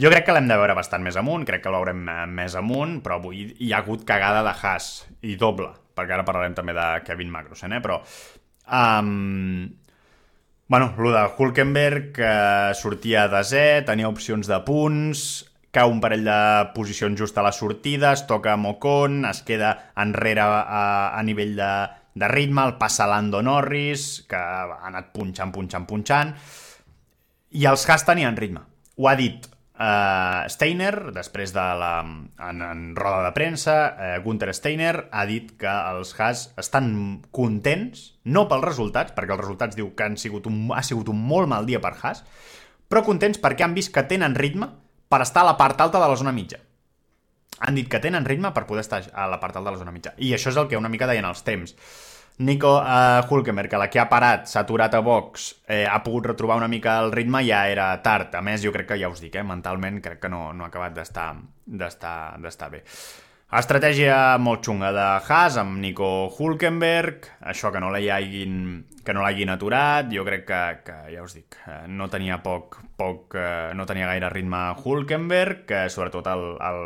Jo 0.00 0.12
crec 0.12 0.26
que 0.26 0.34
l'hem 0.36 0.48
de 0.48 0.58
veure 0.60 0.76
bastant 0.76 1.04
més 1.04 1.16
amunt, 1.16 1.46
crec 1.48 1.64
que 1.64 1.72
l'haurem 1.72 2.04
eh, 2.04 2.24
més 2.28 2.56
amunt, 2.60 2.98
però 3.04 3.16
avui 3.16 3.46
hi 3.56 3.72
ha 3.72 3.80
hagut 3.80 4.04
cagada 4.08 4.44
de 4.44 4.52
Haas, 4.52 4.90
i 5.24 5.38
doble, 5.40 5.70
perquè 5.96 6.16
ara 6.16 6.26
parlarem 6.28 6.56
també 6.56 6.76
de 6.76 6.88
Kevin 7.06 7.32
Magnussen, 7.32 7.76
eh? 7.76 7.84
però... 7.84 8.02
Um, 8.70 9.70
bueno, 10.70 10.92
el 10.96 11.14
de 11.16 11.22
Hulkenberg, 11.36 12.12
que 12.14 12.34
sortia 12.78 13.24
de 13.26 13.40
Z, 13.42 13.86
tenia 13.88 14.06
opcions 14.06 14.46
de 14.46 14.60
punts, 14.62 15.24
cau 15.74 15.90
un 15.90 15.98
parell 16.02 16.22
de 16.28 16.36
posicions 16.76 17.18
just 17.18 17.38
a 17.38 17.42
la 17.42 17.50
sortida, 17.50 18.12
es 18.12 18.22
toca 18.28 18.52
amb 18.52 18.68
Ocon, 18.70 19.24
es 19.26 19.42
queda 19.46 19.72
enrere 19.98 20.44
a, 20.44 20.84
a 21.16 21.24
nivell 21.26 21.56
de, 21.58 21.72
de 22.14 22.28
ritme, 22.28 22.64
el 22.66 22.76
passa 22.80 23.06
Lando 23.10 23.42
Norris, 23.42 24.26
que 24.28 24.36
ha 24.36 24.80
anat 24.88 25.12
punxant, 25.14 25.52
punxant, 25.54 25.86
punxant, 25.86 26.34
i 27.50 27.66
els 27.66 27.86
Haas 27.88 28.06
tenien 28.06 28.36
ritme. 28.38 28.66
Ho 28.98 29.08
ha 29.10 29.16
dit 29.18 29.48
Uh, 29.80 30.44
Steiner, 30.52 31.08
després 31.16 31.54
de 31.56 31.62
la... 31.80 32.02
En, 32.04 32.58
en 32.60 32.80
roda 32.98 33.22
de 33.24 33.30
premsa, 33.32 33.76
uh, 33.88 34.08
Gunther 34.20 34.52
Steiner 34.52 35.06
ha 35.08 35.22
dit 35.24 35.54
que 35.56 35.72
els 35.72 36.12
Haas 36.18 36.42
estan 36.60 36.90
contents, 37.32 38.02
no 38.28 38.44
pels 38.50 38.66
resultats, 38.66 39.14
perquè 39.16 39.32
els 39.32 39.40
resultats 39.40 39.78
diu 39.78 39.94
que 39.96 40.04
han 40.04 40.18
sigut 40.20 40.50
un, 40.50 40.66
ha 40.76 40.84
sigut 40.84 41.08
un 41.08 41.24
molt 41.30 41.48
mal 41.48 41.64
dia 41.64 41.80
per 41.80 41.94
Haas, 41.96 42.20
però 42.92 43.00
contents 43.06 43.40
perquè 43.40 43.64
han 43.64 43.78
vist 43.78 43.94
que 43.94 44.04
tenen 44.04 44.36
ritme 44.36 44.68
per 45.08 45.22
estar 45.24 45.46
a 45.46 45.48
la 45.48 45.56
part 45.56 45.80
alta 45.80 45.96
de 45.96 46.12
la 46.12 46.20
zona 46.20 46.36
mitja. 46.36 46.60
Han 47.60 47.76
dit 47.76 47.88
que 47.90 48.00
tenen 48.00 48.24
ritme 48.24 48.52
per 48.56 48.66
poder 48.68 48.84
estar 48.86 49.02
a 49.12 49.26
la 49.28 49.40
part 49.40 49.56
de 49.56 49.64
la 49.64 49.76
zona 49.76 49.92
mitja. 49.92 50.14
I 50.18 50.32
això 50.36 50.52
és 50.52 50.60
el 50.60 50.68
que 50.68 50.80
una 50.80 50.92
mica 50.92 51.08
deien 51.10 51.28
els 51.28 51.44
temps. 51.44 51.76
Nico 52.40 52.78
uh, 52.78 53.20
Hulkenberg, 53.28 53.68
que 53.68 53.76
la 53.76 53.90
que 53.92 54.00
ha 54.00 54.06
parat, 54.08 54.46
s'ha 54.48 54.62
aturat 54.62 54.94
a 54.96 55.02
box, 55.04 55.50
eh, 55.68 55.84
ha 55.84 55.98
pogut 56.00 56.30
retrobar 56.30 56.56
una 56.56 56.70
mica 56.72 56.94
el 57.02 57.12
ritme, 57.12 57.42
ja 57.44 57.66
era 57.68 57.90
tard. 58.00 58.32
A 58.34 58.40
més, 58.40 58.62
jo 58.64 58.72
crec 58.72 58.88
que, 58.88 58.96
ja 59.02 59.10
us 59.12 59.20
dic, 59.20 59.36
eh, 59.36 59.44
mentalment 59.44 60.00
crec 60.00 60.22
que 60.22 60.30
no, 60.32 60.46
no 60.56 60.64
ha 60.64 60.70
acabat 60.72 60.96
d'estar 60.96 62.70
bé. 62.72 62.80
Estratègia 63.60 64.38
molt 64.38 64.62
xunga 64.62 64.92
de 64.94 65.04
Haas 65.26 65.56
amb 65.58 65.76
Nico 65.82 66.30
Hulkenberg, 66.30 67.28
això 67.50 67.72
que 67.74 67.80
no 67.82 67.90
l'hagin 67.90 68.86
que 69.04 69.14
no 69.16 69.24
l'hagin 69.24 69.50
aturat, 69.50 70.06
jo 70.12 70.22
crec 70.24 70.44
que, 70.46 70.60
que 70.86 70.98
ja 71.10 71.24
us 71.24 71.34
dic, 71.34 71.56
eh, 71.66 71.82
no 71.88 72.06
tenia 72.08 72.38
poc, 72.44 72.78
poc 72.96 73.34
eh, 73.34 73.72
no 73.74 73.84
tenia 73.90 74.06
gaire 74.06 74.30
ritme 74.30 74.60
Hulkenberg, 74.78 75.64
que 75.66 75.88
sobretot 75.90 76.28
al, 76.30 76.44
al, 76.62 76.80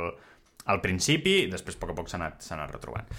al 0.64 0.80
principi, 0.84 1.44
després 1.52 1.76
a 1.76 1.82
poc 1.82 1.92
a 1.92 1.98
poc 1.98 2.08
s'ha 2.10 2.20
anat, 2.20 2.44
anat 2.54 2.72
retrobant. 2.72 3.10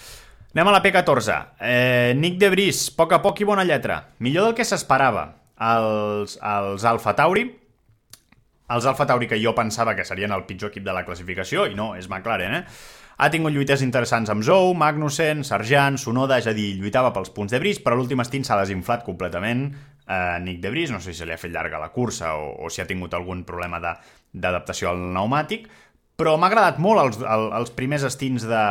Anem 0.55 0.71
a 0.71 0.73
la 0.77 0.81
P14. 0.83 1.35
Eh, 1.59 2.13
Nick 2.15 2.39
de 2.39 2.49
Vries, 2.53 2.87
poc 2.95 3.13
a 3.13 3.19
poc 3.21 3.41
i 3.43 3.47
bona 3.47 3.65
lletra. 3.67 3.99
Millor 4.23 4.49
del 4.49 4.57
que 4.57 4.65
s'esperava. 4.67 5.27
Els, 5.55 6.37
els 6.39 6.85
Alfa 6.87 7.13
Tauri, 7.15 7.45
els 8.75 8.85
Alfa 8.89 9.05
Tauri 9.07 9.27
que 9.29 9.39
jo 9.39 9.53
pensava 9.55 9.93
que 9.95 10.05
serien 10.07 10.33
el 10.35 10.45
pitjor 10.47 10.71
equip 10.71 10.85
de 10.85 10.93
la 10.95 11.05
classificació, 11.07 11.67
i 11.69 11.75
no, 11.77 11.93
és 11.95 12.09
McLaren, 12.09 12.55
eh? 12.61 12.63
Ha 13.15 13.29
tingut 13.31 13.53
lluites 13.55 13.79
interessants 13.85 14.27
amb 14.31 14.43
Zou, 14.43 14.73
Magnussen, 14.75 15.45
Sargent, 15.47 15.95
Sonoda, 16.01 16.35
és 16.41 16.49
a 16.51 16.53
dir, 16.55 16.73
lluitava 16.75 17.13
pels 17.15 17.31
punts 17.31 17.53
de 17.55 17.61
Vries, 17.63 17.79
però 17.79 17.95
l'últim 17.95 18.19
stint 18.27 18.43
s'ha 18.43 18.57
desinflat 18.59 19.05
completament 19.05 19.69
eh, 19.69 20.39
Nick 20.43 20.59
de 20.63 20.71
Vries, 20.73 20.91
no 20.91 20.99
sé 20.99 21.13
si 21.13 21.21
se 21.21 21.29
li 21.29 21.31
ha 21.31 21.39
fet 21.39 21.53
llarga 21.53 21.79
la 21.79 21.93
cursa 21.95 22.33
o, 22.35 22.49
o 22.65 22.71
si 22.71 22.83
ha 22.83 22.87
tingut 22.89 23.15
algun 23.15 23.45
problema 23.47 23.79
d'adaptació 23.79 24.91
al 24.91 24.99
pneumàtic, 24.99 25.69
però 26.19 26.35
m'ha 26.39 26.49
agradat 26.51 26.81
molt 26.83 27.01
els, 27.03 27.21
els, 27.21 27.47
els 27.59 27.71
primers 27.75 28.05
stints 28.13 28.45
de, 28.47 28.65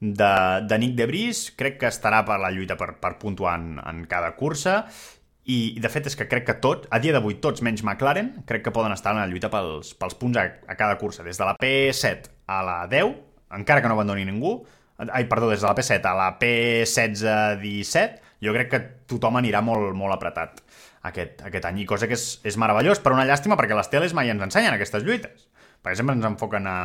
de, 0.00 0.32
de 0.66 0.78
Nick 0.80 0.96
de 0.98 1.06
Vries, 1.10 1.46
crec 1.58 1.80
que 1.82 1.90
estarà 1.90 2.22
per 2.26 2.40
la 2.40 2.52
lluita 2.54 2.76
per, 2.80 2.94
per 3.02 3.16
puntuar 3.20 3.58
en, 3.60 3.72
en 3.84 4.04
cada 4.10 4.32
cursa. 4.38 4.84
I 5.50 5.80
de 5.82 5.88
fet 5.90 6.06
és 6.06 6.14
que 6.16 6.28
crec 6.30 6.44
que 6.46 6.58
tot, 6.62 6.84
a 6.94 7.00
dia 7.02 7.14
d'avui 7.16 7.40
tots 7.42 7.62
menys 7.66 7.82
McLaren, 7.82 8.44
crec 8.46 8.62
que 8.66 8.74
poden 8.74 8.94
estar 8.94 9.16
en 9.16 9.22
la 9.22 9.28
lluita 9.30 9.50
pels, 9.50 9.94
pels 9.98 10.14
punts 10.20 10.38
a, 10.38 10.46
a 10.68 10.76
cada 10.78 10.98
cursa, 11.00 11.24
des 11.26 11.40
de 11.40 11.48
la 11.48 11.56
P7 11.58 12.30
a 12.46 12.60
la 12.66 12.76
10, 12.90 13.16
encara 13.58 13.82
que 13.82 13.90
no 13.90 13.96
abandoni 13.96 14.28
ningú, 14.28 14.60
ai, 15.08 15.24
perdó, 15.28 15.48
des 15.50 15.64
de 15.64 15.66
la 15.66 15.74
P7 15.74 16.06
a 16.06 16.14
la 16.14 16.28
P16-17, 16.38 18.20
jo 18.44 18.54
crec 18.54 18.70
que 18.70 18.80
tothom 19.10 19.40
anirà 19.40 19.64
molt, 19.64 19.90
molt 19.96 20.14
apretat 20.14 20.62
aquest, 21.08 21.42
aquest 21.48 21.66
any, 21.66 21.82
i 21.82 21.88
cosa 21.88 22.06
que 22.08 22.16
és, 22.16 22.26
és 22.46 22.56
meravellós, 22.60 23.00
però 23.02 23.16
una 23.16 23.26
llàstima 23.28 23.58
perquè 23.58 23.76
les 23.76 23.90
teles 23.92 24.14
mai 24.16 24.30
ens 24.32 24.44
ensenyen 24.44 24.76
aquestes 24.76 25.04
lluites, 25.06 25.48
perquè 25.80 25.96
sempre 25.98 26.16
ens 26.16 26.26
enfoquen 26.28 26.68
a, 26.68 26.76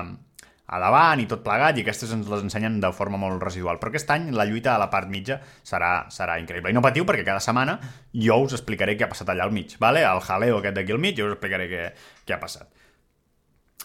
a 0.65 0.79
davant 0.81 1.21
i 1.21 1.27
tot 1.29 1.43
plegat, 1.45 1.77
i 1.77 1.83
aquestes 1.85 2.13
ens 2.15 2.29
les 2.31 2.45
ensenyen 2.45 2.79
de 2.81 2.91
forma 2.95 3.19
molt 3.21 3.43
residual. 3.43 3.77
Però 3.81 3.91
aquest 3.91 4.09
any 4.15 4.31
la 4.35 4.47
lluita 4.49 4.73
a 4.73 4.81
la 4.81 4.89
part 4.93 5.11
mitja 5.11 5.37
serà, 5.63 6.07
serà 6.13 6.39
increïble. 6.41 6.71
I 6.73 6.77
no 6.77 6.83
patiu, 6.85 7.05
perquè 7.07 7.25
cada 7.27 7.43
setmana 7.43 7.77
jo 8.13 8.39
us 8.45 8.57
explicaré 8.57 8.97
què 8.97 9.05
ha 9.05 9.11
passat 9.11 9.29
allà 9.33 9.45
al 9.45 9.53
mig, 9.55 9.77
vale? 9.81 10.05
el 10.05 10.23
jaleo 10.25 10.61
aquest 10.61 10.79
d'aquí 10.79 10.95
al 10.95 11.03
mig, 11.03 11.19
jo 11.19 11.29
us 11.29 11.37
explicaré 11.37 11.69
què, 11.71 11.85
què 12.25 12.37
ha 12.37 12.41
passat. 12.41 12.71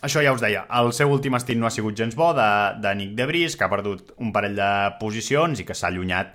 Això 0.01 0.23
ja 0.25 0.33
us 0.33 0.41
deia, 0.41 0.63
el 0.81 0.95
seu 0.97 1.11
últim 1.13 1.35
estil 1.37 1.59
no 1.61 1.69
ha 1.69 1.75
sigut 1.75 1.99
gens 1.99 2.15
bo, 2.17 2.31
de, 2.33 2.51
de 2.81 2.95
Nick 2.97 3.19
de 3.19 3.27
Vries, 3.29 3.57
que 3.57 3.67
ha 3.67 3.73
perdut 3.73 4.15
un 4.17 4.31
parell 4.33 4.57
de 4.57 4.71
posicions 5.01 5.61
i 5.61 5.67
que 5.69 5.77
s'ha 5.77 5.91
allunyat 5.91 6.33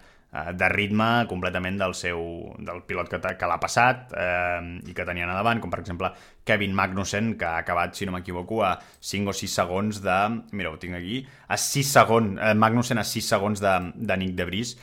de 0.55 0.67
ritme 0.71 1.25
completament 1.29 1.77
del 1.79 1.93
seu 1.95 2.19
del 2.59 2.81
pilot 2.87 3.11
que, 3.11 3.19
que 3.39 3.47
l'ha 3.49 3.59
passat 3.61 4.11
eh, 4.17 4.59
i 4.83 4.95
que 4.95 5.05
tenien 5.07 5.31
a 5.31 5.37
davant, 5.37 5.61
com 5.63 5.71
per 5.71 5.79
exemple 5.79 6.11
Kevin 6.45 6.75
Magnussen, 6.75 7.33
que 7.39 7.47
ha 7.47 7.61
acabat, 7.63 7.95
si 7.95 8.05
no 8.05 8.13
m'equivoco, 8.15 8.61
a 8.63 8.75
5 8.99 9.31
o 9.31 9.35
6 9.35 9.55
segons 9.61 10.01
de... 10.03 10.17
Mira, 10.51 10.73
ho 10.73 10.81
tinc 10.81 10.97
aquí. 10.99 11.23
A 11.47 11.57
6 11.57 11.95
segons... 11.99 12.37
Eh, 12.41 12.53
Magnussen 12.53 13.01
a 13.01 13.07
6 13.07 13.31
segons 13.35 13.63
de, 13.63 13.73
de 13.95 14.19
Nick 14.21 14.35
de 14.37 14.47
Vries 14.49 14.75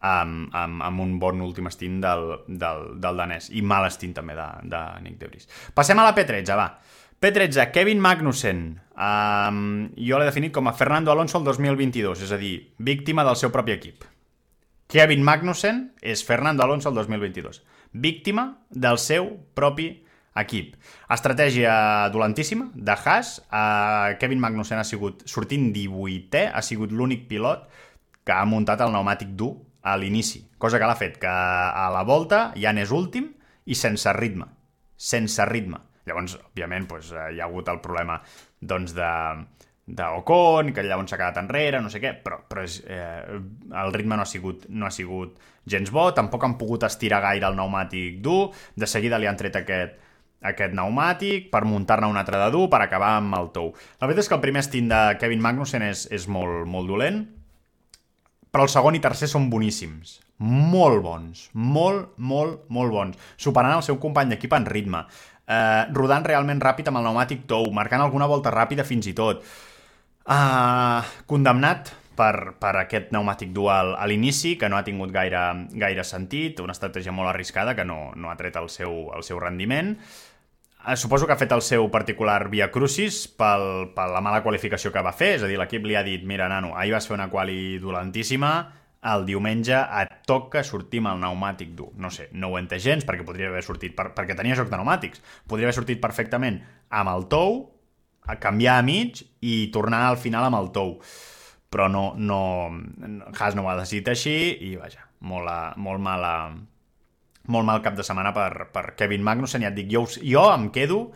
amb, 0.00 0.52
amb, 0.54 0.82
amb 0.84 1.02
un 1.02 1.16
bon 1.18 1.40
últim 1.42 1.70
stint 1.74 1.98
del, 2.04 2.28
del, 2.46 2.84
del 3.02 3.24
danès 3.24 3.48
i 3.50 3.64
mal 3.66 3.88
stint 3.90 4.14
també 4.20 4.36
de, 4.38 4.46
de 4.70 4.84
Nick 5.06 5.18
de 5.22 5.32
Vries. 5.32 5.48
Passem 5.74 5.98
a 5.98 6.06
la 6.06 6.14
P13, 6.16 6.58
va. 6.58 6.68
P13, 7.18 7.70
Kevin 7.74 7.98
Magnussen. 8.02 8.68
Um, 8.94 9.88
jo 9.98 10.20
l'he 10.20 10.28
definit 10.28 10.54
com 10.54 10.70
a 10.70 10.76
Fernando 10.76 11.10
Alonso 11.10 11.40
el 11.40 11.48
2022, 11.50 12.22
és 12.28 12.34
a 12.34 12.38
dir, 12.38 12.54
víctima 12.78 13.26
del 13.26 13.38
seu 13.40 13.50
propi 13.54 13.74
equip. 13.74 14.06
Kevin 14.88 15.20
Magnussen 15.20 15.90
és 16.00 16.22
Fernando 16.24 16.64
Alonso 16.64 16.88
el 16.88 16.94
2022. 16.96 17.60
Víctima 17.92 18.64
del 18.70 18.96
seu 18.96 19.26
propi 19.52 19.90
equip. 20.40 20.78
Estratègia 21.12 22.08
dolentíssima 22.08 22.70
de 22.72 22.94
Haas. 22.96 23.34
Uh, 23.52 24.16
Kevin 24.16 24.40
Magnussen 24.40 24.80
ha 24.80 24.86
sigut, 24.88 25.26
sortint 25.28 25.74
18è, 25.76 26.46
ha 26.48 26.62
sigut 26.64 26.94
l'únic 26.96 27.26
pilot 27.28 27.66
que 28.24 28.32
ha 28.32 28.46
muntat 28.48 28.80
el 28.80 28.94
pneumàtic 28.94 29.36
dur 29.36 29.58
a 29.84 29.98
l'inici, 30.00 30.46
cosa 30.56 30.80
que 30.80 30.88
l'ha 30.88 30.96
fet 30.96 31.20
que 31.20 31.28
a 31.28 31.90
la 31.92 32.06
volta 32.08 32.54
ja 32.56 32.72
n'és 32.72 32.88
últim 32.88 33.28
i 33.68 33.76
sense 33.76 34.08
ritme. 34.16 34.48
Sense 34.96 35.44
ritme. 35.52 35.84
Llavors, 36.08 36.38
òbviament, 36.48 36.88
doncs, 36.88 37.12
hi 37.12 37.42
ha 37.42 37.44
hagut 37.44 37.68
el 37.68 37.84
problema 37.84 38.22
doncs, 38.64 38.96
de, 38.96 39.12
d'Ocon, 39.88 40.72
que 40.76 40.84
llavors 40.84 41.10
s'ha 41.10 41.18
quedat 41.18 41.40
enrere, 41.40 41.80
no 41.80 41.88
sé 41.92 42.00
què, 42.02 42.12
però, 42.24 42.42
però 42.48 42.64
és, 42.66 42.82
eh, 42.86 43.38
el 43.82 43.94
ritme 43.94 44.18
no 44.18 44.26
ha, 44.26 44.28
sigut, 44.28 44.66
no 44.68 44.86
ha 44.86 44.92
sigut 44.92 45.38
gens 45.68 45.90
bo, 45.94 46.10
tampoc 46.16 46.44
han 46.44 46.58
pogut 46.60 46.84
estirar 46.84 47.22
gaire 47.24 47.48
el 47.48 47.56
pneumàtic 47.56 48.20
dur, 48.24 48.50
de 48.76 48.86
seguida 48.86 49.18
li 49.18 49.28
han 49.30 49.38
tret 49.40 49.56
aquest, 49.56 49.96
aquest 50.44 50.74
pneumàtic 50.74 51.48
per 51.52 51.64
muntar-ne 51.64 52.10
un 52.10 52.20
altre 52.20 52.38
de 52.40 52.50
dur 52.54 52.68
per 52.70 52.82
acabar 52.84 53.16
amb 53.16 53.34
el 53.40 53.50
tou. 53.54 53.72
La 54.00 54.06
veritat 54.06 54.26
és 54.26 54.30
que 54.30 54.38
el 54.38 54.44
primer 54.44 54.64
stint 54.66 54.92
de 54.92 55.02
Kevin 55.20 55.42
Magnussen 55.44 55.84
és, 55.88 56.04
és 56.12 56.28
molt, 56.28 56.68
molt 56.68 56.90
dolent, 56.90 57.24
però 58.52 58.64
el 58.64 58.72
segon 58.72 58.96
i 58.96 59.02
tercer 59.04 59.28
són 59.30 59.48
boníssims. 59.52 60.18
Molt 60.38 61.02
bons. 61.02 61.48
Molt, 61.52 62.12
molt, 62.16 62.68
molt 62.70 62.94
bons. 62.94 63.18
Superant 63.36 63.74
el 63.74 63.82
seu 63.86 63.98
company 63.98 64.30
d'equip 64.30 64.54
en 64.54 64.68
ritme. 64.68 65.02
Eh, 65.48 65.84
rodant 65.96 66.24
realment 66.24 66.60
ràpid 66.62 66.88
amb 66.90 67.00
el 67.00 67.08
pneumàtic 67.08 67.46
tou, 67.50 67.66
marcant 67.74 68.04
alguna 68.04 68.28
volta 68.30 68.52
ràpida 68.54 68.86
fins 68.86 69.08
i 69.10 69.16
tot. 69.16 69.42
Uh, 70.28 71.00
condemnat 71.24 71.88
per, 72.12 72.52
per 72.60 72.74
aquest 72.82 73.06
pneumàtic 73.08 73.48
dual 73.56 73.94
a 73.96 74.04
l'inici, 74.10 74.58
que 74.60 74.68
no 74.68 74.76
ha 74.76 74.84
tingut 74.84 75.08
gaire, 75.08 75.40
gaire 75.72 76.04
sentit, 76.04 76.58
una 76.60 76.74
estratègia 76.76 77.14
molt 77.16 77.30
arriscada 77.30 77.72
que 77.78 77.86
no, 77.88 78.10
no 78.12 78.28
ha 78.28 78.34
tret 78.36 78.58
el 78.60 78.68
seu, 78.68 79.06
el 79.16 79.24
seu 79.24 79.40
rendiment. 79.40 79.94
Uh, 80.84 80.98
suposo 81.00 81.24
que 81.24 81.32
ha 81.32 81.40
fet 81.40 81.54
el 81.56 81.64
seu 81.64 81.88
particular 81.94 82.42
via 82.52 82.68
crucis 82.74 83.22
pel, 83.40 83.88
per 83.96 84.10
la 84.12 84.20
mala 84.20 84.42
qualificació 84.44 84.92
que 84.92 85.04
va 85.06 85.14
fer, 85.16 85.38
és 85.38 85.46
a 85.46 85.48
dir, 85.48 85.56
l'equip 85.56 85.88
li 85.88 85.96
ha 85.96 86.04
dit, 86.04 86.28
mira, 86.28 86.50
nano, 86.52 86.74
ahir 86.76 86.92
vas 86.98 87.08
fer 87.08 87.16
una 87.16 87.30
quali 87.32 87.78
dolentíssima, 87.80 88.52
el 89.08 89.24
diumenge 89.24 89.80
et 90.02 90.12
toca 90.28 90.60
sortir 90.60 91.00
amb 91.00 91.14
el 91.14 91.22
pneumàtic 91.22 91.72
dur. 91.78 91.88
No 91.96 92.12
sé, 92.12 92.28
no 92.36 92.52
ho 92.52 92.60
entenc 92.60 92.84
gens, 92.84 93.08
perquè 93.08 93.24
podria 93.24 93.48
haver 93.48 93.64
sortit, 93.64 93.96
per, 93.96 94.10
perquè 94.12 94.36
tenia 94.36 94.60
joc 94.60 94.68
de 94.68 94.76
pneumàtics, 94.76 95.24
podria 95.48 95.70
haver 95.70 95.80
sortit 95.80 96.04
perfectament 96.04 96.60
amb 96.92 97.16
el 97.16 97.28
tou, 97.32 97.62
a 98.28 98.38
canviar 98.40 98.78
a 98.78 98.86
mig 98.86 99.22
i 99.40 99.68
tornar 99.74 100.04
al 100.08 100.20
final 100.20 100.46
amb 100.48 100.60
el 100.60 100.72
tou. 100.74 100.96
Però 101.68 101.88
no, 101.92 102.12
no, 102.16 102.40
Haas 103.34 103.56
no 103.56 103.64
ho 103.64 103.70
ha 103.72 103.76
decidit 103.80 104.12
així 104.14 104.36
i, 104.70 104.74
vaja, 104.80 105.04
molt, 105.20 105.48
a, 105.52 105.74
molt 105.76 106.00
mala 106.04 106.34
molt 107.48 107.64
mal 107.64 107.80
cap 107.84 107.96
de 107.96 108.04
setmana 108.04 108.34
per, 108.36 108.68
per 108.72 108.92
Kevin 108.96 109.24
Magnussen, 109.24 109.64
ja 109.64 109.72
et 109.72 109.76
dic, 109.76 109.90
jo, 109.92 110.04
jo 110.20 110.44
em 110.52 110.68
quedo... 110.74 111.08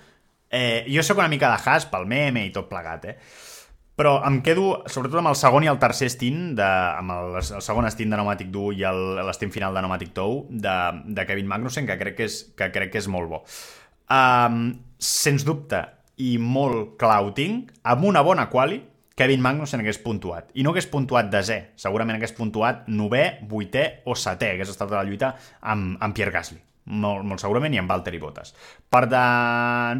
Eh, 0.52 0.84
jo 0.92 1.00
sóc 1.00 1.16
una 1.16 1.30
mica 1.32 1.48
de 1.48 1.56
Haas 1.64 1.86
pel 1.88 2.04
meme 2.04 2.42
i 2.44 2.50
tot 2.52 2.66
plegat, 2.68 3.06
eh? 3.08 3.14
Però 3.96 4.18
em 4.28 4.38
quedo, 4.44 4.82
sobretot 4.88 5.20
amb 5.20 5.30
el 5.30 5.36
segon 5.36 5.64
i 5.64 5.70
el 5.70 5.78
tercer 5.80 6.10
stint, 6.12 6.42
de, 6.58 6.66
amb 6.66 7.12
el, 7.14 7.38
el 7.40 7.64
segon 7.64 7.88
stint 7.92 8.12
de 8.12 8.18
pneumàtic 8.18 8.50
dur 8.52 8.70
i 8.76 8.84
l'estint 9.28 9.52
final 9.52 9.72
de 9.72 9.80
pneumàtic 9.80 10.12
tou 10.16 10.42
de, 10.50 10.76
de 11.08 11.24
Kevin 11.28 11.48
Magnussen, 11.48 11.88
que 11.88 11.96
crec 12.00 12.18
que 12.20 12.28
és, 12.28 12.38
que 12.56 12.68
crec 12.72 12.92
que 12.92 13.00
és 13.00 13.08
molt 13.12 13.32
bo. 13.32 13.42
Um, 14.12 14.64
sens 15.00 15.44
dubte, 15.48 15.80
i 16.22 16.32
molt 16.38 16.96
clau 17.00 17.32
tinc, 17.36 17.72
amb 17.82 18.06
una 18.08 18.22
bona 18.26 18.48
quali, 18.52 18.80
Kevin 19.18 19.42
Magnussen 19.44 19.82
hagués 19.82 20.00
puntuat. 20.02 20.50
I 20.56 20.64
no 20.64 20.72
hagués 20.72 20.88
puntuat 20.90 21.28
de 21.32 21.42
Z, 21.44 21.58
segurament 21.80 22.16
hagués 22.16 22.32
puntuat 22.36 22.86
9è, 22.88 23.24
8è 23.48 23.86
o 24.08 24.16
7è, 24.16 24.54
hagués 24.54 24.72
estat 24.72 24.92
a 24.92 25.00
la 25.00 25.06
lluita 25.08 25.34
amb, 25.60 25.98
amb 26.00 26.16
Pierre 26.16 26.32
Gasly. 26.34 26.60
Molt, 26.92 27.22
molt 27.28 27.42
segurament, 27.42 27.74
i 27.76 27.78
amb 27.78 27.90
Valtteri 27.92 28.18
Bottas. 28.18 28.54
Per 28.90 29.04
de... 29.06 29.22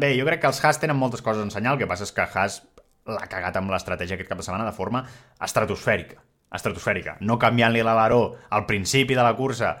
Bé, 0.01 0.11
jo 0.17 0.27
crec 0.27 0.41
que 0.43 0.49
els 0.49 0.59
Haas 0.63 0.81
tenen 0.81 0.99
moltes 0.99 1.23
coses 1.23 1.43
a 1.43 1.47
ensenyar, 1.47 1.75
el 1.75 1.79
que 1.79 1.87
passa 1.87 2.07
és 2.07 2.11
que 2.15 2.25
Haas 2.25 2.59
l'ha 3.07 3.27
cagat 3.31 3.59
amb 3.59 3.71
l'estratègia 3.71 4.17
aquest 4.17 4.31
cap 4.31 4.39
de 4.39 4.45
setmana 4.45 4.67
de 4.67 4.75
forma 4.75 5.03
estratosfèrica. 5.43 6.19
Estratosfèrica. 6.53 7.17
No 7.21 7.39
canviant-li 7.39 7.83
l'aleró 7.85 8.23
al 8.51 8.65
principi 8.69 9.15
de 9.15 9.23
la 9.25 9.35
cursa 9.37 9.77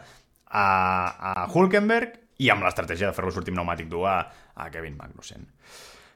a, 0.47 0.63
a 0.63 1.47
Hulkenberg 1.51 2.19
i 2.43 2.49
amb 2.53 2.65
l'estratègia 2.65 3.09
de 3.09 3.17
fer-lo 3.17 3.33
sortir 3.33 3.53
pneumàtic 3.55 3.91
dur 3.91 4.07
a, 4.09 4.17
a 4.55 4.69
Kevin 4.73 4.95
Magnussen. 4.99 5.45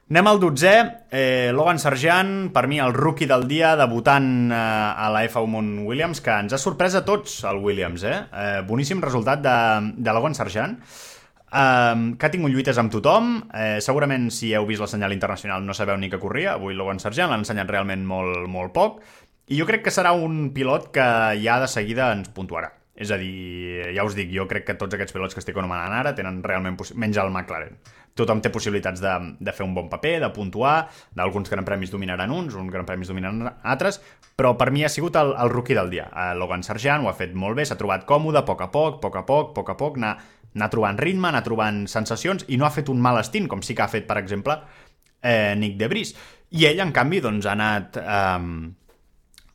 Anem 0.08 0.24
al 0.24 0.38
dotzè, 0.40 0.74
eh, 1.12 1.50
Logan 1.52 1.76
Sargent, 1.76 2.48
per 2.48 2.62
mi 2.66 2.78
el 2.80 2.94
rookie 2.96 3.26
del 3.28 3.42
dia, 3.44 3.74
debutant 3.76 4.48
eh, 4.48 4.56
a 4.56 5.10
la 5.12 5.20
F1 5.26 5.50
Mont 5.52 5.68
Williams, 5.84 6.22
que 6.24 6.32
ens 6.32 6.54
ha 6.56 6.60
sorprès 6.62 6.96
a 6.96 7.02
tots, 7.04 7.42
el 7.44 7.60
Williams, 7.60 8.06
eh? 8.08 8.14
eh 8.32 8.62
boníssim 8.64 9.02
resultat 9.04 9.42
de, 9.44 9.58
de 10.00 10.14
Logan 10.16 10.32
Sargent, 10.32 10.78
eh, 10.80 12.16
que 12.16 12.24
ha 12.24 12.32
tingut 12.32 12.56
lluites 12.56 12.80
amb 12.80 12.94
tothom, 12.94 13.34
eh, 13.52 13.82
segurament 13.84 14.30
si 14.32 14.54
heu 14.56 14.64
vist 14.64 14.80
la 14.80 14.88
senyal 14.88 15.12
internacional 15.12 15.68
no 15.68 15.76
sabeu 15.76 16.00
ni 16.00 16.08
que 16.08 16.22
corria, 16.24 16.56
avui 16.56 16.72
Logan 16.72 17.04
Sargent 17.04 17.28
l'ha 17.28 17.42
ensenyat 17.42 17.68
realment 17.68 18.08
molt, 18.08 18.48
molt 18.48 18.72
poc, 18.72 19.04
i 19.52 19.60
jo 19.60 19.68
crec 19.68 19.84
que 19.84 19.92
serà 19.92 20.16
un 20.16 20.54
pilot 20.56 20.88
que 20.96 21.08
ja 21.44 21.60
de 21.60 21.68
seguida 21.68 22.14
ens 22.16 22.32
puntuarà. 22.32 22.77
És 22.98 23.12
a 23.14 23.18
dir, 23.20 23.92
ja 23.94 24.02
us 24.04 24.16
dic, 24.18 24.32
jo 24.34 24.48
crec 24.50 24.66
que 24.66 24.74
tots 24.78 24.96
aquests 24.96 25.14
pilots 25.14 25.36
que 25.36 25.42
estic 25.44 25.56
anomenant 25.56 25.94
ara 25.94 26.16
tenen 26.18 26.42
realment... 26.42 26.78
menys 26.98 27.20
el 27.22 27.30
McLaren 27.30 27.78
tothom 28.18 28.40
té 28.42 28.50
possibilitats 28.50 29.02
de, 29.02 29.12
de 29.38 29.54
fer 29.54 29.64
un 29.66 29.74
bon 29.76 29.88
paper, 29.90 30.16
de 30.24 30.30
puntuar, 30.34 30.88
d'alguns 31.16 31.50
gran 31.52 31.66
premis 31.66 31.92
dominaran 31.92 32.32
uns, 32.34 32.56
uns 32.58 32.72
gran 32.72 32.86
premis 32.88 33.10
dominaran 33.10 33.52
altres, 33.62 34.00
però 34.38 34.54
per 34.58 34.70
mi 34.74 34.84
ha 34.84 34.90
sigut 34.92 35.16
el, 35.20 35.34
el 35.38 35.52
rookie 35.52 35.76
del 35.78 35.92
dia. 35.92 36.08
Uh, 36.10 36.32
Logan 36.38 36.64
Sargent 36.66 37.04
ho 37.04 37.12
ha 37.12 37.16
fet 37.18 37.36
molt 37.38 37.58
bé, 37.58 37.66
s'ha 37.68 37.78
trobat 37.78 38.06
còmode, 38.08 38.42
a 38.42 38.46
poc 38.48 38.64
a 38.64 38.70
poc, 38.74 38.98
a 38.98 39.04
poc 39.04 39.20
a 39.20 39.24
poc, 39.28 39.52
a 39.52 39.54
poc 39.60 39.72
a 39.74 39.78
poc, 39.78 40.00
anar, 40.00 40.16
anar 40.56 40.70
trobant 40.72 40.98
ritme, 40.98 41.30
anar 41.30 41.44
trobant 41.46 41.84
sensacions, 41.90 42.46
i 42.48 42.58
no 42.58 42.66
ha 42.66 42.74
fet 42.74 42.90
un 42.92 43.00
mal 43.04 43.20
estint, 43.22 43.48
com 43.50 43.62
sí 43.62 43.76
que 43.78 43.86
ha 43.86 43.92
fet, 43.92 44.08
per 44.08 44.18
exemple, 44.20 44.58
eh, 45.22 45.54
Nick 45.58 45.78
de 45.78 45.90
Vries. 45.90 46.14
I 46.58 46.68
ell, 46.72 46.82
en 46.82 46.94
canvi, 46.96 47.22
doncs, 47.22 47.46
ha 47.46 47.54
anat, 47.54 48.02
eh, 48.02 48.87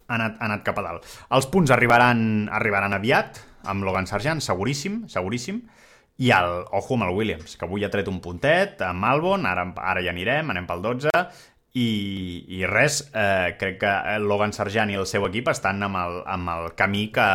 ha 0.07 0.17
anat, 0.17 0.37
ha 0.39 0.49
anat 0.49 0.65
cap 0.67 0.79
a 0.79 0.85
dalt. 0.85 1.07
Els 1.33 1.47
punts 1.51 1.73
arribaran, 1.75 2.49
arribaran 2.51 2.95
aviat, 2.97 3.41
amb 3.69 3.85
Logan 3.87 4.07
Sargent, 4.09 4.43
seguríssim, 4.43 5.03
seguríssim, 5.11 5.63
i 6.21 6.29
el, 6.35 6.59
ojo 6.71 6.97
amb 6.97 7.07
el 7.07 7.15
Williams, 7.17 7.55
que 7.57 7.65
avui 7.65 7.85
ha 7.85 7.91
tret 7.93 8.09
un 8.11 8.19
puntet 8.21 8.83
amb 8.85 9.07
Albon, 9.09 9.47
ara, 9.49 9.65
ara 9.81 10.03
ja 10.05 10.13
anirem, 10.13 10.51
anem 10.53 10.67
pel 10.69 10.83
12, 10.85 11.13
i, 11.73 11.89
i 12.59 12.65
res, 12.69 13.01
eh, 13.17 13.55
crec 13.57 13.79
que 13.81 13.93
Logan 14.21 14.53
Sargent 14.53 14.93
i 14.93 14.99
el 14.99 15.07
seu 15.09 15.25
equip 15.25 15.49
estan 15.49 15.81
amb 15.81 15.97
el, 15.97 16.19
amb 16.29 16.51
el 16.53 16.67
camí 16.77 17.07
que, 17.15 17.29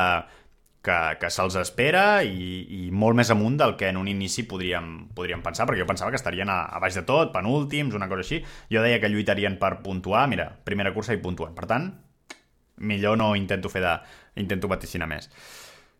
que, 0.86 0.98
que 1.18 1.30
se'ls 1.34 1.58
espera 1.58 2.22
i, 2.22 2.60
i 2.78 2.82
molt 2.94 3.18
més 3.18 3.32
amunt 3.34 3.58
del 3.58 3.74
que 3.80 3.90
en 3.90 3.98
un 4.00 4.08
inici 4.10 4.46
podríem, 4.48 5.08
podríem 5.16 5.42
pensar, 5.42 5.66
perquè 5.66 5.82
jo 5.82 5.88
pensava 5.90 6.14
que 6.14 6.20
estarien 6.20 6.50
a, 6.54 6.60
a 6.70 6.82
baix 6.82 7.00
de 7.00 7.04
tot, 7.08 7.32
penúltims, 7.34 7.98
una 7.98 8.08
cosa 8.10 8.24
així. 8.24 8.42
Jo 8.72 8.84
deia 8.84 9.00
que 9.02 9.10
lluitarien 9.10 9.58
per 9.58 9.80
puntuar, 9.82 10.28
mira, 10.30 10.52
primera 10.64 10.94
cursa 10.94 11.16
i 11.16 11.22
puntuen. 11.22 11.56
Per 11.58 11.66
tant, 11.66 11.90
millor 12.80 13.18
no 13.18 13.34
intento 13.36 13.70
fer 13.72 13.82
de... 13.84 13.94
intento 14.40 14.68
vaticinar 14.70 15.08
més. 15.10 15.30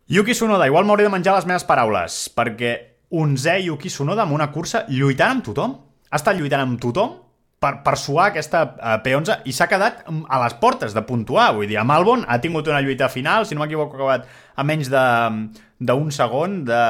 Yuki 0.09 0.33
Tsunoda, 0.33 0.67
igual 0.67 0.87
m'hauré 0.89 1.05
de 1.05 1.13
menjar 1.13 1.35
les 1.37 1.47
meves 1.49 1.67
paraules, 1.69 2.21
perquè 2.33 2.75
11è 3.13 3.59
Yuki 3.67 3.91
Tsunoda 3.93 4.25
amb 4.25 4.37
una 4.37 4.51
cursa 4.53 4.87
lluitant 4.89 5.39
amb 5.39 5.49
tothom. 5.51 5.75
Ha 6.09 6.17
estat 6.17 6.39
lluitant 6.39 6.65
amb 6.65 6.81
tothom 6.81 7.17
per, 7.61 7.75
per 7.85 7.97
suar 7.99 8.31
aquesta 8.31 8.63
uh, 8.71 8.95
P11 9.05 9.43
i 9.51 9.53
s'ha 9.53 9.69
quedat 9.69 10.05
a 10.07 10.41
les 10.45 10.57
portes 10.63 10.95
de 10.97 11.03
puntuar. 11.05 11.51
Vull 11.57 11.69
dir, 11.69 11.79
amb 11.83 11.93
Albon 11.93 12.25
ha 12.29 12.39
tingut 12.41 12.71
una 12.71 12.81
lluita 12.85 13.11
final, 13.13 13.47
si 13.47 13.57
no 13.57 13.65
m'equivoco, 13.65 13.99
ha 13.99 14.01
acabat 14.01 14.29
a 14.57 14.67
menys 14.67 14.89
d'un 14.89 16.15
segon 16.15 16.63
de 16.69 16.83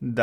de... 0.00 0.22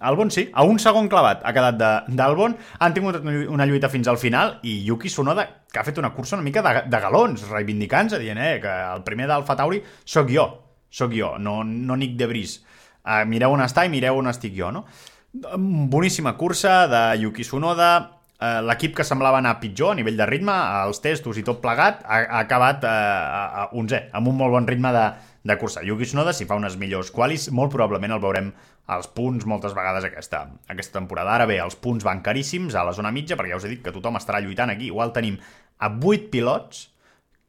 Albon 0.00 0.30
sí, 0.30 0.48
a 0.52 0.64
un 0.66 0.80
segon 0.82 1.08
clavat 1.08 1.44
ha 1.46 1.52
quedat 1.54 2.08
d'Albon, 2.10 2.56
han 2.82 2.94
tingut 2.94 3.20
una 3.22 3.66
lluita 3.66 3.90
fins 3.92 4.10
al 4.10 4.18
final 4.18 4.58
i 4.66 4.80
Yuki 4.86 5.10
Tsunoda 5.12 5.46
que 5.72 5.80
ha 5.80 5.86
fet 5.86 5.98
una 6.02 6.12
cursa 6.12 6.36
una 6.36 6.44
mica 6.44 6.62
de, 6.62 6.82
de 6.90 7.00
galons, 7.00 7.46
reivindicant-se, 7.50 8.20
dient 8.20 8.38
eh, 8.42 8.58
que 8.62 8.72
el 8.92 9.04
primer 9.06 9.30
d'Alfa 9.30 9.56
Tauri 9.56 9.80
sóc 10.04 10.30
jo, 10.30 10.46
sóc 10.90 11.14
jo, 11.16 11.36
no, 11.38 11.62
no 11.64 11.96
Nick 11.96 12.18
de 12.18 12.28
Vries. 12.28 12.58
Uh, 13.02 13.22
mireu 13.26 13.54
on 13.54 13.62
està 13.64 13.86
i 13.86 13.90
mireu 13.90 14.20
on 14.20 14.30
estic 14.30 14.52
jo, 14.54 14.68
no? 14.70 14.84
Boníssima 15.32 16.36
cursa 16.38 16.84
de 16.92 17.00
Yuki 17.22 17.46
Tsunoda, 17.46 17.88
uh, 18.36 18.60
l'equip 18.68 18.94
que 18.98 19.06
semblava 19.06 19.40
anar 19.40 19.56
pitjor 19.62 19.94
a 19.94 19.98
nivell 19.98 20.20
de 20.20 20.28
ritme, 20.28 20.52
als 20.52 21.00
testos 21.02 21.40
i 21.40 21.46
tot 21.46 21.62
plegat, 21.64 22.04
ha, 22.04 22.20
ha 22.28 22.42
acabat 22.44 22.84
uh, 22.84 23.64
a 23.64 23.68
11, 23.72 24.10
amb 24.12 24.30
un 24.30 24.38
molt 24.38 24.58
bon 24.58 24.68
ritme 24.68 24.92
de, 24.94 25.06
de 25.42 25.56
cursa. 25.58 25.82
Yuki 25.82 26.06
Tsunoda, 26.06 26.32
si 26.32 26.46
fa 26.46 26.56
unes 26.58 26.76
millors 26.78 27.10
qualis, 27.14 27.48
molt 27.54 27.72
probablement 27.74 28.14
el 28.14 28.22
veurem 28.22 28.52
als 28.92 29.08
punts 29.10 29.46
moltes 29.48 29.74
vegades 29.74 30.06
aquesta, 30.06 30.44
aquesta 30.70 30.98
temporada. 30.98 31.34
Ara 31.34 31.48
bé, 31.50 31.58
els 31.62 31.76
punts 31.78 32.06
van 32.06 32.22
caríssims 32.22 32.76
a 32.78 32.84
la 32.86 32.94
zona 32.96 33.12
mitja, 33.14 33.38
perquè 33.38 33.54
ja 33.54 33.60
us 33.60 33.66
he 33.66 33.72
dit 33.74 33.82
que 33.84 33.94
tothom 33.94 34.18
estarà 34.20 34.42
lluitant 34.42 34.70
aquí. 34.70 34.90
Igual 34.90 35.14
tenim 35.14 35.38
a 35.78 35.90
8 35.90 36.30
pilots 36.30 36.88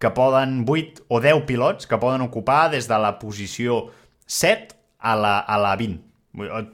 que 0.01 0.09
poden, 0.13 0.63
8 0.67 1.05
o 1.07 1.21
10 1.21 1.45
pilots 1.49 1.87
que 1.87 2.01
poden 2.01 2.25
ocupar 2.25 2.71
des 2.73 2.89
de 2.89 2.97
la 2.99 3.17
posició 3.21 3.85
7 4.25 4.75
a 4.99 5.15
la, 5.15 5.37
a 5.39 5.59
la 5.61 5.77
20. 5.77 6.09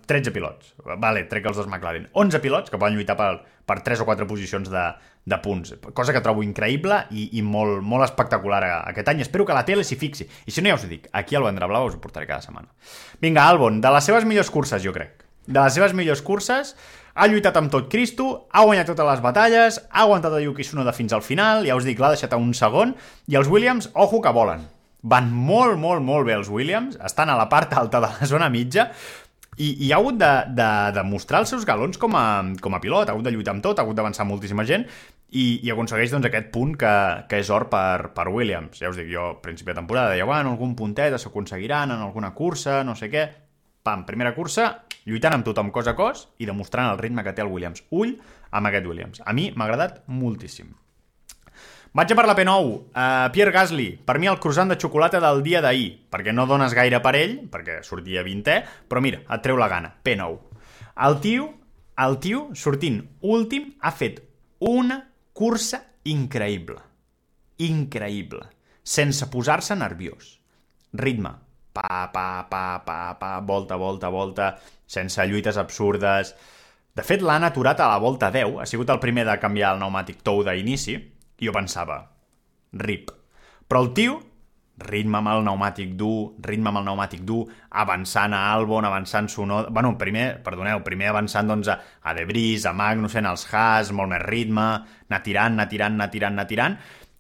13 0.08 0.32
pilots. 0.32 0.74
Vale, 0.88 1.26
trec 1.28 1.50
els 1.50 1.58
dos 1.60 1.68
McLaren. 1.68 2.08
11 2.16 2.40
pilots 2.40 2.72
que 2.72 2.80
poden 2.80 2.96
lluitar 2.96 3.18
per, 3.20 3.42
per 3.70 3.80
3 3.86 4.02
o 4.02 4.10
4 4.10 4.28
posicions 4.30 4.70
de, 4.74 4.86
de 5.30 5.40
punts. 5.44 5.76
Cosa 5.94 6.16
que 6.16 6.24
trobo 6.26 6.44
increïble 6.46 7.04
i, 7.14 7.30
i 7.38 7.46
molt, 7.46 7.84
molt 7.86 8.08
espectacular 8.08 8.64
aquest 8.82 9.14
any. 9.14 9.24
Espero 9.26 9.46
que 9.46 9.58
la 9.58 9.66
tele 9.68 9.86
s'hi 9.86 10.00
fixi. 10.02 10.28
I 10.50 10.54
si 10.54 10.66
no, 10.66 10.74
ja 10.74 10.80
us 10.80 10.88
ho 10.88 10.92
dic, 10.92 11.08
aquí 11.14 11.38
al 11.38 11.46
Vendrà 11.46 11.70
Blau 11.70 11.90
us 11.90 11.98
ho 11.98 12.04
portaré 12.04 12.28
cada 12.30 12.42
setmana. 12.46 12.72
Vinga, 13.22 13.46
Albon, 13.46 13.82
de 13.84 13.94
les 13.94 14.10
seves 14.10 14.26
millors 14.30 14.50
curses, 14.54 14.82
jo 14.84 14.96
crec. 14.96 15.28
De 15.46 15.62
les 15.62 15.74
seves 15.74 15.96
millors 15.98 16.22
curses, 16.26 16.76
ha 17.20 17.28
lluitat 17.28 17.58
amb 17.60 17.72
tot 17.74 17.88
Cristo, 17.92 18.48
ha 18.52 18.66
guanyat 18.66 18.92
totes 18.92 19.08
les 19.10 19.22
batalles, 19.24 19.80
ha 19.90 20.04
aguantat 20.06 20.36
el 20.38 20.46
Yuki 20.46 20.66
Tsunoda 20.66 20.94
fins 20.96 21.16
al 21.16 21.24
final, 21.26 21.66
ja 21.68 21.78
us 21.78 21.88
dic, 21.88 22.00
l'ha 22.00 22.14
deixat 22.14 22.36
a 22.36 22.42
un 22.42 22.54
segon, 22.58 22.94
i 23.28 23.36
els 23.40 23.50
Williams, 23.52 23.90
ojo 23.94 24.22
que 24.24 24.34
volen. 24.36 24.68
Van 25.02 25.30
molt, 25.32 25.78
molt, 25.80 26.04
molt 26.04 26.28
bé 26.28 26.36
els 26.36 26.52
Williams, 26.52 27.00
estan 27.08 27.32
a 27.32 27.38
la 27.40 27.48
part 27.52 27.74
alta 27.80 28.02
de 28.04 28.12
la 28.12 28.30
zona 28.30 28.50
mitja, 28.54 28.90
i, 29.60 29.69
i 29.86 29.91
ha 29.91 30.00
hagut 30.00 30.17
de, 30.19 30.32
de, 30.56 30.69
de 30.95 31.04
mostrar 31.04 31.43
els 31.43 31.52
seus 31.52 31.65
galons 31.67 32.00
com 32.00 32.15
a, 32.15 32.26
com 32.63 32.76
a 32.76 32.82
pilot, 32.84 33.10
ha 33.10 33.15
hagut 33.15 33.28
de 33.28 33.34
lluitar 33.36 33.54
amb 33.56 33.63
tot, 33.65 33.80
ha 33.80 33.86
hagut 33.86 33.98
d'avançar 34.00 34.26
moltíssima 34.28 34.65
gent, 34.67 34.88
i, 35.30 35.60
i 35.62 35.72
aconsegueix 35.74 36.13
doncs, 36.15 36.30
aquest 36.30 36.50
punt 36.54 36.74
que, 36.80 36.93
que 37.30 37.41
és 37.43 37.52
or 37.54 37.67
per, 37.69 38.10
per 38.15 38.30
Williams. 38.34 38.80
Ja 38.82 38.89
us 38.89 38.98
dic, 38.98 39.12
jo, 39.12 39.36
principi 39.43 39.74
de 39.74 39.80
temporada, 39.82 40.15
deia, 40.15 40.28
bueno, 40.30 40.56
algun 40.56 40.74
puntet 40.80 41.17
s'aconseguiran 41.19 41.93
en 41.93 42.08
alguna 42.08 42.34
cursa, 42.38 42.82
no 42.88 42.95
sé 42.98 43.12
què, 43.12 43.28
pam, 43.86 44.06
primera 44.08 44.34
cursa, 44.36 44.72
lluitant 45.06 45.38
amb 45.38 45.48
tothom 45.48 45.74
cos 45.76 45.89
a 45.91 45.95
cos 45.98 46.28
i 46.39 46.50
demostrant 46.50 46.93
el 46.93 47.02
ritme 47.02 47.26
que 47.26 47.36
té 47.36 47.45
el 47.45 47.52
Williams. 47.52 47.84
Ull 47.91 48.15
amb 48.52 48.72
aquest 48.72 48.88
Williams. 48.89 49.24
A 49.26 49.36
mi 49.36 49.50
m'ha 49.56 49.69
agradat 49.69 50.04
moltíssim. 50.08 50.74
Vaig 51.89 52.12
a 52.13 52.15
per 52.15 52.28
la 52.30 52.36
P9. 52.38 52.73
Uh, 52.93 53.30
Pierre 53.34 53.52
Gasly, 53.52 53.88
per 54.06 54.19
mi 54.21 54.30
el 54.30 54.38
croissant 54.38 54.69
de 54.69 54.78
xocolata 54.78 55.17
del 55.23 55.41
dia 55.41 55.62
d'ahir, 55.65 56.06
perquè 56.13 56.34
no 56.36 56.45
dones 56.45 56.75
gaire 56.78 56.99
per 57.02 57.15
ell, 57.17 57.39
perquè 57.49 57.80
sortia 57.82 58.21
20è, 58.21 58.60
però 58.86 59.02
mira, 59.02 59.23
et 59.25 59.41
treu 59.41 59.58
la 59.58 59.69
gana. 59.71 59.89
P9. 60.06 60.62
El 61.08 61.17
tio, 61.23 61.49
el 61.97 62.19
tio, 62.21 62.43
sortint 62.54 63.02
últim, 63.25 63.71
ha 63.82 63.89
fet 63.89 64.21
una 64.69 65.02
cursa 65.34 65.82
increïble. 66.06 66.78
Increïble. 67.65 68.45
Sense 68.86 69.25
posar-se 69.34 69.73
nerviós. 69.73 70.36
Ritme, 70.93 71.34
pa, 71.73 72.06
pa, 72.13 72.45
pa, 72.52 72.63
pa, 72.86 73.02
pa, 73.17 73.36
volta, 73.41 73.82
volta, 73.82 74.13
volta, 74.13 74.56
sense 74.86 75.25
lluites 75.25 75.58
absurdes... 75.58 76.36
De 76.99 77.04
fet, 77.06 77.21
l'han 77.23 77.45
aturat 77.47 77.80
a 77.80 77.86
la 77.88 77.99
volta 78.02 78.28
10, 78.34 78.58
ha 78.60 78.65
sigut 78.67 78.89
el 78.91 78.99
primer 78.99 79.23
de 79.23 79.36
canviar 79.39 79.69
el 79.71 79.78
pneumàtic 79.78 80.17
tou 80.25 80.41
d'inici, 80.43 80.97
i 81.39 81.47
jo 81.47 81.56
pensava, 81.56 82.02
rip. 82.80 83.12
Però 83.69 83.82
el 83.86 83.93
tio, 83.97 84.17
ritme 84.80 85.19
amb 85.19 85.32
el 85.34 85.43
pneumàtic 85.43 85.91
dur, 85.99 86.36
ritme 86.45 86.71
amb 86.71 86.82
el 86.82 86.88
pneumàtic 86.88 87.25
dur, 87.28 87.43
avançant 87.82 88.34
a 88.36 88.45
Albon, 88.54 88.88
avançant 88.88 89.28
Sonoda... 89.32 89.69
Bueno, 89.73 89.93
primer, 89.99 90.39
perdoneu, 90.45 90.82
primer 90.86 91.12
avançant 91.12 91.52
doncs, 91.52 91.69
a, 91.71 91.80
a 92.02 92.15
Debris, 92.17 92.65
a 92.65 92.73
Magnussen, 92.73 93.28
als 93.30 93.45
Haas, 93.52 93.91
molt 93.95 94.13
més 94.13 94.23
ritme, 94.25 94.67
anar 95.10 95.21
tirant, 95.25 95.58
anar 95.58 95.69
tirant, 95.71 95.99
anar 95.99 96.10
tirant, 96.13 96.38
anar 96.38 96.47
tirant, 96.49 96.78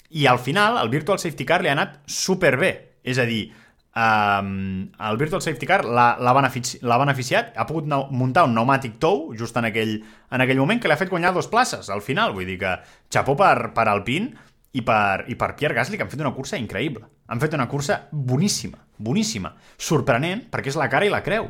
i 0.09 0.25
al 0.25 0.39
final 0.41 0.79
el 0.81 0.89
Virtual 0.89 1.19
Safety 1.21 1.45
Car 1.45 1.61
li 1.61 1.69
ha 1.69 1.75
anat 1.77 1.99
superbé. 2.09 2.71
És 3.03 3.19
a 3.21 3.25
dir, 3.29 3.49
Um, 3.97 4.91
el 5.01 5.17
Virtual 5.17 5.41
Safety 5.41 5.65
Car 5.65 5.81
l'ha 5.83 6.33
benefici 6.37 6.77
beneficiat, 6.83 7.55
ha 7.57 7.65
pogut 7.65 7.87
muntar 7.89 8.45
un 8.45 8.53
pneumàtic 8.53 8.99
tou 9.01 9.33
just 9.35 9.57
en 9.57 9.65
aquell, 9.65 9.95
en 10.29 10.43
aquell 10.45 10.61
moment 10.61 10.79
que 10.79 10.87
li 10.87 10.93
ha 10.93 10.99
fet 10.99 11.09
guanyar 11.09 11.33
dos 11.33 11.49
places 11.49 11.89
al 11.89 12.03
final, 12.05 12.35
vull 12.37 12.45
dir 12.47 12.59
que 12.61 12.75
xapó 13.09 13.35
per, 13.39 13.71
per 13.73 13.87
Alpine 13.89 14.29
i 14.77 14.83
per, 14.85 15.25
i 15.27 15.35
per 15.35 15.55
Pierre 15.57 15.75
Gasly 15.75 15.97
que 15.97 16.05
han 16.05 16.11
fet 16.13 16.21
una 16.21 16.35
cursa 16.35 16.59
increïble. 16.61 17.07
Han 17.29 17.41
fet 17.41 17.57
una 17.57 17.67
cursa 17.69 18.03
boníssima, 18.11 18.77
boníssima. 18.97 19.55
Sorprenent 19.77 20.45
perquè 20.53 20.69
és 20.69 20.77
la 20.77 20.89
cara 20.89 21.09
i 21.09 21.13
la 21.13 21.23
creu. 21.25 21.49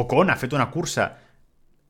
Ocon 0.00 0.32
ha 0.32 0.38
fet 0.40 0.56
una 0.56 0.70
cursa 0.72 1.10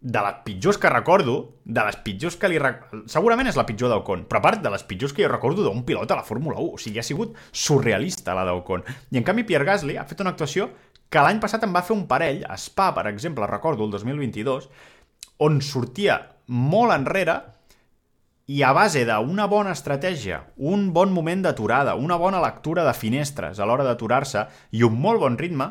de 0.00 0.20
les 0.22 0.34
pitjors 0.44 0.78
que 0.78 0.90
recordo, 0.90 1.56
de 1.64 1.82
les 1.84 1.96
pitjors 2.04 2.36
que 2.38 2.48
li... 2.50 2.58
Rec... 2.62 2.84
Segurament 3.10 3.50
és 3.50 3.58
la 3.58 3.66
pitjor 3.66 3.90
d'Ocon, 3.90 4.26
però 4.30 4.38
a 4.38 4.44
part 4.44 4.62
de 4.62 4.70
les 4.70 4.84
pitjors 4.86 5.14
que 5.14 5.24
jo 5.24 5.30
recordo 5.32 5.64
d'un 5.66 5.82
pilot 5.86 6.12
a 6.14 6.20
la 6.20 6.26
Fórmula 6.26 6.60
1. 6.62 6.76
O 6.76 6.78
sigui, 6.78 7.00
ha 7.02 7.06
sigut 7.06 7.34
surrealista 7.50 8.36
la 8.38 8.46
d'Ocon. 8.46 8.86
I 9.10 9.18
en 9.18 9.26
canvi 9.26 9.46
Pierre 9.48 9.66
Gasly 9.66 9.98
ha 9.98 10.06
fet 10.06 10.22
una 10.22 10.36
actuació 10.36 10.70
que 11.10 11.22
l'any 11.24 11.40
passat 11.42 11.64
em 11.64 11.74
va 11.74 11.82
fer 11.82 11.96
un 11.96 12.06
parell, 12.06 12.44
a 12.46 12.56
Spa, 12.60 12.92
per 12.94 13.06
exemple, 13.10 13.46
recordo, 13.48 13.86
el 13.86 13.94
2022, 13.94 14.68
on 15.44 15.62
sortia 15.64 16.18
molt 16.48 16.94
enrere 16.94 17.38
i 18.48 18.62
a 18.64 18.70
base 18.76 19.04
d'una 19.08 19.46
bona 19.48 19.74
estratègia, 19.76 20.42
un 20.56 20.88
bon 20.96 21.10
moment 21.12 21.42
d'aturada, 21.44 21.96
una 21.96 22.16
bona 22.20 22.40
lectura 22.44 22.84
de 22.86 22.94
finestres 22.96 23.58
a 23.58 23.66
l'hora 23.68 23.84
d'aturar-se 23.84 24.46
i 24.72 24.84
un 24.86 24.96
molt 25.00 25.20
bon 25.20 25.36
ritme, 25.40 25.68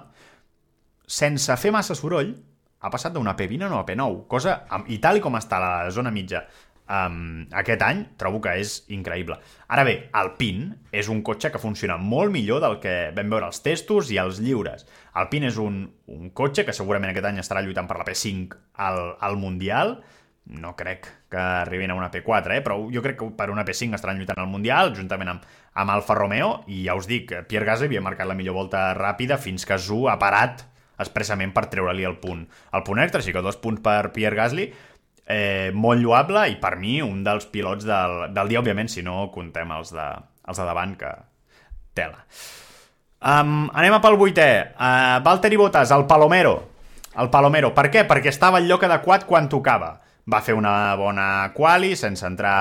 sense 1.08 1.56
fer 1.58 1.72
massa 1.74 1.96
soroll, 1.98 2.36
ha 2.80 2.92
passat 2.94 3.13
d'una 3.13 3.36
P20 3.38 3.66
a 3.66 3.72
una 3.72 3.86
P9, 3.86 4.24
cosa, 4.30 4.62
i 4.88 5.00
tal 5.02 5.22
com 5.24 5.38
està 5.40 5.60
la 5.62 5.92
zona 5.94 6.12
mitja 6.13 6.44
um, 6.88 7.46
aquest 7.52 7.84
any, 7.84 8.04
trobo 8.20 8.42
que 8.44 8.54
és 8.62 8.78
increïble. 8.94 9.38
Ara 9.74 9.86
bé, 9.88 9.96
Alpine 10.18 10.78
és 10.92 11.10
un 11.12 11.22
cotxe 11.26 11.52
que 11.54 11.62
funciona 11.62 11.98
molt 11.98 12.32
millor 12.34 12.62
del 12.63 12.78
que 12.84 12.96
vam 13.16 13.34
veure 13.34 13.50
als 13.50 13.62
testos 13.66 14.12
i 14.13 14.20
als 14.22 14.42
lliures. 14.44 14.88
Alpine 15.18 15.52
és 15.52 15.58
un, 15.62 15.84
un 16.13 16.30
cotxe 16.38 16.66
que 16.68 16.76
segurament 16.76 17.12
aquest 17.12 17.30
any 17.32 17.42
estarà 17.44 17.66
lluitant 17.66 17.90
per 17.90 18.00
la 18.00 18.08
P5 18.08 18.62
al, 18.88 19.04
al 19.20 19.42
Mundial, 19.42 19.98
no 20.48 20.78
crec 20.80 21.10
que 21.28 21.38
arribin 21.38 21.92
a 21.92 21.98
una 21.98 22.08
P4, 22.08 22.56
eh? 22.56 22.62
però 22.63 22.78
jo 22.88 23.02
crec 23.04 23.18
que 23.20 23.28
per 23.36 23.50
una 23.52 23.66
P5 23.68 23.98
estaran 23.98 24.16
lluitant 24.16 24.40
al 24.40 24.48
Mundial, 24.48 24.94
juntament 24.96 25.34
amb, 25.34 25.48
amb 25.76 25.92
Alfa 25.92 26.16
Romeo, 26.16 26.62
i 26.72 26.86
ja 26.86 26.96
us 26.96 27.10
dic, 27.10 27.34
Pierre 27.50 27.68
Gasly 27.68 27.90
havia 27.92 28.04
marcat 28.06 28.30
la 28.30 28.38
millor 28.38 28.56
volta 28.56 28.94
ràpida 28.96 29.36
fins 29.42 29.68
que 29.68 29.76
Zu 29.76 30.06
ha 30.08 30.16
parat 30.22 30.63
expressament 30.99 31.53
per 31.55 31.67
treure-li 31.71 32.05
el 32.07 32.17
punt, 32.21 32.45
el 32.73 32.86
punt 32.86 33.01
extra, 33.03 33.21
així 33.21 33.33
que 33.36 33.43
dos 33.45 33.60
punts 33.62 33.83
per 33.86 34.12
Pierre 34.15 34.38
Gasly, 34.38 34.67
eh, 35.27 35.71
molt 35.73 36.01
lloable 36.01 36.47
i 36.51 36.57
per 36.62 36.75
mi 36.79 37.01
un 37.03 37.23
dels 37.25 37.49
pilots 37.51 37.86
del, 37.88 38.27
del 38.33 38.53
dia, 38.53 38.62
òbviament, 38.63 38.89
si 38.89 39.03
no 39.05 39.27
contem 39.33 39.71
els 39.75 39.93
de, 39.95 40.07
els 40.47 40.62
de 40.62 40.67
davant, 40.67 40.95
que 40.99 41.12
tela. 41.97 42.23
Um, 43.17 43.65
anem 43.73 43.97
a 43.97 44.01
pel 44.01 44.17
vuitè. 44.19 44.49
Uh, 44.77 45.17
Valtteri 45.25 45.57
Bottas, 45.57 45.91
el 45.91 46.05
Palomero. 46.10 46.57
El 47.17 47.31
Palomero. 47.33 47.73
Per 47.73 47.88
què? 47.93 48.05
Perquè 48.07 48.29
estava 48.29 48.62
al 48.62 48.67
lloc 48.69 48.86
adequat 48.86 49.25
quan 49.25 49.49
tocava. 49.49 49.95
Va 50.27 50.43
fer 50.45 50.53
una 50.57 50.93
bona 50.99 51.49
quali 51.55 51.95
sense 51.97 52.25
entrar 52.27 52.60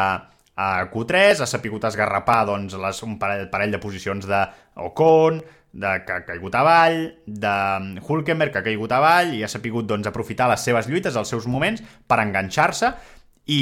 a 0.56 0.68
Q3, 0.88 1.42
ha 1.44 1.48
sapigut 1.48 1.84
esgarrapar 1.84 2.46
doncs, 2.48 2.78
les, 2.80 3.02
un 3.04 3.18
parell, 3.20 3.50
parell 3.52 3.74
de 3.74 3.80
posicions 3.82 4.24
de 4.24 4.38
Ocon, 4.86 5.42
de, 5.76 5.90
que 6.06 6.12
ha 6.16 6.22
caigut 6.24 6.54
avall, 6.56 7.02
de 7.26 7.52
Hulkenberg, 8.06 8.52
que 8.54 8.62
ha 8.62 8.66
caigut 8.66 8.92
avall, 8.96 9.34
i 9.36 9.42
ha 9.44 9.50
sapigut 9.52 9.86
doncs, 9.90 10.08
aprofitar 10.08 10.48
les 10.52 10.64
seves 10.64 10.88
lluites, 10.88 11.16
els 11.20 11.28
seus 11.34 11.46
moments, 11.52 11.82
per 12.08 12.20
enganxar-se 12.24 12.94
i, 13.46 13.60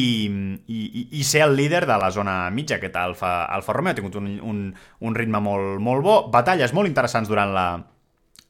i, 0.67 1.09
i- 1.13 1.25
ser 1.29 1.43
el 1.45 1.57
líder 1.59 1.83
de 1.91 1.97
la 2.01 2.11
zona 2.15 2.37
mitja, 2.55 2.79
aquest 2.79 2.95
Alfa, 2.97 3.33
Alfa 3.53 3.75
Romeo 3.77 3.93
ha 3.93 3.99
tingut 3.99 4.15
un, 4.21 4.31
un, 4.41 4.61
un 5.05 5.19
ritme 5.19 5.43
molt, 5.45 5.81
molt 5.85 6.07
bo, 6.07 6.15
batalles 6.33 6.73
molt 6.73 6.89
interessants 6.89 7.29
durant 7.29 7.53
la, 7.53 7.67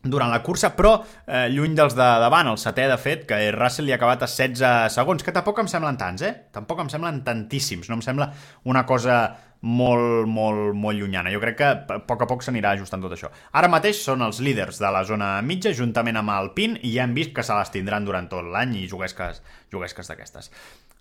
durant 0.04 0.30
la 0.30 0.42
cursa, 0.44 0.74
però 0.76 0.92
eh, 1.26 1.48
lluny 1.50 1.74
dels 1.74 1.96
de 1.96 2.06
davant, 2.22 2.52
el 2.52 2.60
setè 2.60 2.84
de 2.90 2.98
fet, 3.00 3.24
que 3.26 3.40
Russell 3.56 3.88
li 3.88 3.94
ha 3.96 3.98
acabat 3.98 4.22
a 4.26 4.28
16 4.30 4.92
segons, 4.94 5.24
que 5.24 5.32
tampoc 5.34 5.58
em 5.64 5.70
semblen 5.72 5.96
tants, 5.98 6.22
eh? 6.28 6.34
Tampoc 6.54 6.84
em 6.84 6.92
semblen 6.92 7.22
tantíssims, 7.26 7.88
no 7.90 7.96
em 7.98 8.04
sembla 8.04 8.28
una 8.68 8.84
cosa 8.86 9.18
molt, 9.64 10.28
molt, 10.28 10.74
molt 10.76 11.00
llunyana. 11.00 11.32
Jo 11.32 11.40
crec 11.40 11.56
que 11.58 11.68
a 11.72 11.98
poc 12.04 12.24
a 12.24 12.28
poc 12.28 12.44
s'anirà 12.44 12.74
ajustant 12.76 13.02
tot 13.04 13.14
això. 13.16 13.30
Ara 13.56 13.70
mateix 13.72 14.02
són 14.04 14.24
els 14.26 14.40
líders 14.44 14.80
de 14.82 14.90
la 14.92 15.04
zona 15.08 15.38
mitja, 15.42 15.72
juntament 15.76 16.20
amb 16.20 16.34
el 16.36 16.50
PIN, 16.56 16.76
i 16.84 16.92
ja 16.96 17.06
hem 17.06 17.14
vist 17.16 17.32
que 17.36 17.44
se 17.46 17.56
les 17.56 17.72
tindran 17.72 18.04
durant 18.04 18.28
tot 18.28 18.44
l'any 18.44 18.76
i 18.82 18.88
juguesques, 18.90 19.40
juguesques 19.72 20.10
d'aquestes. 20.10 20.50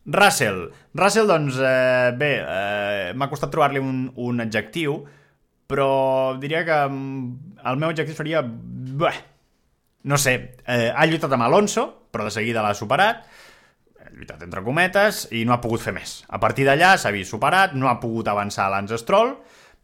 Russell. 0.05 0.65
Russell, 0.95 1.27
doncs, 1.27 1.59
eh, 1.59 2.13
bé, 2.19 2.31
eh, 2.39 3.11
m'ha 3.15 3.29
costat 3.31 3.51
trobar-li 3.51 3.83
un, 3.83 4.07
un 4.15 4.43
adjectiu, 4.43 5.01
però 5.67 6.37
diria 6.39 6.63
que 6.67 6.79
el 6.87 7.79
meu 7.79 7.91
adjectiu 7.91 8.15
seria... 8.15 8.43
Bé, 8.43 9.13
no 10.03 10.19
sé, 10.19 10.33
eh, 10.67 10.91
ha 10.91 11.05
lluitat 11.07 11.31
amb 11.35 11.47
Alonso, 11.47 11.87
però 12.13 12.27
de 12.27 12.35
seguida 12.35 12.63
l'ha 12.63 12.75
superat, 12.77 13.23
lluitat 14.13 14.45
entre 14.45 14.63
cometes, 14.65 15.25
i 15.33 15.43
no 15.45 15.55
ha 15.55 15.61
pogut 15.63 15.83
fer 15.83 15.95
més. 15.95 16.21
A 16.29 16.39
partir 16.41 16.67
d'allà 16.67 16.95
s'ha 16.97 17.13
vist 17.15 17.33
superat, 17.33 17.73
no 17.77 17.89
ha 17.89 17.99
pogut 18.01 18.29
avançar 18.31 18.67
a 18.67 18.73
Lance 18.75 19.01
Stroll, 19.01 19.35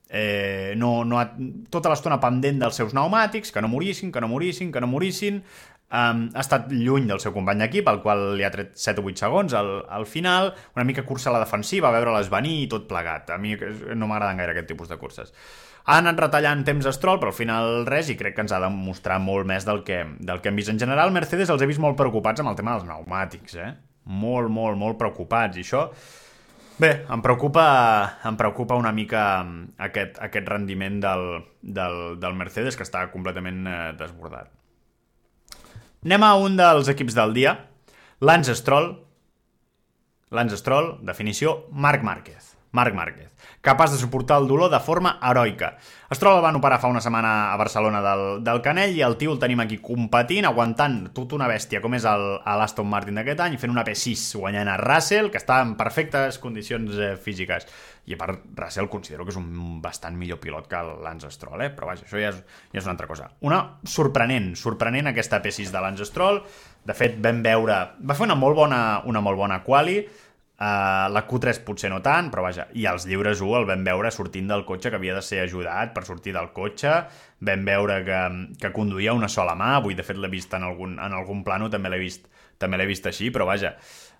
eh, 0.09 0.73
no, 0.77 1.03
no 1.05 1.19
ha, 1.19 1.27
tota 1.69 1.91
l'estona 1.91 2.19
pendent 2.21 2.61
dels 2.63 2.79
seus 2.81 2.93
pneumàtics, 2.93 3.53
que 3.53 3.61
no 3.61 3.69
morissin, 3.71 4.11
que 4.11 4.21
no 4.21 4.31
morissin, 4.31 4.71
que 4.73 4.81
no 4.81 4.89
morissin, 4.89 5.43
um, 5.89 6.25
ha 6.33 6.43
estat 6.43 6.69
lluny 6.73 7.07
del 7.09 7.21
seu 7.21 7.33
company 7.35 7.63
d'equip, 7.63 7.87
al 7.89 8.01
qual 8.03 8.25
li 8.37 8.45
ha 8.45 8.51
tret 8.53 8.75
7 8.77 9.01
o 9.01 9.09
8 9.09 9.23
segons 9.25 9.55
al, 9.57 9.71
al 9.89 10.05
final, 10.09 10.53
una 10.77 10.85
mica 10.85 11.05
cursa 11.05 11.31
a 11.31 11.37
la 11.37 11.43
defensiva, 11.43 11.93
veure-les 11.95 12.29
venir 12.33 12.55
i 12.63 12.69
tot 12.71 12.87
plegat. 12.89 13.33
A 13.33 13.39
mi 13.41 13.55
no 13.57 14.09
m'agraden 14.09 14.41
gaire 14.41 14.55
aquest 14.55 14.69
tipus 14.73 14.89
de 14.91 14.99
curses. 15.01 15.33
Ha 15.89 15.97
anat 16.03 16.19
retallant 16.21 16.61
temps 16.67 16.85
a 16.85 16.93
Stroll, 16.93 17.17
però 17.21 17.31
al 17.31 17.37
final 17.37 17.85
res, 17.89 18.11
i 18.11 18.17
crec 18.19 18.35
que 18.37 18.43
ens 18.45 18.53
ha 18.53 18.59
de 18.61 18.69
mostrar 18.73 19.17
molt 19.23 19.47
més 19.49 19.65
del 19.65 19.81
que, 19.87 20.03
del 20.19 20.41
que 20.41 20.51
hem 20.51 20.59
vist. 20.59 20.69
En 20.69 20.81
general, 20.81 21.13
Mercedes 21.15 21.49
els 21.49 21.63
he 21.63 21.69
vist 21.69 21.81
molt 21.81 21.97
preocupats 21.97 22.43
amb 22.43 22.51
el 22.51 22.59
tema 22.59 22.75
dels 22.75 22.85
pneumàtics, 22.85 23.55
eh? 23.57 23.71
Molt, 24.09 24.49
molt, 24.49 24.77
molt 24.79 24.99
preocupats, 25.01 25.59
i 25.59 25.65
això... 25.67 25.85
Bé, 26.79 26.93
em 27.11 27.19
preocupa, 27.19 27.63
em 28.23 28.37
preocupa 28.39 28.77
una 28.79 28.93
mica 28.95 29.21
aquest, 29.83 30.15
aquest 30.23 30.47
rendiment 30.47 31.01
del, 31.03 31.25
del, 31.59 31.97
del 32.21 32.37
Mercedes, 32.39 32.77
que 32.79 32.85
està 32.87 33.01
completament 33.11 33.65
eh, 33.67 33.79
desbordat. 33.99 34.47
Anem 36.07 36.23
a 36.23 36.29
un 36.39 36.55
dels 36.55 36.87
equips 36.93 37.17
del 37.17 37.35
dia, 37.35 37.57
Lance 38.23 38.55
Stroll. 38.55 38.93
Lance 40.31 40.61
Stroll, 40.61 40.93
definició, 41.03 41.65
Marc 41.75 42.07
Márquez. 42.07 42.53
Marc 42.71 42.93
Márquez, 42.93 43.31
capaç 43.61 43.91
de 43.91 43.97
suportar 43.97 44.37
el 44.41 44.47
dolor 44.47 44.69
de 44.69 44.79
forma 44.79 45.17
heroica. 45.23 45.77
Stroll 46.13 46.37
el 46.37 46.43
van 46.43 46.57
operar 46.57 46.79
fa 46.81 46.89
una 46.89 47.01
setmana 47.01 47.51
a 47.53 47.57
Barcelona 47.57 48.01
del, 48.01 48.23
del 48.45 48.61
Canell 48.65 48.95
i 48.97 49.01
el 49.05 49.17
tio 49.17 49.33
el 49.33 49.39
tenim 49.41 49.61
aquí 49.63 49.79
competint, 49.81 50.45
aguantant 50.45 50.99
tota 51.13 51.37
una 51.37 51.49
bèstia 51.49 51.81
com 51.81 51.93
és 51.97 52.05
l'Aston 52.05 52.89
Martin 52.89 53.17
d'aquest 53.17 53.41
any, 53.45 53.57
fent 53.61 53.73
una 53.73 53.85
P6 53.85 54.23
guanyant 54.37 54.69
a 54.69 54.77
Russell, 54.81 55.31
que 55.33 55.41
està 55.41 55.59
en 55.65 55.75
perfectes 55.79 56.37
condicions 56.41 56.97
eh, 56.97 57.15
físiques. 57.17 57.65
I 58.09 58.15
a 58.15 58.21
part, 58.21 58.45
Russell 58.57 58.89
considero 58.89 59.25
que 59.25 59.33
és 59.33 59.37
un 59.37 59.81
bastant 59.83 60.15
millor 60.17 60.39
pilot 60.41 60.69
que 60.69 60.79
Lance 61.03 61.29
Stroll, 61.33 61.65
eh? 61.65 61.69
però 61.73 61.91
vaja, 61.91 62.05
això 62.07 62.21
ja 62.21 62.31
és, 62.33 62.39
ja 62.71 62.81
és 62.81 62.87
una 62.87 62.95
altra 62.95 63.09
cosa. 63.09 63.29
Una 63.45 63.59
sorprenent, 63.85 64.55
sorprenent 64.57 65.11
aquesta 65.11 65.41
P6 65.43 65.69
de 65.73 65.83
Lance 65.83 66.09
Stroll. 66.09 66.41
De 66.85 66.95
fet, 66.97 67.19
vam 67.21 67.43
veure... 67.45 67.77
Va 68.01 68.17
fer 68.17 68.25
una 68.25 68.37
molt 68.39 68.57
bona, 68.57 68.81
una 69.05 69.21
molt 69.21 69.37
bona 69.37 69.61
quali, 69.65 69.99
Uh, 70.59 71.07
la 71.15 71.21
Q3 71.23 71.61
potser 71.63 71.87
no 71.87 72.01
tant, 72.03 72.27
però 72.27 72.41
vaja, 72.43 72.65
i 72.75 72.83
els 72.89 73.05
lliures 73.07 73.39
1 73.39 73.61
el 73.61 73.67
vam 73.69 73.85
veure 73.87 74.09
sortint 74.11 74.49
del 74.49 74.65
cotxe 74.67 74.89
que 74.91 74.97
havia 74.99 75.13
de 75.15 75.21
ser 75.23 75.37
ajudat 75.45 75.93
per 75.95 76.03
sortir 76.03 76.33
del 76.35 76.49
cotxe, 76.51 76.97
vam 77.47 77.63
veure 77.63 78.01
que, 78.03 78.17
que 78.59 78.73
conduïa 78.75 79.13
una 79.15 79.29
sola 79.31 79.53
mà, 79.55 79.69
avui 79.77 79.95
de 79.95 80.03
fet 80.03 80.19
l'he 80.19 80.27
vist 80.27 80.51
en 80.57 80.65
algun, 80.67 80.97
en 80.99 81.15
algun 81.15 81.45
plano, 81.47 81.69
també 81.71 81.93
l'he 81.93 82.01
vist, 82.01 82.27
també 82.59 82.75
l'he 82.75 82.89
vist 82.89 83.07
així, 83.07 83.29
però 83.31 83.47
vaja, 83.47 83.71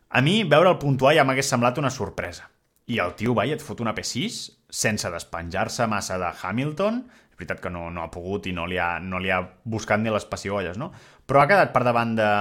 a 0.10 0.22
mi 0.24 0.38
veure 0.48 0.72
el 0.72 0.80
puntuar 0.80 1.12
ja 1.18 1.26
m'hagués 1.28 1.52
semblat 1.52 1.84
una 1.84 1.92
sorpresa. 1.92 2.48
I 2.88 3.02
el 3.04 3.12
tio 3.20 3.36
va 3.36 3.44
i 3.44 3.52
et 3.54 3.62
fot 3.62 3.84
una 3.84 3.92
P6 3.98 4.40
sense 4.72 5.12
despenjar-se 5.12 5.90
massa 5.92 6.16
de 6.24 6.32
Hamilton, 6.32 7.04
és 7.34 7.36
veritat 7.36 7.60
que 7.66 7.74
no, 7.74 7.90
no 7.92 8.06
ha 8.06 8.14
pogut 8.14 8.48
i 8.48 8.56
no 8.56 8.64
li 8.64 8.80
ha, 8.80 8.94
no 9.04 9.20
li 9.20 9.28
ha 9.28 9.44
buscat 9.68 10.00
ni 10.00 10.16
les 10.16 10.24
pessigolles, 10.24 10.80
no? 10.80 10.94
Però 11.28 11.44
ha 11.44 11.52
quedat 11.52 11.76
per 11.76 11.84
davant 11.84 12.16
de, 12.16 12.32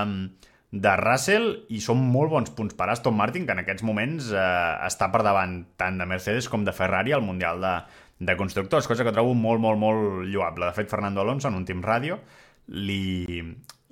de 0.71 0.91
Russell 1.01 1.47
i 1.73 1.81
són 1.81 2.03
molt 2.13 2.33
bons 2.33 2.51
punts 2.53 2.77
per 2.77 2.91
Aston 2.93 3.17
Martin 3.17 3.47
que 3.49 3.55
en 3.57 3.63
aquests 3.63 3.85
moments 3.89 4.29
eh, 4.35 4.43
està 4.85 5.09
per 5.13 5.23
davant 5.25 5.63
tant 5.81 5.97
de 5.97 6.07
Mercedes 6.09 6.51
com 6.53 6.67
de 6.67 6.75
Ferrari 6.77 7.15
al 7.17 7.25
Mundial 7.25 7.63
de, 7.63 7.73
de 8.21 8.37
Constructors, 8.37 8.89
cosa 8.91 9.07
que 9.07 9.15
trobo 9.15 9.33
molt, 9.35 9.63
molt, 9.65 9.81
molt 9.81 10.29
lloable. 10.29 10.69
De 10.69 10.77
fet, 10.77 10.91
Fernando 10.91 11.25
Alonso 11.25 11.49
en 11.49 11.57
un 11.57 11.65
Team 11.65 11.81
Radio 11.87 12.21
li, 12.69 13.41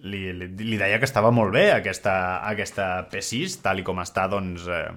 li, 0.05 0.23
li, 0.37 0.49
li 0.53 0.77
deia 0.77 1.01
que 1.01 1.09
estava 1.09 1.33
molt 1.33 1.55
bé 1.57 1.71
aquesta, 1.73 2.43
aquesta 2.45 3.07
P6, 3.13 3.61
tal 3.65 3.81
i 3.81 3.87
com 3.87 4.03
està 4.05 4.27
doncs, 4.29 4.69
eh, 4.69 4.91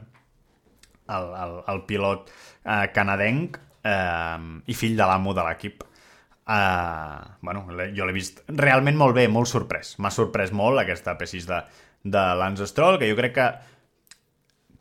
el, 1.10 1.32
el, 1.46 1.56
el 1.74 1.84
pilot 1.88 2.28
eh, 2.30 2.88
canadenc 2.96 3.60
eh, 3.88 4.39
i 4.68 4.76
fill 4.76 5.00
de 5.00 5.08
l'amo 5.08 5.36
de 5.38 5.48
l'equip. 5.48 5.88
Uh, 6.50 7.38
bueno, 7.46 7.68
jo 7.94 8.08
l'he 8.08 8.16
vist 8.16 8.40
realment 8.50 8.98
molt 8.98 9.14
bé, 9.14 9.28
molt 9.30 9.50
sorprès. 9.52 9.94
M'ha 10.02 10.10
sorprès 10.10 10.50
molt 10.56 10.82
aquesta 10.82 11.14
P6 11.20 11.46
de, 11.46 11.60
de 12.10 12.24
Lance 12.40 12.66
Stroll, 12.72 12.98
que 12.98 13.10
jo 13.12 13.18
crec 13.20 13.36
que 13.36 13.50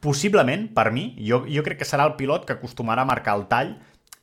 possiblement, 0.01 0.69
per 0.73 0.89
mi, 0.95 1.11
jo, 1.21 1.43
jo 1.51 1.65
crec 1.67 1.83
que 1.83 1.89
serà 1.89 2.07
el 2.09 2.17
pilot 2.17 2.47
que 2.49 2.57
acostumarà 2.57 3.05
a 3.05 3.11
marcar 3.11 3.37
el 3.37 3.49
tall 3.51 3.75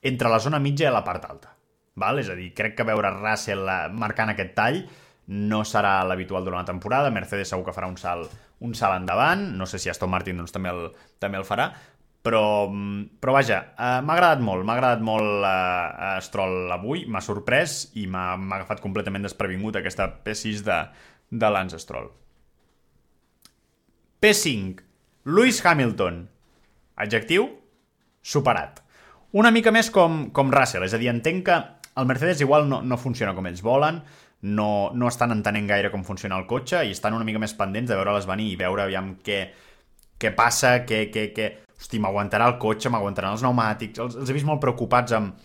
entre 0.05 0.31
la 0.31 0.39
zona 0.41 0.61
mitja 0.63 0.89
i 0.89 0.93
la 0.93 1.03
part 1.05 1.27
alta. 1.29 1.53
Val? 2.01 2.19
És 2.19 2.29
a 2.31 2.35
dir, 2.37 2.49
crec 2.55 2.75
que 2.79 2.87
veure 2.87 3.13
Russell 3.15 3.67
eh, 3.69 3.81
marcant 3.93 4.31
aquest 4.33 4.55
tall 4.57 4.81
no 5.27 5.63
serà 5.65 5.99
l'habitual 6.05 6.45
durant 6.45 6.61
la 6.61 6.69
temporada. 6.69 7.13
Mercedes 7.13 7.49
segur 7.51 7.65
que 7.67 7.73
farà 7.75 7.89
un 7.89 7.97
salt, 7.97 8.33
un 8.65 8.75
salt 8.77 8.99
endavant. 8.99 9.47
No 9.57 9.65
sé 9.69 9.79
si 9.81 9.89
Aston 9.89 10.11
Martin 10.11 10.41
doncs, 10.41 10.53
també, 10.53 10.73
el, 10.73 10.89
també 11.21 11.39
el 11.41 11.47
farà. 11.47 11.71
Però, 12.25 12.43
mm, 12.71 13.21
però 13.21 13.35
vaja, 13.35 13.59
uh, 13.77 13.99
m'ha 14.01 14.15
agradat 14.17 14.41
molt, 14.41 14.65
m'ha 14.65 14.75
agradat 14.79 15.03
molt 15.05 15.45
uh, 15.45 16.15
Stroll 16.25 16.71
avui, 16.73 17.03
m'ha 17.05 17.21
sorprès 17.21 17.91
i 18.01 18.07
m'ha 18.09 18.31
agafat 18.57 18.81
completament 18.81 19.27
desprevingut 19.27 19.77
aquesta 19.77 20.09
P6 20.25 20.63
de, 20.65 20.79
de 21.29 21.51
Lance 21.53 21.77
Stroll. 21.83 22.09
P5, 24.25 24.81
Lewis 25.29 25.61
Hamilton. 25.65 26.23
Adjectiu, 26.97 27.45
superat. 28.25 28.81
Una 29.35 29.51
mica 29.51 29.69
més 29.75 29.91
com, 29.93 30.29
com 30.33 30.53
Russell, 30.53 30.85
és 30.87 30.95
a 30.95 30.99
dir, 31.01 31.11
entenc 31.11 31.45
que 31.45 31.57
el 31.99 32.07
Mercedes 32.09 32.41
igual 32.41 32.69
no, 32.69 32.81
no 32.81 32.97
funciona 32.97 33.35
com 33.35 33.45
ells 33.45 33.61
volen, 33.61 33.99
no, 34.41 34.91
no 34.93 35.09
estan 35.09 35.33
entenent 35.35 35.67
gaire 35.69 35.91
com 35.91 36.05
funciona 36.07 36.37
el 36.39 36.47
cotxe 36.47 36.83
i 36.85 36.93
estan 36.95 37.15
una 37.17 37.27
mica 37.27 37.41
més 37.41 37.55
pendents 37.57 37.89
de 37.91 37.97
veure-les 37.97 38.27
venir 38.29 38.51
i 38.51 38.57
veure 38.59 38.85
aviam 38.85 39.15
què, 39.25 39.39
què 40.21 40.31
passa, 40.37 40.79
què, 40.87 41.05
què, 41.13 41.27
què... 41.35 41.51
Hosti, 41.85 42.01
m'aguantarà 42.01 42.49
el 42.49 42.57
cotxe, 42.57 42.89
m'aguantaran 42.89 43.35
els 43.35 43.43
pneumàtics, 43.45 44.01
els, 44.01 44.15
els 44.17 44.29
he 44.29 44.33
vist 44.33 44.47
molt 44.49 44.61
preocupats 44.63 45.13
amb, 45.13 45.35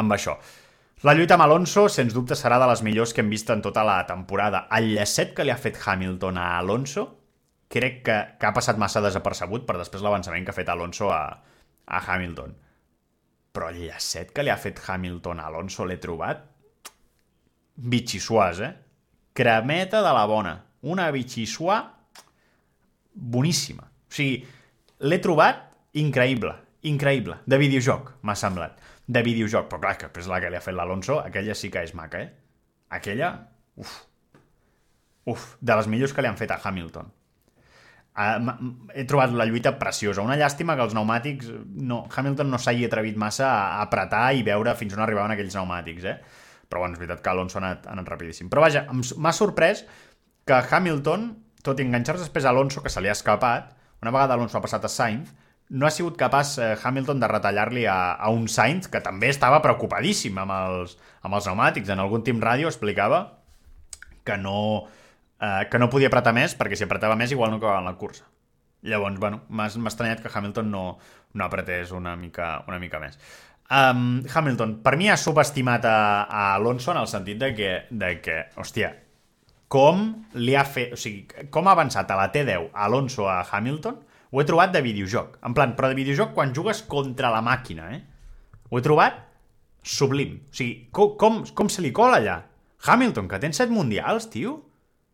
amb 0.00 0.14
això. 0.16 0.38
La 1.04 1.12
lluita 1.18 1.36
amb 1.36 1.44
Alonso, 1.44 1.84
sens 1.92 2.14
dubte, 2.16 2.36
serà 2.38 2.56
de 2.62 2.68
les 2.70 2.80
millors 2.86 3.12
que 3.12 3.20
hem 3.20 3.28
vist 3.28 3.50
en 3.52 3.60
tota 3.60 3.82
la 3.84 3.98
temporada. 4.08 4.64
El 4.72 4.94
llacet 4.94 5.34
que 5.36 5.44
li 5.44 5.52
ha 5.52 5.58
fet 5.60 5.76
Hamilton 5.84 6.38
a 6.38 6.46
Alonso 6.60 7.04
crec 7.72 7.98
que, 8.06 8.16
que 8.38 8.46
ha 8.46 8.52
passat 8.54 8.78
massa 8.80 9.02
desapercebut 9.04 9.66
per 9.68 9.76
després 9.80 10.04
l'avançament 10.04 10.46
que 10.46 10.52
ha 10.52 10.56
fet 10.56 10.70
Alonso 10.72 11.10
a, 11.12 11.24
a 11.84 12.00
Hamilton. 12.06 12.54
Però 13.52 13.68
el 13.68 13.82
llacet 13.82 14.30
que 14.32 14.44
li 14.46 14.52
ha 14.52 14.60
fet 14.60 14.80
Hamilton 14.86 15.42
a 15.42 15.48
Alonso 15.50 15.84
l'he 15.88 15.98
trobat 16.00 16.46
bitxissuàs, 17.76 18.62
eh? 18.62 18.72
Cremeta 19.34 20.00
de 20.06 20.14
la 20.14 20.24
bona. 20.30 20.54
Una 20.88 21.10
bitxissuà 21.12 21.80
boníssima. 23.12 23.84
O 23.84 24.14
sigui, 24.14 24.38
l'he 25.02 25.20
trobat 25.24 25.71
increïble, 25.98 26.54
increïble. 26.88 27.38
De 27.46 27.58
videojoc, 27.60 28.14
m'ha 28.22 28.36
semblat. 28.38 28.78
De 29.06 29.22
videojoc. 29.24 29.68
Però 29.70 29.80
clar, 29.82 29.96
que 29.98 30.08
després 30.08 30.30
la 30.30 30.40
que 30.42 30.50
li 30.50 30.58
ha 30.58 30.64
fet 30.64 30.76
l'Alonso, 30.76 31.18
aquella 31.20 31.56
sí 31.58 31.70
que 31.72 31.82
és 31.84 31.94
maca, 31.98 32.22
eh? 32.22 32.30
Aquella, 32.92 33.32
uf. 33.80 33.98
Uf, 35.32 35.56
de 35.60 35.74
les 35.78 35.88
millors 35.88 36.14
que 36.14 36.22
li 36.22 36.30
han 36.30 36.38
fet 36.38 36.50
a 36.50 36.58
Hamilton. 36.62 37.10
Uh, 38.12 38.52
he 38.92 39.06
trobat 39.08 39.32
la 39.32 39.46
lluita 39.48 39.72
preciosa. 39.80 40.24
Una 40.24 40.36
llàstima 40.36 40.76
que 40.76 40.84
els 40.84 40.92
pneumàtics... 40.92 41.50
No, 41.88 42.02
Hamilton 42.10 42.50
no 42.52 42.60
s'hagi 42.60 42.88
atrevit 42.88 43.16
massa 43.20 43.48
a 43.48 43.84
apretar 43.84 44.26
i 44.36 44.42
veure 44.46 44.74
fins 44.76 44.96
on 44.96 45.04
arribaven 45.04 45.32
aquells 45.36 45.54
pneumàtics, 45.56 46.08
eh? 46.10 46.16
Però 46.68 46.82
bueno, 46.82 46.96
és 46.96 47.00
veritat 47.04 47.22
que 47.24 47.30
Alonso 47.32 47.60
ha 47.60 47.62
anat, 47.62 47.86
ha 47.86 47.94
anat 47.94 48.10
rapidíssim. 48.10 48.50
Però 48.52 48.64
vaja, 48.64 48.84
m'ha 48.90 49.32
sorprès 49.36 49.84
que 50.48 50.58
Hamilton, 50.58 51.30
tot 51.64 51.80
i 51.80 51.86
enganxar-se 51.86 52.26
després 52.26 52.48
a 52.48 52.52
Alonso, 52.52 52.82
que 52.84 52.92
se 52.92 53.00
li 53.00 53.08
ha 53.12 53.16
escapat, 53.16 53.70
una 54.02 54.10
vegada 54.10 54.36
Alonso 54.36 54.58
ha 54.58 54.64
passat 54.64 54.84
a 54.88 54.90
Sainz, 54.92 55.30
no 55.72 55.86
ha 55.88 55.90
sigut 55.90 56.18
capaç 56.20 56.58
eh, 56.60 56.72
Hamilton 56.76 57.20
de 57.22 57.28
retallar-li 57.30 57.86
a, 57.88 58.12
a 58.12 58.28
un 58.30 58.44
Sainz 58.52 58.90
que 58.92 59.00
també 59.00 59.30
estava 59.32 59.62
preocupadíssim 59.64 60.36
amb 60.42 60.52
els, 60.52 60.98
amb 61.24 61.38
els 61.38 61.48
pneumàtics. 61.48 61.92
En 61.94 62.02
algun 62.02 62.24
team 62.26 62.42
ràdio 62.44 62.68
explicava 62.68 63.22
que 64.24 64.36
no, 64.36 64.84
eh, 65.40 65.64
que 65.72 65.80
no 65.80 65.88
podia 65.92 66.12
apretar 66.12 66.34
més 66.36 66.56
perquè 66.58 66.76
si 66.76 66.84
apretava 66.84 67.16
més 67.16 67.32
igual 67.32 67.54
no 67.54 67.60
acabava 67.60 67.80
la 67.86 67.96
cursa. 67.96 68.28
Llavors, 68.82 69.16
bueno, 69.22 69.44
m'ha 69.48 69.70
estranyat 69.70 70.20
que 70.20 70.30
Hamilton 70.32 70.68
no, 70.70 70.84
no 71.32 71.44
apretés 71.46 71.92
una 71.94 72.16
mica, 72.18 72.56
una 72.68 72.80
mica 72.82 73.00
més. 73.00 73.16
Um, 73.72 74.20
Hamilton, 74.28 74.74
per 74.84 74.98
mi 75.00 75.08
ha 75.08 75.16
subestimat 75.16 75.86
a, 75.88 75.98
a 76.26 76.46
Alonso 76.58 76.90
en 76.92 76.98
el 77.00 77.08
sentit 77.08 77.38
de 77.40 77.52
que, 77.56 77.70
de 77.88 78.16
que 78.20 78.40
hòstia, 78.60 78.90
com 79.72 80.02
li 80.36 80.58
ha 80.58 80.66
fet... 80.68 80.92
O 80.92 81.00
sigui, 81.00 81.46
com 81.54 81.70
ha 81.70 81.76
avançat 81.78 82.10
a 82.10 82.18
la 82.18 82.26
T10 82.34 82.68
Alonso 82.84 83.30
a 83.30 83.38
Hamilton, 83.46 84.02
ho 84.32 84.40
he 84.40 84.48
trobat 84.48 84.72
de 84.72 84.80
videojoc. 84.84 85.36
En 85.44 85.54
plan, 85.54 85.76
però 85.76 85.90
de 85.92 85.98
videojoc 85.98 86.32
quan 86.36 86.54
jugues 86.56 86.82
contra 86.88 87.30
la 87.34 87.42
màquina, 87.44 87.90
eh? 87.92 88.00
Ho 88.70 88.78
he 88.78 88.84
trobat 88.84 89.20
sublim. 89.84 90.38
O 90.48 90.56
sigui, 90.56 90.88
com, 90.94 91.14
com, 91.20 91.42
com 91.52 91.70
se 91.70 91.84
li 91.84 91.92
cola 91.92 92.16
allà? 92.16 92.38
Hamilton, 92.82 93.28
que 93.28 93.40
tens 93.42 93.60
set 93.60 93.70
mundials, 93.70 94.30
tio? 94.32 94.56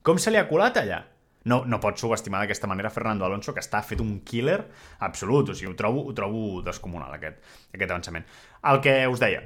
Com 0.06 0.20
se 0.22 0.30
li 0.30 0.38
ha 0.40 0.46
colat 0.48 0.78
allà? 0.80 1.02
No, 1.48 1.62
no 1.64 1.78
pots 1.80 2.02
subestimar 2.02 2.42
d'aquesta 2.42 2.68
manera 2.68 2.90
Fernando 2.92 3.24
Alonso, 3.24 3.54
que 3.56 3.62
està 3.64 3.80
fet 3.86 4.00
un 4.04 4.18
killer 4.26 4.58
absolut. 5.04 5.50
O 5.50 5.56
sigui, 5.56 5.72
ho 5.72 5.76
trobo, 5.76 6.04
ho 6.06 6.14
trobo 6.16 6.62
descomunal, 6.64 7.12
aquest, 7.16 7.40
aquest 7.74 7.90
avançament. 7.90 8.26
El 8.70 8.80
que 8.84 8.94
us 9.08 9.22
deia, 9.22 9.42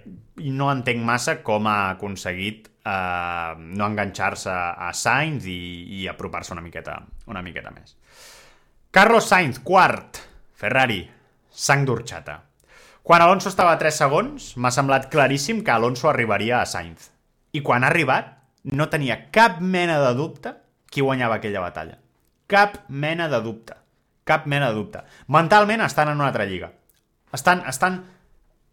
no 0.53 0.71
entenc 0.73 1.03
massa 1.07 1.39
com 1.47 1.69
ha 1.71 1.79
aconseguit 1.95 2.69
eh, 2.69 3.53
no 3.63 3.89
enganxar-se 3.89 4.53
a 4.53 4.93
Sainz 4.97 5.47
i, 5.51 5.61
i 6.03 6.07
apropar-se 6.11 6.55
una 6.57 6.65
miqueta, 6.65 6.99
una 7.31 7.45
miqueta 7.45 7.75
més. 7.75 7.97
Carlos 8.93 9.25
Sainz, 9.25 9.59
quart. 9.59 10.19
Ferrari, 10.53 11.07
sang 11.49 11.87
d'orxata. 11.89 12.35
Quan 13.01 13.23
Alonso 13.25 13.49
estava 13.49 13.71
a 13.73 13.79
3 13.81 14.01
segons, 14.03 14.49
m'ha 14.61 14.69
semblat 14.69 15.07
claríssim 15.09 15.63
que 15.65 15.73
Alonso 15.73 16.11
arribaria 16.11 16.59
a 16.59 16.67
Sainz. 16.69 17.07
I 17.57 17.63
quan 17.65 17.87
ha 17.87 17.89
arribat, 17.89 18.29
no 18.69 18.91
tenia 18.93 19.17
cap 19.33 19.63
mena 19.65 19.97
de 20.03 20.11
dubte 20.19 20.53
qui 20.93 21.01
guanyava 21.01 21.39
aquella 21.41 21.63
batalla. 21.65 21.97
Cap 22.53 22.83
mena 22.89 23.31
de 23.33 23.41
dubte. 23.41 23.79
Cap 24.29 24.45
mena 24.45 24.69
de 24.69 24.77
dubte. 24.77 25.01
Mentalment 25.25 25.87
estan 25.89 26.13
en 26.13 26.21
una 26.21 26.29
altra 26.29 26.45
lliga. 26.45 26.75
Estan, 27.33 27.65
estan... 27.73 28.03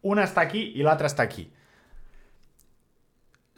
Un 0.03 0.19
està 0.19 0.43
aquí 0.43 0.65
i 0.75 0.83
l'altre 0.83 1.07
està 1.07 1.23
aquí. 1.23 1.47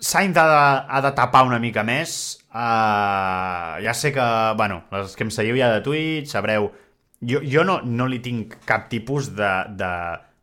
Sainz 0.02 0.38
ha 0.41 0.47
de, 0.49 0.62
ha 0.89 1.02
de 1.06 1.12
tapar 1.18 1.45
una 1.45 1.60
mica 1.62 1.86
més. 1.86 2.41
Uh, 2.49 3.78
ja 3.86 3.93
sé 3.93 4.12
que, 4.16 4.26
bueno, 4.58 4.82
els 4.97 5.14
que 5.16 5.28
em 5.28 5.32
seguiu 5.34 5.60
ja 5.62 5.70
de 5.76 5.84
Twitch, 5.86 6.34
sabreu... 6.34 6.72
Jo, 7.22 7.38
jo 7.45 7.62
no, 7.62 7.78
no 7.86 8.10
li 8.10 8.20
tinc 8.26 8.58
cap 8.66 8.89
tipus 8.89 9.32
de... 9.38 9.54
de 9.78 9.93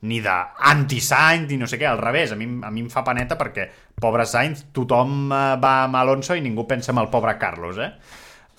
ni 0.00 0.20
d'anti-Sainz, 0.22 1.48
ni 1.50 1.56
no 1.58 1.66
sé 1.66 1.74
què, 1.74 1.86
al 1.90 1.98
revés, 1.98 2.30
a 2.30 2.36
mi, 2.38 2.46
a 2.62 2.70
mi 2.70 2.84
em 2.84 2.90
fa 2.92 3.02
paneta 3.02 3.34
perquè, 3.38 3.64
pobre 3.98 4.22
Sainz, 4.30 4.68
tothom 4.70 5.32
eh, 5.34 5.56
va 5.58 5.72
amb 5.88 5.98
Alonso 5.98 6.36
i 6.38 6.44
ningú 6.44 6.68
pensa 6.70 6.92
en 6.92 7.00
el 7.02 7.08
pobre 7.10 7.34
Carlos, 7.40 7.80
eh? 7.82 7.90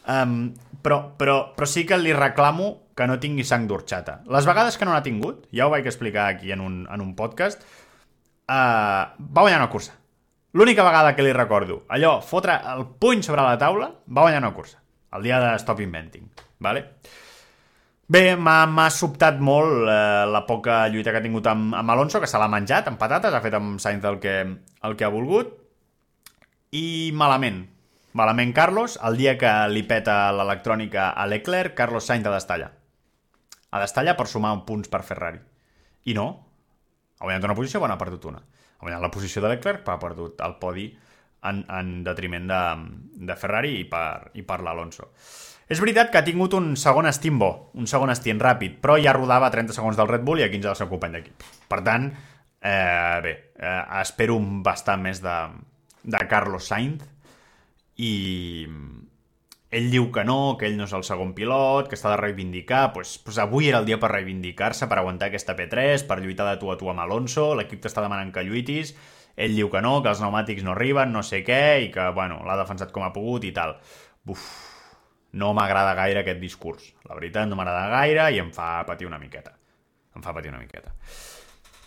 Um, 0.10 0.50
però, 0.84 1.00
però, 1.16 1.38
però 1.56 1.68
sí 1.70 1.86
que 1.88 2.00
li 2.00 2.12
reclamo 2.16 2.92
que 2.92 3.08
no 3.08 3.20
tingui 3.24 3.46
sang 3.48 3.70
d'orxata. 3.70 4.20
Les 4.36 4.48
vegades 4.50 4.76
que 4.76 4.88
no 4.88 4.92
n'ha 4.96 5.06
tingut, 5.06 5.46
ja 5.56 5.68
ho 5.68 5.72
vaig 5.72 5.88
explicar 5.88 6.28
aquí 6.34 6.52
en 6.52 6.64
un, 6.66 6.82
en 6.92 7.08
un 7.08 7.16
podcast, 7.16 7.64
uh, 8.52 9.08
va 9.16 9.46
guanyar 9.46 9.62
una 9.62 9.72
cursa. 9.72 9.96
L'única 10.58 10.82
vegada 10.82 11.14
que 11.14 11.22
li 11.22 11.34
recordo, 11.34 11.84
allò, 11.94 12.16
fotre 12.26 12.56
el 12.72 12.88
puny 12.98 13.22
sobre 13.22 13.44
la 13.46 13.58
taula, 13.62 13.92
va 14.10 14.24
guanyar 14.26 14.42
una 14.42 14.54
cursa. 14.56 14.80
El 15.14 15.26
dia 15.28 15.38
de 15.44 15.52
Stop 15.62 15.82
Inventing, 15.84 16.26
vale? 16.66 16.82
Bé, 18.10 18.34
m'ha 18.34 18.88
sobtat 18.90 19.38
molt 19.46 19.86
eh, 19.86 20.26
la 20.26 20.42
poca 20.48 20.80
lluita 20.90 21.14
que 21.14 21.22
ha 21.22 21.26
tingut 21.26 21.46
amb, 21.52 21.76
amb 21.78 21.94
Alonso, 21.94 22.18
que 22.18 22.30
se 22.30 22.42
l'ha 22.42 22.50
menjat 22.50 22.90
amb 22.90 22.98
patates, 22.98 23.34
ha 23.34 23.44
fet 23.46 23.54
amb 23.54 23.78
Sainz 23.78 24.08
el 24.10 24.18
que, 24.24 24.36
el 24.90 24.98
que 24.98 25.06
ha 25.06 25.14
volgut, 25.14 25.54
i 26.74 27.12
malament. 27.14 27.68
Malament 28.18 28.56
Carlos, 28.58 28.98
el 29.06 29.22
dia 29.22 29.38
que 29.38 29.54
li 29.70 29.86
peta 29.86 30.32
l'electrònica 30.34 31.12
a 31.14 31.30
Leclerc, 31.30 31.78
Carlos 31.78 32.10
Sainz 32.10 32.26
ha 32.26 32.34
d'estallar. 32.34 32.72
Ha 33.70 33.84
d'estallar 33.86 34.18
per 34.18 34.26
sumar 34.26 34.56
punts 34.66 34.90
per 34.90 35.06
Ferrari. 35.06 35.38
I 36.10 36.18
no, 36.18 36.32
ha 37.20 37.28
guanyat 37.28 37.46
una 37.46 37.58
posició, 37.62 37.78
però 37.78 37.94
n'ha 37.94 38.02
perdut 38.02 38.26
una. 38.34 38.42
Ha 38.80 38.88
guanyat 38.88 39.04
la 39.04 39.12
posició 39.12 39.44
de 39.44 39.52
Leclerc, 39.54 39.84
però 39.84 39.98
ha 39.98 40.02
perdut 40.02 40.42
el 40.46 40.56
podi 40.62 40.88
en, 41.50 41.62
en 41.68 41.92
detriment 42.04 42.48
de, 42.50 42.64
de 43.30 43.38
Ferrari 43.40 43.76
i 43.82 43.86
per, 43.92 44.32
i 44.40 44.44
per 44.48 44.62
l'Alonso. 44.64 45.10
És 45.70 45.82
veritat 45.84 46.10
que 46.10 46.18
ha 46.18 46.26
tingut 46.26 46.56
un 46.58 46.72
segon 46.80 47.06
estim 47.06 47.38
bo, 47.38 47.52
un 47.78 47.86
segon 47.88 48.10
estim 48.10 48.40
ràpid, 48.42 48.80
però 48.82 48.98
ja 48.98 49.14
rodava 49.14 49.50
a 49.50 49.54
30 49.54 49.76
segons 49.76 50.00
del 50.00 50.10
Red 50.10 50.24
Bull 50.26 50.42
i 50.42 50.48
a 50.48 50.50
15 50.50 50.72
del 50.72 50.80
seu 50.80 50.90
company 50.90 51.20
d'equip. 51.20 51.46
Per 51.70 51.82
tant, 51.86 52.08
eh, 52.62 53.20
bé, 53.24 53.34
eh, 53.60 53.84
espero 54.02 54.40
bastant 54.66 55.04
més 55.04 55.22
de, 55.22 55.38
de 56.04 56.24
Carlos 56.32 56.72
Sainz 56.72 57.06
i 58.00 58.66
ell 59.70 59.92
diu 59.94 60.08
que 60.12 60.24
no, 60.26 60.58
que 60.58 60.66
ell 60.66 60.78
no 60.80 60.88
és 60.90 60.94
el 60.98 61.06
segon 61.06 61.36
pilot, 61.38 61.90
que 61.90 61.98
està 61.98 62.10
de 62.14 62.18
reivindicar, 62.18 62.90
pues, 62.96 63.18
pues 63.22 63.38
avui 63.42 63.70
era 63.70 63.82
el 63.84 63.86
dia 63.86 64.00
per 64.02 64.10
reivindicar-se, 64.12 64.88
per 64.90 64.98
aguantar 64.98 65.30
aquesta 65.30 65.56
P3, 65.58 66.08
per 66.10 66.20
lluitar 66.24 66.48
de 66.50 66.58
tu 66.62 66.72
a 66.74 66.78
tu 66.80 66.90
amb 66.90 67.06
Alonso, 67.06 67.52
l'equip 67.58 67.84
t'està 67.84 68.02
demanant 68.02 68.34
que 68.34 68.44
lluitis, 68.48 68.96
ell 69.38 69.54
diu 69.56 69.70
que 69.70 69.84
no, 69.86 70.00
que 70.02 70.10
els 70.12 70.20
pneumàtics 70.20 70.66
no 70.66 70.74
arriben, 70.74 71.14
no 71.14 71.22
sé 71.24 71.44
què, 71.46 71.62
i 71.86 71.94
que, 71.94 72.10
bueno, 72.18 72.42
l'ha 72.48 72.58
defensat 72.60 72.92
com 72.92 73.06
ha 73.06 73.14
pogut 73.16 73.46
i 73.46 73.54
tal. 73.56 73.78
Uf, 74.30 74.50
no 75.40 75.54
m'agrada 75.54 75.94
gaire 75.96 76.26
aquest 76.26 76.42
discurs. 76.42 76.90
La 77.08 77.16
veritat, 77.16 77.48
no 77.48 77.56
m'agrada 77.56 77.88
gaire 77.94 78.30
i 78.34 78.42
em 78.42 78.50
fa 78.52 78.84
patir 78.90 79.08
una 79.08 79.22
miqueta. 79.22 79.54
Em 80.18 80.26
fa 80.26 80.34
patir 80.34 80.52
una 80.52 80.60
miqueta. 80.60 80.92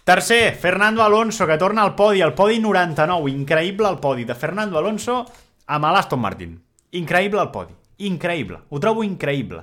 Tercer, 0.06 0.54
Fernando 0.58 1.02
Alonso, 1.02 1.46
que 1.46 1.58
torna 1.58 1.82
al 1.82 1.94
podi, 1.94 2.22
al 2.22 2.34
podi 2.34 2.58
99. 2.62 3.30
Increïble 3.30 3.90
el 3.90 4.00
podi 4.02 4.24
de 4.24 4.34
Fernando 4.34 4.78
Alonso 4.78 5.24
amb 5.66 5.90
l'Aston 5.92 6.22
Martin. 6.22 6.56
Increïble 6.98 7.40
el 7.40 7.52
podi. 7.54 7.76
Increïble. 8.08 8.58
Ho 8.70 8.80
trobo 8.82 9.04
increïble. 9.06 9.62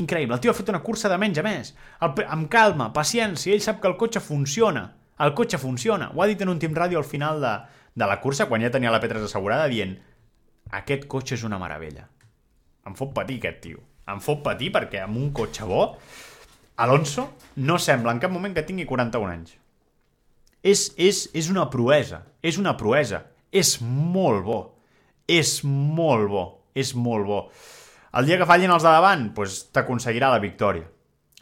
Increïble. 0.00 0.36
El 0.36 0.40
tio 0.40 0.52
ha 0.52 0.56
fet 0.56 0.70
una 0.72 0.82
cursa 0.86 1.10
de 1.10 1.18
menys 1.20 1.40
a 1.40 1.44
més. 1.44 1.74
El, 2.00 2.14
amb 2.30 2.48
calma, 2.52 2.90
paciència. 2.96 3.52
Ell 3.54 3.64
sap 3.64 3.82
que 3.82 3.90
el 3.90 3.98
cotxe 4.00 4.22
funciona. 4.22 4.86
El 5.20 5.34
cotxe 5.36 5.58
funciona. 5.60 6.12
Ho 6.14 6.22
ha 6.22 6.30
dit 6.30 6.40
en 6.40 6.52
un 6.52 6.62
team 6.62 6.76
ràdio 6.76 7.00
al 7.00 7.08
final 7.08 7.42
de, 7.42 7.52
de 7.94 8.08
la 8.08 8.20
cursa, 8.22 8.46
quan 8.48 8.62
ja 8.64 8.72
tenia 8.72 8.92
la 8.94 9.02
P3 9.02 9.26
assegurada, 9.26 9.68
dient 9.68 9.96
aquest 10.80 11.06
cotxe 11.10 11.36
és 11.36 11.44
una 11.44 11.58
meravella. 11.60 12.06
Em 12.86 12.96
fot 12.96 13.12
patir 13.16 13.40
aquest 13.40 13.60
tio. 13.66 13.82
Em 14.08 14.22
fot 14.22 14.44
patir 14.46 14.70
perquè 14.74 15.02
amb 15.04 15.18
un 15.20 15.32
cotxe 15.36 15.66
bo 15.68 15.84
Alonso 16.80 17.26
no 17.56 17.76
sembla 17.78 18.14
en 18.14 18.20
cap 18.22 18.32
moment 18.32 18.54
que 18.56 18.64
tingui 18.64 18.86
41 18.88 19.28
anys. 19.28 19.52
És, 20.64 20.86
és, 20.96 21.26
és 21.36 21.50
una 21.52 21.66
proesa. 21.68 22.22
És 22.40 22.56
una 22.56 22.72
proesa. 22.80 23.26
És 23.52 23.74
molt 23.82 24.46
bo. 24.46 24.60
És 25.28 25.58
molt 25.64 26.30
bo. 26.32 26.44
És 26.74 26.94
molt 26.94 27.26
bo. 27.26 27.42
El 28.18 28.26
dia 28.26 28.38
que 28.40 28.46
fallin 28.48 28.72
els 28.74 28.86
de 28.86 28.90
davant, 28.90 29.28
doncs 29.34 29.60
t'aconseguirà 29.74 30.30
la 30.32 30.40
victòria. 30.42 30.86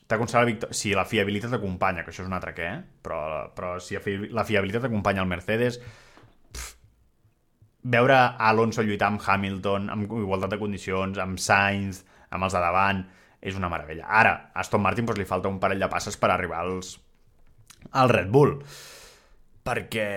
T'aconseguirà 0.08 0.44
la 0.44 0.50
victòria. 0.50 0.76
Si 0.76 0.92
la 0.96 1.06
fiabilitat 1.08 1.54
t'acompanya, 1.56 2.04
que 2.04 2.12
això 2.12 2.24
és 2.24 2.28
un 2.28 2.36
altre 2.36 2.54
què, 2.56 2.68
eh? 2.68 2.82
però, 3.04 3.20
però 3.56 3.76
si 3.80 3.96
la 4.32 4.44
fiabilitat 4.44 4.84
t'acompanya 4.84 5.24
al 5.24 5.30
Mercedes, 5.30 5.80
pff, 6.52 6.74
veure 7.96 8.18
Alonso 8.50 8.84
lluitar 8.84 9.08
amb 9.12 9.24
Hamilton, 9.24 9.88
amb 9.94 10.18
igualtat 10.20 10.52
de 10.52 10.60
condicions, 10.60 11.20
amb 11.24 11.40
Sainz, 11.40 12.04
amb 12.28 12.44
els 12.44 12.56
de 12.56 12.62
davant, 12.64 13.04
és 13.40 13.56
una 13.56 13.70
meravella. 13.72 14.08
Ara, 14.20 14.34
a 14.52 14.64
Aston 14.64 14.82
Martin 14.82 15.06
doncs, 15.06 15.20
li 15.20 15.28
falta 15.28 15.48
un 15.48 15.60
parell 15.62 15.80
de 15.80 15.88
passes 15.88 16.16
per 16.20 16.32
arribar 16.34 16.64
als, 16.64 16.96
al 17.92 18.10
Red 18.12 18.32
Bull. 18.34 18.58
Perquè 19.64 20.08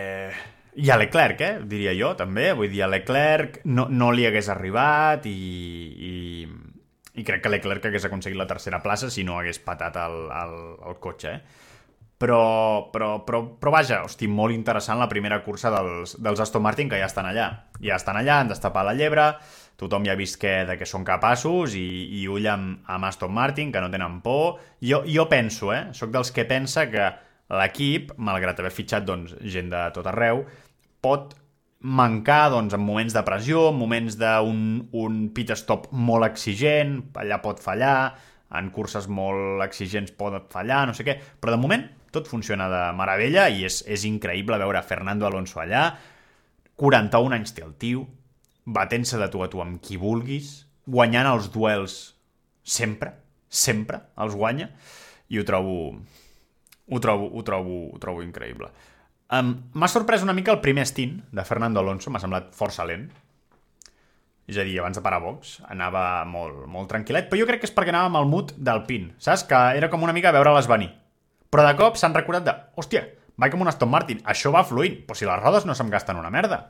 I 0.80 0.90
a 0.90 0.98
Leclerc, 0.98 1.42
eh? 1.42 1.54
diria 1.68 1.94
jo, 1.98 2.14
també. 2.16 2.52
Vull 2.56 2.72
dir, 2.72 2.84
a 2.86 2.92
Leclerc 2.92 3.62
no, 3.68 3.88
no 3.92 4.12
li 4.16 4.28
hagués 4.28 4.48
arribat 4.54 5.26
i, 5.28 5.34
i, 6.08 6.14
i 7.20 7.26
crec 7.28 7.44
que 7.44 7.52
Leclerc 7.52 7.90
hagués 7.90 8.08
aconseguit 8.08 8.40
la 8.40 8.48
tercera 8.48 8.80
plaça 8.84 9.12
si 9.12 9.26
no 9.28 9.40
hagués 9.40 9.60
patat 9.66 10.00
el, 10.00 10.24
el, 10.32 10.56
el 10.88 11.02
cotxe, 11.04 11.36
eh? 11.36 11.68
Però, 12.22 12.92
però, 12.94 13.24
però, 13.26 13.40
però 13.58 13.72
vaja, 13.74 14.04
hosti, 14.06 14.28
molt 14.30 14.54
interessant 14.54 15.00
la 15.02 15.08
primera 15.10 15.40
cursa 15.42 15.72
dels, 15.74 16.14
dels 16.22 16.44
Aston 16.44 16.62
Martin 16.62 16.92
que 16.92 17.00
ja 17.02 17.08
estan 17.10 17.26
allà. 17.26 17.48
Ja 17.82 17.96
estan 17.98 18.20
allà, 18.20 18.36
han 18.44 18.52
destapat 18.52 18.86
la 18.86 18.94
llebre, 18.94 19.26
tothom 19.82 20.06
ja 20.06 20.14
ha 20.14 20.20
vist 20.20 20.38
que, 20.38 20.52
de 20.70 20.76
què 20.78 20.86
són 20.86 21.02
capaços 21.08 21.74
i, 21.80 21.88
i 22.20 22.28
ull 22.30 22.46
amb, 22.46 22.84
amb 22.86 23.10
Aston 23.10 23.34
Martin, 23.34 23.74
que 23.74 23.82
no 23.82 23.90
tenen 23.90 24.20
por. 24.22 24.60
Jo, 24.86 25.02
jo 25.10 25.26
penso, 25.34 25.74
eh? 25.74 25.88
Soc 25.98 26.14
dels 26.14 26.30
que 26.36 26.46
pensa 26.46 26.86
que 26.94 27.10
l'equip, 27.60 28.16
malgrat 28.18 28.60
haver 28.60 28.74
fitxat 28.74 29.06
doncs, 29.08 29.36
gent 29.54 29.72
de 29.72 29.86
tot 29.96 30.08
arreu, 30.08 30.46
pot 31.04 31.36
mancar 31.82 32.52
doncs, 32.54 32.76
en 32.78 32.84
moments 32.86 33.14
de 33.14 33.24
pressió, 33.26 33.70
en 33.72 33.80
moments 33.80 34.18
d'un 34.20 34.60
un 35.02 35.22
pit 35.36 35.54
stop 35.58 35.90
molt 35.92 36.28
exigent, 36.30 37.00
allà 37.18 37.42
pot 37.42 37.60
fallar, 37.64 38.14
en 38.58 38.70
curses 38.76 39.08
molt 39.08 39.64
exigents 39.66 40.14
pot 40.18 40.38
fallar, 40.54 40.86
no 40.88 40.96
sé 40.96 41.06
què, 41.08 41.18
però 41.40 41.56
de 41.56 41.62
moment 41.62 41.88
tot 42.12 42.28
funciona 42.28 42.68
de 42.70 42.82
meravella 42.98 43.48
i 43.50 43.64
és, 43.66 43.82
és 43.88 44.04
increïble 44.06 44.60
veure 44.60 44.84
Fernando 44.84 45.26
Alonso 45.26 45.62
allà, 45.64 45.86
41 46.82 47.38
anys 47.38 47.56
té 47.56 47.64
el 47.64 47.74
tio, 47.80 48.06
batent-se 48.66 49.20
de 49.22 49.30
tu 49.32 49.44
a 49.44 49.50
tu 49.50 49.62
amb 49.64 49.80
qui 49.84 49.98
vulguis, 50.02 50.66
guanyant 50.86 51.30
els 51.32 51.50
duels 51.54 51.98
sempre, 52.64 53.16
sempre 53.48 54.04
els 54.22 54.36
guanya, 54.36 54.70
i 55.32 55.40
ho 55.40 55.48
trobo, 55.48 55.96
ho 56.92 57.00
trobo, 57.00 57.30
ho 57.32 57.44
trobo, 57.48 57.78
ho 57.96 58.00
trobo 58.04 58.24
increïble. 58.26 58.70
Um, 59.32 59.54
M'ha 59.80 59.88
sorprès 59.88 60.26
una 60.26 60.36
mica 60.36 60.52
el 60.52 60.60
primer 60.64 60.84
stint 60.90 61.22
de 61.32 61.44
Fernando 61.48 61.80
Alonso, 61.80 62.12
m'ha 62.12 62.20
semblat 62.20 62.52
força 62.56 62.84
lent. 62.88 63.08
És 64.52 64.58
a 64.60 64.66
dir, 64.68 64.76
abans 64.82 64.98
de 64.98 65.04
parar 65.06 65.22
box, 65.24 65.62
anava 65.72 66.26
molt, 66.28 66.66
molt 66.68 66.90
tranquil·let, 66.92 67.30
però 67.30 67.40
jo 67.40 67.48
crec 67.48 67.62
que 67.62 67.70
és 67.70 67.76
perquè 67.76 67.94
anava 67.94 68.10
amb 68.10 68.20
el 68.20 68.28
mood 68.28 68.52
del 68.60 68.84
pin, 68.90 69.12
saps? 69.22 69.46
Que 69.48 69.62
era 69.80 69.88
com 69.94 70.04
una 70.04 70.16
mica 70.18 70.34
veure-les 70.36 70.68
venir. 70.68 70.90
Però 71.52 71.64
de 71.64 71.72
cop 71.80 71.96
s'han 72.00 72.16
recordat 72.18 72.48
de, 72.48 72.56
hòstia, 72.76 73.06
vaig 73.40 73.54
com 73.54 73.64
un 73.64 73.72
Aston 73.72 73.92
Martin, 73.92 74.20
això 74.28 74.52
va 74.52 74.66
fluint, 74.68 75.00
però 75.08 75.16
si 75.16 75.30
les 75.30 75.40
rodes 75.40 75.68
no 75.70 75.78
se'm 75.78 75.92
gasten 75.94 76.20
una 76.20 76.34
merda. 76.34 76.66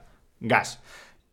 Gas. 0.53 0.75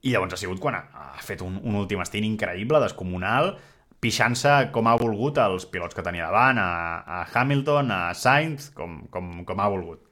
I 0.00 0.14
llavors 0.14 0.36
ha 0.36 0.40
sigut 0.40 0.60
quan 0.62 0.78
ha, 0.78 0.82
ha 1.18 1.24
fet 1.26 1.42
un, 1.44 1.58
un 1.60 1.76
últim 1.76 2.00
stint 2.08 2.24
increïble, 2.24 2.80
descomunal, 2.80 3.56
pixant-se 4.02 4.70
com 4.74 4.86
ha 4.86 4.96
volgut 4.98 5.38
els 5.42 5.66
pilots 5.70 5.96
que 5.96 6.04
tenia 6.06 6.28
davant, 6.28 6.60
a, 6.62 6.68
a 7.02 7.22
Hamilton, 7.32 7.90
a 7.90 8.02
Sainz, 8.14 8.70
com, 8.76 9.00
com, 9.10 9.40
com 9.48 9.62
ha 9.62 9.70
volgut. 9.72 10.04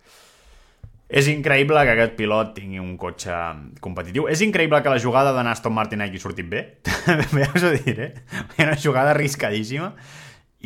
És 1.07 1.28
increïble 1.30 1.82
que 1.87 1.93
aquest 1.95 2.16
pilot 2.18 2.49
tingui 2.57 2.80
un 2.82 2.97
cotxe 2.99 3.34
competitiu. 3.82 4.26
És 4.26 4.43
increïble 4.43 4.80
que 4.82 4.91
la 4.91 5.03
jugada 5.03 5.30
d'anar 5.37 5.53
Aston 5.55 5.74
Martin 5.74 6.03
hagi 6.03 6.18
sortit 6.18 6.49
bé. 6.51 6.62
bé 7.37 7.47
us 7.47 7.62
ho 7.62 7.70
diré. 7.76 8.09
Una 8.59 8.74
jugada 8.74 9.12
arriscadíssima. 9.14 9.93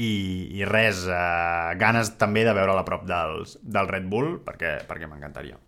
I, 0.00 0.12
i 0.56 0.64
res, 0.64 1.02
eh, 1.12 1.74
ganes 1.76 2.14
també 2.16 2.46
de 2.46 2.54
veure-la 2.56 2.80
a 2.80 2.86
prop 2.86 3.02
dels, 3.04 3.58
del 3.60 3.90
Red 3.90 4.06
Bull, 4.08 4.38
perquè, 4.46 4.78
perquè 4.88 5.10
m'encantaria. 5.10 5.58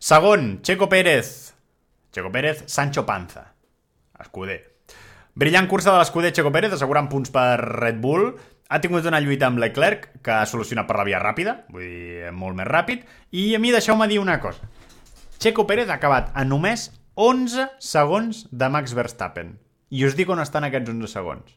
Segon, 0.00 0.62
Checo 0.64 0.88
Pérez. 0.88 1.34
Checo 2.14 2.32
Pérez, 2.32 2.64
Sancho 2.72 3.04
Panza. 3.04 3.44
Escuder. 4.22 4.75
Brillant 5.36 5.66
cursa 5.68 5.92
de 5.92 5.98
l'escuder 6.00 6.30
Checo 6.32 6.48
Pérez, 6.48 6.72
assegurant 6.72 7.10
punts 7.12 7.28
per 7.28 7.58
Red 7.60 7.98
Bull. 8.00 8.30
Ha 8.72 8.78
tingut 8.80 9.04
una 9.04 9.18
lluita 9.20 9.50
amb 9.50 9.60
Leclerc, 9.60 10.06
que 10.24 10.32
ha 10.32 10.46
solucionat 10.48 10.88
per 10.88 10.96
la 10.96 11.04
via 11.04 11.18
ràpida, 11.20 11.58
vull 11.68 11.84
dir, 11.84 12.30
molt 12.32 12.56
més 12.56 12.64
ràpid. 12.70 13.02
I 13.36 13.50
a 13.54 13.60
mi 13.60 13.68
deixeu-me 13.74 14.08
dir 14.08 14.16
una 14.22 14.38
cosa. 14.40 14.64
Checo 15.36 15.66
Pérez 15.68 15.92
ha 15.92 15.98
acabat 16.00 16.30
a 16.32 16.44
només 16.48 16.86
11 17.20 17.66
segons 17.84 18.46
de 18.48 18.70
Max 18.72 18.96
Verstappen. 18.96 19.52
I 19.92 20.06
us 20.08 20.16
dic 20.16 20.32
on 20.32 20.40
estan 20.40 20.64
aquests 20.64 20.94
11 20.94 21.12
segons. 21.12 21.52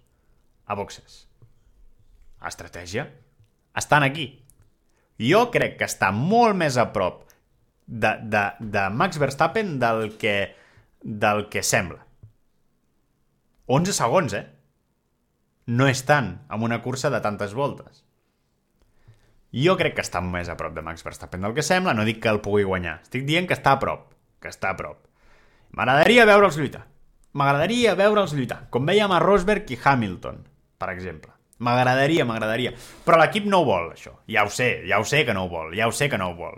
A 0.67 0.75
boxes. 0.75 1.23
A 2.43 2.51
estratègia. 2.51 3.07
Estan 3.79 4.03
aquí. 4.03 4.27
Jo 5.23 5.45
crec 5.55 5.79
que 5.79 5.87
està 5.87 6.11
molt 6.11 6.59
més 6.59 6.75
a 6.75 6.89
prop 6.91 7.23
de, 7.87 8.11
de, 8.27 8.43
de 8.59 8.85
Max 8.91 9.23
Verstappen 9.23 9.77
del 9.79 10.17
que, 10.19 10.35
del 10.99 11.47
que 11.47 11.63
sembla. 11.63 12.08
11 13.69 13.93
segons, 13.93 14.33
eh? 14.33 14.47
No 15.69 15.85
és 15.85 15.99
tant 16.01 16.31
amb 16.49 16.65
una 16.65 16.79
cursa 16.81 17.11
de 17.13 17.19
tantes 17.21 17.51
voltes. 17.53 17.99
Jo 19.53 19.75
crec 19.77 19.93
que 19.97 20.05
està 20.05 20.21
més 20.25 20.49
a 20.49 20.55
prop 20.57 20.73
de 20.73 20.81
Max 20.85 21.05
Verstappen 21.05 21.45
del 21.45 21.53
que 21.53 21.65
sembla, 21.65 21.93
no 21.93 22.05
dic 22.07 22.17
que 22.23 22.31
el 22.33 22.41
pugui 22.41 22.65
guanyar. 22.65 22.95
Estic 23.05 23.27
dient 23.27 23.45
que 23.45 23.53
està 23.53 23.75
a 23.75 23.81
prop, 23.81 24.07
que 24.41 24.49
està 24.49 24.71
a 24.73 24.77
prop. 24.79 25.05
M'agradaria 25.77 26.25
veure'ls 26.25 26.57
lluitar. 26.57 26.87
M'agradaria 27.37 27.93
veure'ls 27.97 28.33
lluitar, 28.33 28.63
com 28.73 28.89
veiem 28.89 29.13
a 29.13 29.21
Rosberg 29.21 29.69
i 29.69 29.77
Hamilton, 29.77 30.41
per 30.81 30.89
exemple. 30.95 31.35
M'agradaria, 31.61 32.25
m'agradaria. 32.25 32.73
Però 33.05 33.21
l'equip 33.21 33.45
no 33.45 33.61
ho 33.61 33.69
vol, 33.69 33.91
això. 33.93 34.15
Ja 34.25 34.47
ho 34.47 34.53
sé, 34.53 34.79
ja 34.89 34.97
ho 34.97 35.05
sé 35.05 35.27
que 35.27 35.37
no 35.37 35.45
ho 35.45 35.53
vol, 35.53 35.75
ja 35.77 35.85
ho 35.85 35.93
sé 35.93 36.09
que 36.09 36.17
no 36.17 36.31
ho 36.31 36.37
vol. 36.39 36.57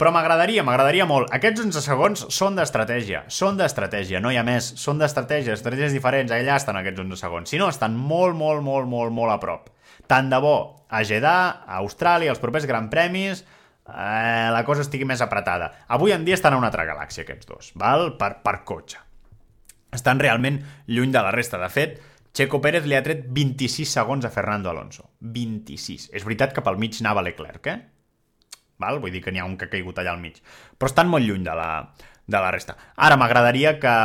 Però 0.00 0.10
m'agradaria, 0.10 0.64
m'agradaria 0.66 1.06
molt. 1.06 1.30
Aquests 1.36 1.62
11 1.66 1.82
segons 1.84 2.24
són 2.32 2.56
d'estratègia, 2.58 3.22
són 3.30 3.58
d'estratègia, 3.60 4.20
no 4.24 4.32
hi 4.32 4.38
ha 4.40 4.44
més. 4.46 4.72
Són 4.80 4.98
d'estratègia, 4.98 5.54
estratègies 5.54 5.94
diferents, 5.94 6.32
allà 6.32 6.56
estan 6.58 6.78
aquests 6.80 7.04
11 7.04 7.20
segons. 7.20 7.52
Si 7.52 7.60
no, 7.60 7.68
estan 7.70 7.96
molt, 7.96 8.34
molt, 8.38 8.64
molt, 8.66 8.88
molt, 8.90 9.14
molt 9.14 9.34
a 9.34 9.38
prop. 9.42 9.68
Tant 10.10 10.32
de 10.32 10.40
bo 10.42 10.56
a 10.88 11.04
Jeddah, 11.06 11.62
a 11.68 11.80
Austràlia, 11.84 12.32
els 12.32 12.42
propers 12.42 12.66
Gran 12.66 12.88
Premis, 12.90 13.44
eh, 13.86 14.48
la 14.52 14.64
cosa 14.66 14.82
estigui 14.82 15.06
més 15.08 15.22
apretada. 15.24 15.70
Avui 15.88 16.16
en 16.16 16.24
dia 16.24 16.38
estan 16.38 16.56
a 16.56 16.60
una 16.60 16.72
altra 16.72 16.88
galàxia, 16.88 17.26
aquests 17.26 17.48
dos, 17.48 17.72
val? 17.78 18.14
Per, 18.18 18.34
per 18.42 18.58
cotxe. 18.68 19.00
Estan 19.92 20.20
realment 20.20 20.62
lluny 20.88 21.12
de 21.12 21.22
la 21.22 21.30
resta. 21.34 21.60
De 21.60 21.68
fet, 21.68 22.00
Checo 22.32 22.62
Pérez 22.64 22.86
li 22.88 22.96
ha 22.96 23.04
tret 23.04 23.26
26 23.28 23.90
segons 24.00 24.24
a 24.24 24.32
Fernando 24.32 24.70
Alonso. 24.72 25.10
26. 25.20 26.08
És 26.16 26.24
veritat 26.24 26.54
que 26.56 26.64
pel 26.64 26.80
mig 26.80 26.96
anava 27.02 27.24
Leclerc, 27.24 27.66
eh? 27.68 27.80
Val? 28.82 29.00
Vull 29.02 29.14
dir 29.14 29.22
que 29.24 29.32
n'hi 29.32 29.42
ha 29.42 29.48
un 29.48 29.56
que 29.58 29.70
ha 29.70 29.72
caigut 29.72 29.98
allà 30.02 30.16
al 30.16 30.22
mig. 30.22 30.42
Però 30.76 30.90
estan 30.90 31.10
molt 31.10 31.26
lluny 31.26 31.46
de 31.46 31.56
la, 31.58 31.70
de 32.26 32.38
la 32.38 32.52
resta. 32.54 32.76
Ara, 32.96 33.18
m'agradaria 33.20 33.76
que, 33.80 33.96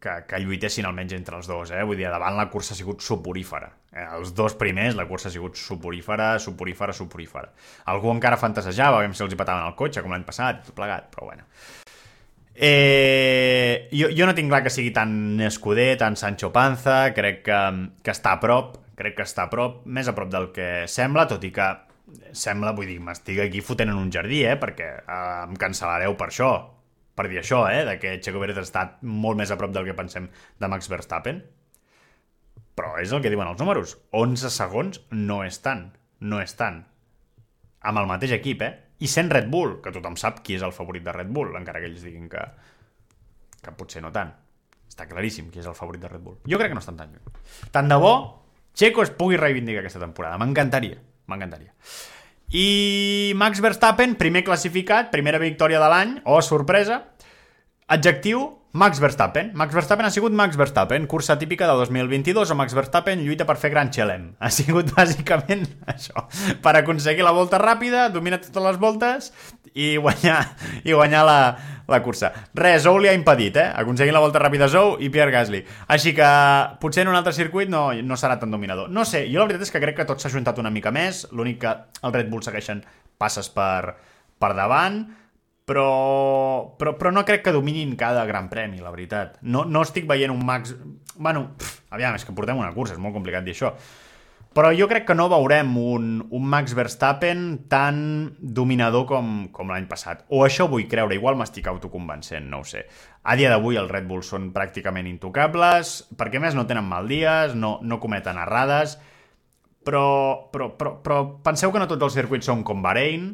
que, 0.00 0.16
que 0.26 0.40
lluitessin 0.42 0.88
almenys 0.88 1.14
entre 1.16 1.38
els 1.38 1.50
dos, 1.50 1.70
eh? 1.74 1.84
Vull 1.86 2.00
dir, 2.00 2.08
davant 2.10 2.38
la 2.38 2.48
cursa 2.50 2.74
ha 2.74 2.78
sigut 2.78 3.04
suporífera. 3.04 3.70
Eh? 3.92 4.06
Els 4.16 4.32
dos 4.36 4.56
primers, 4.58 4.96
la 4.96 5.06
cursa 5.08 5.28
ha 5.28 5.34
sigut 5.34 5.58
suporífera, 5.60 6.32
suporífera, 6.42 6.96
suporífera. 6.96 7.52
Algú 7.92 8.12
encara 8.14 8.40
fantasejava, 8.40 9.02
veiem 9.02 9.14
si 9.14 9.24
els 9.26 9.34
hi 9.34 9.40
pataven 9.40 9.68
el 9.68 9.76
cotxe, 9.78 10.02
com 10.02 10.14
l'any 10.14 10.26
passat, 10.26 10.64
tot 10.66 10.78
plegat, 10.78 11.10
però 11.14 11.30
bueno. 11.30 11.46
Eh, 12.62 13.88
jo, 13.94 14.10
jo 14.12 14.26
no 14.28 14.34
tinc 14.36 14.50
clar 14.52 14.62
que 14.64 14.72
sigui 14.72 14.90
tan 14.92 15.40
escuder, 15.46 15.94
tan 16.00 16.16
Sancho 16.20 16.50
Panza, 16.52 17.14
crec 17.16 17.44
que, 17.46 17.60
que 18.04 18.12
està 18.12 18.34
a 18.36 18.40
prop, 18.42 18.74
crec 18.98 19.16
que 19.16 19.24
està 19.24 19.46
a 19.46 19.52
prop, 19.52 19.80
més 19.86 20.10
a 20.10 20.16
prop 20.16 20.28
del 20.32 20.50
que 20.52 20.70
sembla, 20.90 21.24
tot 21.30 21.44
i 21.46 21.52
que 21.56 21.70
sembla, 22.36 22.74
vull 22.76 22.88
dir, 22.90 22.98
m'estic 23.04 23.40
aquí 23.44 23.62
fotent 23.64 23.92
en 23.92 24.00
un 24.00 24.10
jardí, 24.12 24.42
eh, 24.46 24.56
perquè 24.60 24.90
eh, 25.00 25.16
em 25.46 25.56
cancel·lareu 25.60 26.16
per 26.18 26.30
això, 26.30 26.50
per 27.16 27.28
dir 27.28 27.40
això, 27.40 27.62
eh, 27.70 27.84
de 27.88 27.96
que 28.02 28.18
Checo 28.22 28.40
Pérez 28.42 28.60
ha 28.60 28.66
estat 28.66 29.00
molt 29.02 29.40
més 29.40 29.50
a 29.50 29.58
prop 29.60 29.72
del 29.74 29.88
que 29.88 29.96
pensem 29.98 30.28
de 30.30 30.70
Max 30.72 30.88
Verstappen. 30.92 31.42
Però 32.78 32.94
és 33.02 33.12
el 33.12 33.20
que 33.20 33.32
diuen 33.32 33.50
els 33.50 33.60
números. 33.60 33.98
11 34.16 34.52
segons 34.54 35.02
no 35.12 35.42
és 35.44 35.58
tant, 35.60 35.90
no 36.20 36.40
és 36.40 36.54
tant. 36.56 36.82
Amb 37.84 38.00
el 38.00 38.08
mateix 38.08 38.32
equip, 38.36 38.62
eh? 38.64 38.72
I 39.00 39.08
sent 39.08 39.32
Red 39.32 39.48
Bull, 39.52 39.78
que 39.84 39.92
tothom 39.92 40.16
sap 40.20 40.42
qui 40.44 40.56
és 40.56 40.64
el 40.64 40.72
favorit 40.76 41.04
de 41.04 41.12
Red 41.12 41.32
Bull, 41.32 41.54
encara 41.56 41.80
que 41.80 41.88
ells 41.88 42.04
diguin 42.04 42.28
que, 42.32 42.42
que 43.60 43.74
potser 43.76 44.04
no 44.04 44.12
tant. 44.12 44.32
Està 44.88 45.06
claríssim 45.08 45.48
qui 45.52 45.60
és 45.62 45.68
el 45.68 45.76
favorit 45.76 46.02
de 46.02 46.10
Red 46.12 46.24
Bull. 46.24 46.40
Jo 46.48 46.60
crec 46.60 46.72
que 46.72 46.76
no 46.76 46.84
estan 46.84 46.98
tan 47.00 47.12
lluny. 47.12 47.40
Tant 47.72 47.88
de 47.88 47.96
bo 48.00 48.14
Checo 48.74 49.02
es 49.02 49.10
pugui 49.10 49.36
reivindicar 49.36 49.82
aquesta 49.82 50.00
temporada. 50.00 50.38
M'encantaria, 50.40 51.00
m'encantaria. 51.30 51.72
I 52.50 53.32
Max 53.38 53.62
Verstappen, 53.62 54.16
primer 54.18 54.42
classificat, 54.42 55.12
primera 55.14 55.38
victòria 55.38 55.78
de 55.78 55.90
l'any, 55.90 56.16
oh, 56.26 56.42
sorpresa. 56.42 57.04
Adjectiu, 57.86 58.59
Max 58.72 59.00
Verstappen. 59.00 59.50
Max 59.54 59.74
Verstappen 59.74 60.06
ha 60.06 60.10
sigut 60.14 60.30
Max 60.32 60.56
Verstappen, 60.56 61.08
cursa 61.10 61.38
típica 61.38 61.66
de 61.66 61.72
2022 61.74 62.52
o 62.52 62.54
Max 62.54 62.74
Verstappen 62.74 63.24
lluita 63.24 63.42
per 63.46 63.56
fer 63.58 63.72
Gran 63.72 63.90
Chelem. 63.90 64.28
Ha 64.38 64.50
sigut 64.54 64.92
bàsicament 64.96 65.64
això. 65.90 66.22
Per 66.62 66.74
aconseguir 66.78 67.26
la 67.26 67.34
volta 67.34 67.58
ràpida, 67.58 68.06
domina 68.14 68.38
totes 68.38 68.62
les 68.62 68.78
voltes 68.78 69.32
i 69.74 69.96
guanyar, 69.96 70.38
i 70.86 70.94
guanyar 70.94 71.24
la, 71.26 71.40
la 71.90 72.00
cursa. 72.04 72.30
Res, 72.54 72.84
Zou 72.86 73.00
li 73.02 73.10
ha 73.10 73.16
impedit, 73.18 73.58
eh? 73.58 73.66
Aconseguir 73.82 74.14
la 74.14 74.22
volta 74.22 74.38
ràpida 74.38 74.70
Zou 74.70 74.94
i 75.02 75.10
Pierre 75.10 75.34
Gasly. 75.34 75.64
Així 75.90 76.14
que 76.14 76.30
potser 76.78 77.02
en 77.02 77.10
un 77.10 77.18
altre 77.18 77.34
circuit 77.34 77.70
no, 77.70 77.88
no 78.06 78.18
serà 78.20 78.38
tan 78.38 78.54
dominador. 78.54 78.86
No 78.86 79.02
sé, 79.02 79.24
jo 79.32 79.42
la 79.42 79.48
veritat 79.50 79.66
és 79.66 79.74
que 79.74 79.82
crec 79.82 79.98
que 79.98 80.06
tot 80.06 80.22
s'ha 80.22 80.30
juntat 80.30 80.62
una 80.62 80.70
mica 80.70 80.94
més, 80.94 81.24
l'únic 81.34 81.58
que 81.66 81.74
el 82.06 82.14
Red 82.14 82.30
Bull 82.30 82.46
segueixen 82.46 82.84
passes 83.18 83.50
per, 83.50 83.96
per 84.38 84.54
davant, 84.54 85.02
però, 85.70 86.74
però, 86.74 86.96
però 86.98 87.12
no 87.14 87.22
crec 87.22 87.44
que 87.46 87.54
dominin 87.54 87.94
cada 87.94 88.24
gran 88.26 88.48
premi, 88.50 88.80
la 88.82 88.90
veritat. 88.90 89.36
No, 89.46 89.62
no 89.62 89.84
estic 89.86 90.08
veient 90.10 90.32
un 90.34 90.42
Max... 90.42 90.74
Bueno, 91.14 91.52
pff, 91.54 91.84
aviam, 91.94 92.16
és 92.18 92.24
que 92.26 92.34
portem 92.34 92.58
una 92.58 92.72
cursa, 92.74 92.96
és 92.96 93.02
molt 93.02 93.14
complicat 93.14 93.46
dir 93.46 93.54
això. 93.54 93.70
Però 94.50 94.72
jo 94.74 94.88
crec 94.90 95.04
que 95.06 95.14
no 95.14 95.28
veurem 95.30 95.70
un, 95.78 96.08
un 96.26 96.46
Max 96.50 96.74
Verstappen 96.74 97.68
tan 97.70 98.00
dominador 98.42 99.04
com, 99.06 99.28
com 99.54 99.70
l'any 99.70 99.86
passat. 99.86 100.24
O 100.34 100.40
això 100.42 100.66
vull 100.72 100.88
creure, 100.90 101.14
igual 101.14 101.38
m'estic 101.38 101.68
autoconvencent, 101.70 102.48
no 102.50 102.64
ho 102.64 102.66
sé. 102.66 102.82
A 103.22 103.36
dia 103.38 103.52
d'avui 103.52 103.78
el 103.78 103.86
Red 103.92 104.08
Bull 104.10 104.24
són 104.26 104.48
pràcticament 104.56 105.06
intocables, 105.06 106.00
perquè 106.18 106.42
més 106.42 106.58
no 106.58 106.66
tenen 106.66 106.88
mal 106.88 107.06
dies, 107.06 107.54
no, 107.54 107.76
no 107.86 108.00
cometen 108.02 108.42
errades, 108.42 108.96
però, 109.86 110.50
però, 110.50 110.72
però, 110.74 110.96
però 110.98 111.20
penseu 111.46 111.70
que 111.70 111.78
no 111.78 111.86
tots 111.86 112.08
els 112.08 112.18
circuits 112.18 112.50
són 112.50 112.66
com 112.66 112.82
Bahrein, 112.82 113.30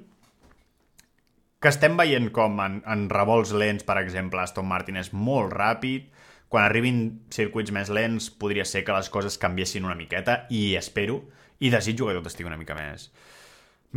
que 1.66 1.72
estem 1.74 1.96
veient 1.98 2.28
com 2.30 2.60
en, 2.62 2.76
en 2.86 3.08
revolts 3.10 3.50
lents, 3.50 3.82
per 3.82 3.96
exemple, 3.98 4.38
Aston 4.38 4.68
Martin 4.70 5.00
és 5.00 5.08
molt 5.10 5.50
ràpid, 5.50 6.04
quan 6.46 6.62
arribin 6.62 7.00
circuits 7.34 7.72
més 7.74 7.88
lents 7.90 8.28
podria 8.30 8.62
ser 8.62 8.84
que 8.86 8.94
les 8.94 9.08
coses 9.10 9.34
canviessin 9.42 9.88
una 9.88 9.96
miqueta 9.98 10.44
i 10.54 10.76
espero 10.78 11.24
i 11.58 11.72
desitjo 11.72 12.06
que 12.06 12.14
tot 12.14 12.28
estigui 12.30 12.46
una 12.46 12.58
mica 12.60 12.76
més 12.78 13.08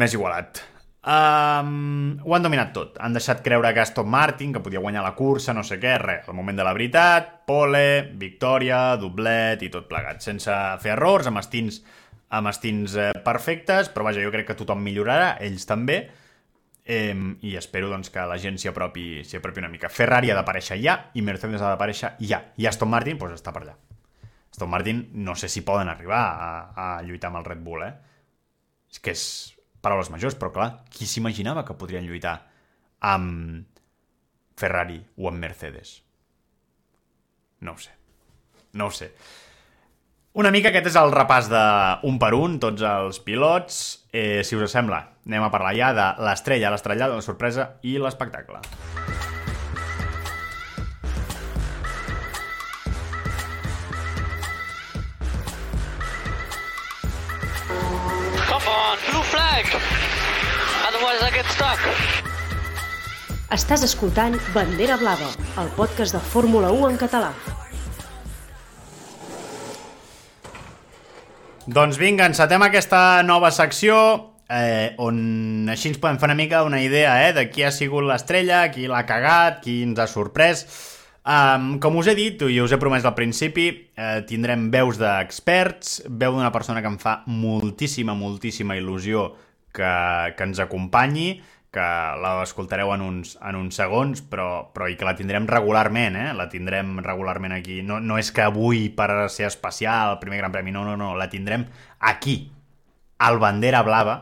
més 0.02 0.16
igualat. 0.18 0.64
Um, 1.00 2.18
ho 2.26 2.34
han 2.34 2.48
dominat 2.48 2.72
tot. 2.74 2.98
Han 3.06 3.14
deixat 3.14 3.44
creure 3.46 3.70
que 3.76 3.84
Aston 3.84 4.10
Martin 4.10 4.56
que 4.56 4.64
podia 4.66 4.82
guanyar 4.82 5.04
la 5.06 5.14
cursa, 5.20 5.54
no 5.54 5.62
sé 5.68 5.78
què, 5.78 5.94
res 6.02 6.26
al 6.26 6.38
moment 6.40 6.58
de 6.58 6.66
la 6.66 6.74
veritat, 6.74 7.30
pole, 7.46 7.84
victòria 8.18 8.96
doblet 8.98 9.62
i 9.62 9.70
tot 9.70 9.86
plegat, 9.92 10.26
sense 10.26 10.56
fer 10.82 10.96
errors 10.96 11.30
amb 11.30 11.44
estins, 11.44 11.84
amb 12.34 12.50
estins 12.50 12.98
eh, 12.98 13.12
perfectes, 13.26 13.94
però 13.94 14.10
vaja, 14.10 14.26
jo 14.26 14.34
crec 14.34 14.50
que 14.50 14.58
tothom 14.58 14.82
millorarà, 14.82 15.36
ells 15.46 15.70
també 15.70 16.00
Eh, 16.90 17.14
I 17.46 17.52
espero 17.60 17.92
doncs, 17.92 18.10
que 18.10 18.24
la 18.26 18.40
gent 18.42 18.56
s'hi 18.58 18.72
apropi, 18.72 19.22
apropi 19.38 19.62
una 19.62 19.70
mica. 19.70 19.92
Ferrari 19.94 20.32
ha 20.32 20.38
d'aparèixer 20.40 20.80
ja 20.82 20.96
i 21.14 21.22
Mercedes 21.22 21.62
ha 21.62 21.76
d'aparèixer 21.76 22.16
ja. 22.26 22.40
I 22.58 22.66
Aston 22.66 22.90
Martin 22.90 23.20
doncs, 23.20 23.38
està 23.38 23.54
per 23.54 23.62
allà. 23.62 23.76
Aston 24.50 24.72
Martin 24.72 25.04
no 25.14 25.36
sé 25.38 25.52
si 25.54 25.62
poden 25.62 25.92
arribar 25.92 26.24
a, 26.34 26.50
a 26.74 26.88
lluitar 27.06 27.30
amb 27.30 27.44
el 27.44 27.46
Red 27.46 27.62
Bull, 27.62 27.86
eh? 27.86 27.94
És 28.90 28.98
que 29.06 29.14
és 29.14 29.26
paraules 29.86 30.10
majors, 30.10 30.34
però 30.40 30.50
clar, 30.56 30.70
qui 30.90 31.06
s'imaginava 31.06 31.62
que 31.68 31.78
podrien 31.78 32.08
lluitar 32.10 32.40
amb 33.06 33.70
Ferrari 34.58 34.98
o 35.22 35.30
amb 35.30 35.46
Mercedes? 35.46 36.00
No 37.62 37.78
ho 37.78 37.84
sé. 37.86 37.94
No 38.74 38.90
ho 38.90 38.96
sé. 38.98 39.12
Una 40.40 40.54
mica 40.56 40.70
aquest 40.72 40.86
és 40.88 40.96
el 40.96 41.10
repàs 41.12 41.50
de 41.52 41.62
un 42.08 42.16
per 42.16 42.30
un, 42.38 42.54
tots 42.64 42.84
els 42.88 43.18
pilots. 43.26 43.80
Eh, 44.16 44.40
si 44.48 44.56
us 44.56 44.72
sembla, 44.72 45.02
anem 45.28 45.44
a 45.44 45.50
parlar 45.52 45.74
ja 45.76 45.90
de 45.98 46.06
l'estrella, 46.24 46.72
l'estrellada, 46.72 47.18
la 47.20 47.26
sorpresa 47.26 47.66
i 47.84 47.98
l'espectacle. 48.00 48.62
Come 58.48 58.72
on, 58.78 58.98
blue 59.10 59.28
flag! 59.36 59.76
Otherwise 60.88 61.20
I 61.20 61.36
get 61.36 61.52
stuck. 61.52 61.84
Estàs 63.60 63.84
escoltant 63.92 64.40
Bandera 64.56 64.96
Blava, 65.04 65.34
el 65.60 65.74
podcast 65.76 66.16
de 66.16 66.28
Fórmula 66.32 66.72
1 66.72 66.94
en 66.96 67.08
català. 67.10 67.34
Doncs 71.70 72.00
vinga, 72.02 72.26
encetem 72.26 72.64
aquesta 72.66 73.22
nova 73.22 73.52
secció 73.54 73.96
eh, 74.50 74.96
on 75.06 75.68
així 75.70 75.92
ens 75.92 76.00
podem 76.02 76.18
fer 76.18 76.26
una 76.26 76.36
mica 76.40 76.64
una 76.66 76.80
idea 76.82 77.12
eh, 77.28 77.34
de 77.36 77.44
qui 77.52 77.62
ha 77.62 77.70
sigut 77.70 78.08
l'estrella, 78.10 78.64
qui 78.74 78.88
l'ha 78.90 79.04
cagat, 79.06 79.60
qui 79.62 79.84
ens 79.86 80.02
ha 80.02 80.08
sorprès. 80.10 80.64
Um, 81.30 81.76
com 81.84 82.00
us 82.02 82.10
he 82.10 82.16
dit 82.18 82.42
i 82.42 82.58
us 82.64 82.74
he 82.74 82.80
promès 82.82 83.06
al 83.06 83.14
principi, 83.14 83.68
eh, 83.94 84.24
tindrem 84.26 84.66
veus 84.74 84.98
d'experts, 84.98 86.00
veu 86.10 86.40
d'una 86.40 86.50
persona 86.56 86.82
que 86.82 86.90
em 86.90 86.98
fa 86.98 87.20
moltíssima, 87.30 88.18
moltíssima 88.18 88.80
il·lusió 88.80 89.28
que, 89.70 89.94
que 90.34 90.50
ens 90.50 90.64
acompanyi, 90.66 91.36
que 91.74 91.88
l'escoltareu 92.24 92.94
en, 92.96 93.04
uns, 93.06 93.36
en 93.46 93.58
uns 93.60 93.78
segons, 93.78 94.24
però, 94.26 94.48
però 94.74 94.88
i 94.90 94.96
que 94.98 95.06
la 95.06 95.16
tindrem 95.18 95.46
regularment, 95.50 96.18
eh? 96.18 96.30
La 96.38 96.48
tindrem 96.50 96.98
regularment 97.06 97.54
aquí. 97.54 97.82
No, 97.86 98.00
no 98.02 98.18
és 98.18 98.32
que 98.34 98.48
avui, 98.48 98.88
per 98.90 99.30
ser 99.30 99.46
especial, 99.50 100.16
el 100.16 100.24
primer 100.24 100.42
Gran 100.42 100.56
Premi, 100.56 100.74
no, 100.74 100.86
no, 100.88 100.98
no, 100.98 101.14
la 101.18 101.30
tindrem 101.30 101.68
aquí, 102.12 102.40
al 103.22 103.38
Bandera 103.44 103.84
Blava, 103.86 104.18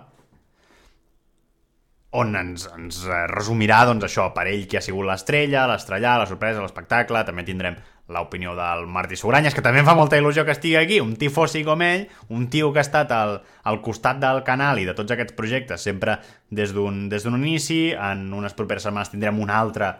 on 2.18 2.36
ens, 2.40 2.66
ens 2.76 3.04
eh, 3.06 3.24
resumirà 3.32 3.84
doncs, 3.88 4.08
això, 4.08 4.30
per 4.36 4.48
ell 4.52 4.66
qui 4.68 4.80
ha 4.80 4.84
sigut 4.84 5.08
l'estrella, 5.08 5.68
l'estrellar, 5.72 6.18
la 6.22 6.28
sorpresa, 6.30 6.64
l'espectacle, 6.64 7.24
també 7.28 7.46
tindrem 7.48 7.78
l'opinió 8.08 8.56
del 8.56 8.86
Martí 8.88 9.18
Sogranyes, 9.20 9.56
que 9.56 9.64
també 9.64 9.82
em 9.84 9.88
fa 9.88 9.96
molta 9.98 10.18
il·lusió 10.20 10.46
que 10.48 10.54
estigui 10.56 10.78
aquí, 10.80 11.00
un 11.04 11.16
tifosi 11.20 11.64
com 11.68 11.82
ell, 11.84 12.08
un 12.34 12.48
tio 12.52 12.72
que 12.72 12.80
ha 12.80 12.86
estat 12.86 13.12
al, 13.12 13.40
al 13.68 13.82
costat 13.84 14.22
del 14.24 14.44
canal 14.48 14.80
i 14.80 14.86
de 14.88 14.96
tots 14.96 15.12
aquests 15.12 15.36
projectes, 15.36 15.84
sempre 15.84 16.20
des 16.50 16.72
d'un 16.74 17.42
inici, 17.42 17.92
en 17.92 18.30
unes 18.34 18.56
properes 18.56 18.88
setmanes 18.88 19.12
tindrem 19.12 19.42
una 19.44 19.60
altra 19.60 19.98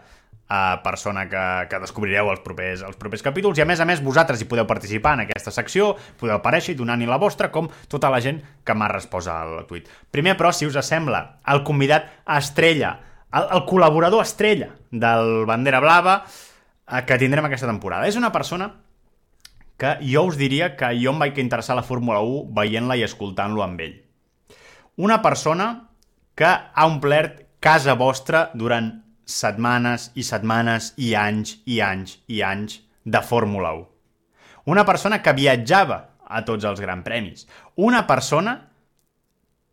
uh, 0.48 0.80
persona 0.84 1.26
que, 1.28 1.44
que 1.68 1.80
descobrireu 1.82 2.30
els 2.32 2.40
propers, 2.44 2.82
els 2.86 2.96
propers 3.00 3.24
capítols 3.24 3.60
i 3.60 3.64
a 3.64 3.68
més 3.68 3.80
a 3.80 3.88
més 3.88 4.02
vosaltres 4.04 4.40
hi 4.40 4.48
podeu 4.48 4.66
participar 4.68 5.18
en 5.18 5.26
aquesta 5.26 5.52
secció, 5.54 5.92
podeu 6.20 6.38
aparèixer 6.38 6.74
i 6.74 6.80
donar-hi 6.80 7.08
la 7.08 7.20
vostra 7.20 7.52
com 7.52 7.68
tota 7.92 8.10
la 8.12 8.22
gent 8.24 8.40
que 8.64 8.74
m'ha 8.74 8.88
respost 8.92 9.28
al 9.32 9.60
tuit. 9.68 9.88
Primer 10.10 10.38
però, 10.40 10.52
si 10.52 10.66
us 10.66 10.80
sembla, 10.80 11.40
el 11.52 11.64
convidat 11.66 12.08
estrella, 12.38 12.96
el, 13.36 13.48
el 13.52 13.66
col·laborador 13.68 14.24
estrella 14.24 14.72
del 14.90 15.44
Bandera 15.44 15.84
Blava 15.84 16.22
que 17.06 17.18
tindrem 17.20 17.46
aquesta 17.48 17.68
temporada. 17.68 18.08
És 18.08 18.16
una 18.16 18.32
persona 18.32 18.70
que 19.78 19.94
jo 20.02 20.24
us 20.26 20.38
diria 20.40 20.74
que 20.76 20.90
jo 20.98 21.12
em 21.12 21.20
vaig 21.22 21.38
interessar 21.38 21.76
la 21.78 21.86
Fórmula 21.86 22.20
1 22.24 22.48
veient-la 22.56 22.96
i 22.98 23.04
escoltant-lo 23.06 23.62
amb 23.62 23.82
ell. 23.84 23.98
Una 24.98 25.20
persona 25.22 25.68
que 26.34 26.48
ha 26.48 26.86
omplert 26.86 27.44
casa 27.62 27.94
vostra 27.98 28.48
durant 28.54 28.90
setmanes 29.28 30.08
i 30.18 30.24
setmanes 30.26 30.92
i 30.96 31.12
anys 31.18 31.58
i 31.66 31.80
anys 31.84 32.18
i 32.26 32.42
anys 32.42 32.80
de 33.04 33.22
Fórmula 33.22 33.74
1. 33.76 33.86
Una 34.72 34.84
persona 34.88 35.20
que 35.22 35.36
viatjava 35.36 36.00
a 36.28 36.42
tots 36.44 36.66
els 36.68 36.80
Gran 36.80 37.04
Premis. 37.04 37.46
Una 37.76 38.04
persona 38.06 38.56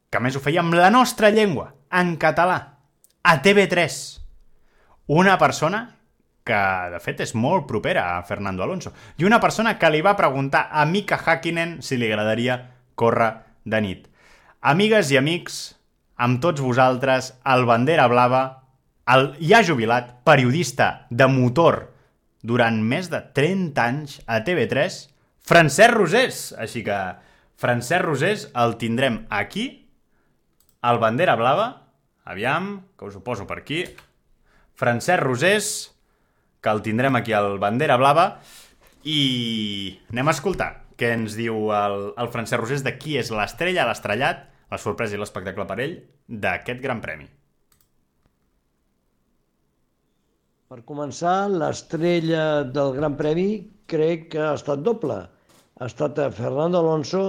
que 0.09 0.21
més 0.23 0.35
ho 0.37 0.43
feia 0.43 0.61
amb 0.61 0.75
la 0.77 0.91
nostra 0.93 1.31
llengua, 1.33 1.73
en 1.91 2.15
català, 2.21 2.59
a 3.23 3.33
TV3. 3.43 3.97
Una 5.11 5.35
persona 5.41 5.81
que, 6.45 6.63
de 6.93 6.99
fet, 7.01 7.23
és 7.25 7.33
molt 7.35 7.65
propera 7.69 8.05
a 8.15 8.23
Fernando 8.23 8.63
Alonso. 8.63 8.93
I 9.17 9.25
una 9.25 9.41
persona 9.41 9.77
que 9.81 9.89
li 9.89 10.03
va 10.05 10.17
preguntar 10.17 10.67
a 10.71 10.85
Mika 10.85 11.17
Hakkinen 11.17 11.79
si 11.81 11.97
li 11.97 12.11
agradaria 12.11 12.59
córrer 12.95 13.31
de 13.65 13.81
nit. 13.81 14.05
Amigues 14.61 15.09
i 15.11 15.17
amics, 15.17 15.63
amb 16.15 16.39
tots 16.41 16.61
vosaltres, 16.61 17.33
el 17.49 17.65
Bandera 17.65 18.05
Blava 18.11 18.43
el 19.05 19.35
ja 19.37 19.61
jubilat 19.63 20.23
periodista 20.25 21.05
de 21.09 21.27
motor 21.29 21.91
durant 22.45 22.77
més 22.81 23.09
de 23.11 23.21
30 23.37 23.81
anys 23.81 24.17
a 24.25 24.41
TV3, 24.45 24.97
Francesc 25.45 25.93
Rosés. 25.93 26.39
Així 26.57 26.83
que 26.85 26.97
Francesc 27.61 28.05
Rosés 28.05 28.47
el 28.57 28.77
tindrem 28.81 29.23
aquí, 29.29 29.87
al 30.81 31.01
Bandera 31.01 31.37
Blava. 31.37 31.67
Aviam, 32.25 32.85
que 32.97 33.05
us 33.05 33.17
ho 33.17 33.23
poso 33.23 33.45
per 33.45 33.59
aquí. 33.61 33.83
Francesc 34.73 35.21
Rosés, 35.21 35.67
que 36.65 36.73
el 36.73 36.81
tindrem 36.81 37.19
aquí 37.19 37.35
al 37.37 37.59
Bandera 37.61 37.99
Blava. 38.01 38.25
I 39.05 39.21
anem 40.09 40.31
a 40.31 40.33
escoltar 40.33 40.71
què 40.97 41.11
ens 41.13 41.37
diu 41.37 41.69
el, 41.75 41.97
el 42.17 42.29
Francesc 42.33 42.63
Rosés 42.63 42.83
de 42.85 42.95
qui 42.97 43.19
és 43.21 43.29
l'estrella, 43.29 43.85
l'estrellat, 43.85 44.45
la 44.71 44.81
sorpresa 44.81 45.13
i 45.13 45.21
l'espectacle 45.21 45.67
per 45.69 45.77
ell 45.83 45.97
d'aquest 46.25 46.81
Gran 46.81 47.03
Premi. 47.03 47.27
Per 50.65 50.81
començar, 50.89 51.45
l'estrella 51.53 52.63
del 52.65 52.95
Gran 52.95 53.13
Premi 53.19 53.49
crec 53.91 54.31
que 54.33 54.41
ha 54.41 54.55
estat 54.57 54.81
doble. 54.87 55.19
Ha 55.77 55.89
estat 55.91 56.17
Fernando 56.33 56.81
Alonso 56.81 57.21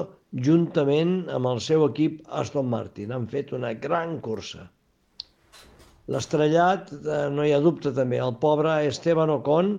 juntament 0.46 1.18
amb 1.34 1.50
el 1.52 1.60
seu 1.66 1.84
equip 1.90 2.22
Aston 2.40 2.70
Martin. 2.72 3.12
Han 3.12 3.28
fet 3.28 3.52
una 3.52 3.74
gran 3.74 4.16
cursa. 4.24 4.64
L'estrellat, 6.14 6.92
eh, 6.94 7.20
no 7.36 7.44
hi 7.46 7.52
ha 7.54 7.62
dubte 7.62 7.92
també, 7.94 8.18
el 8.22 8.36
pobre 8.42 8.76
Esteban 8.88 9.32
Ocon, 9.34 9.72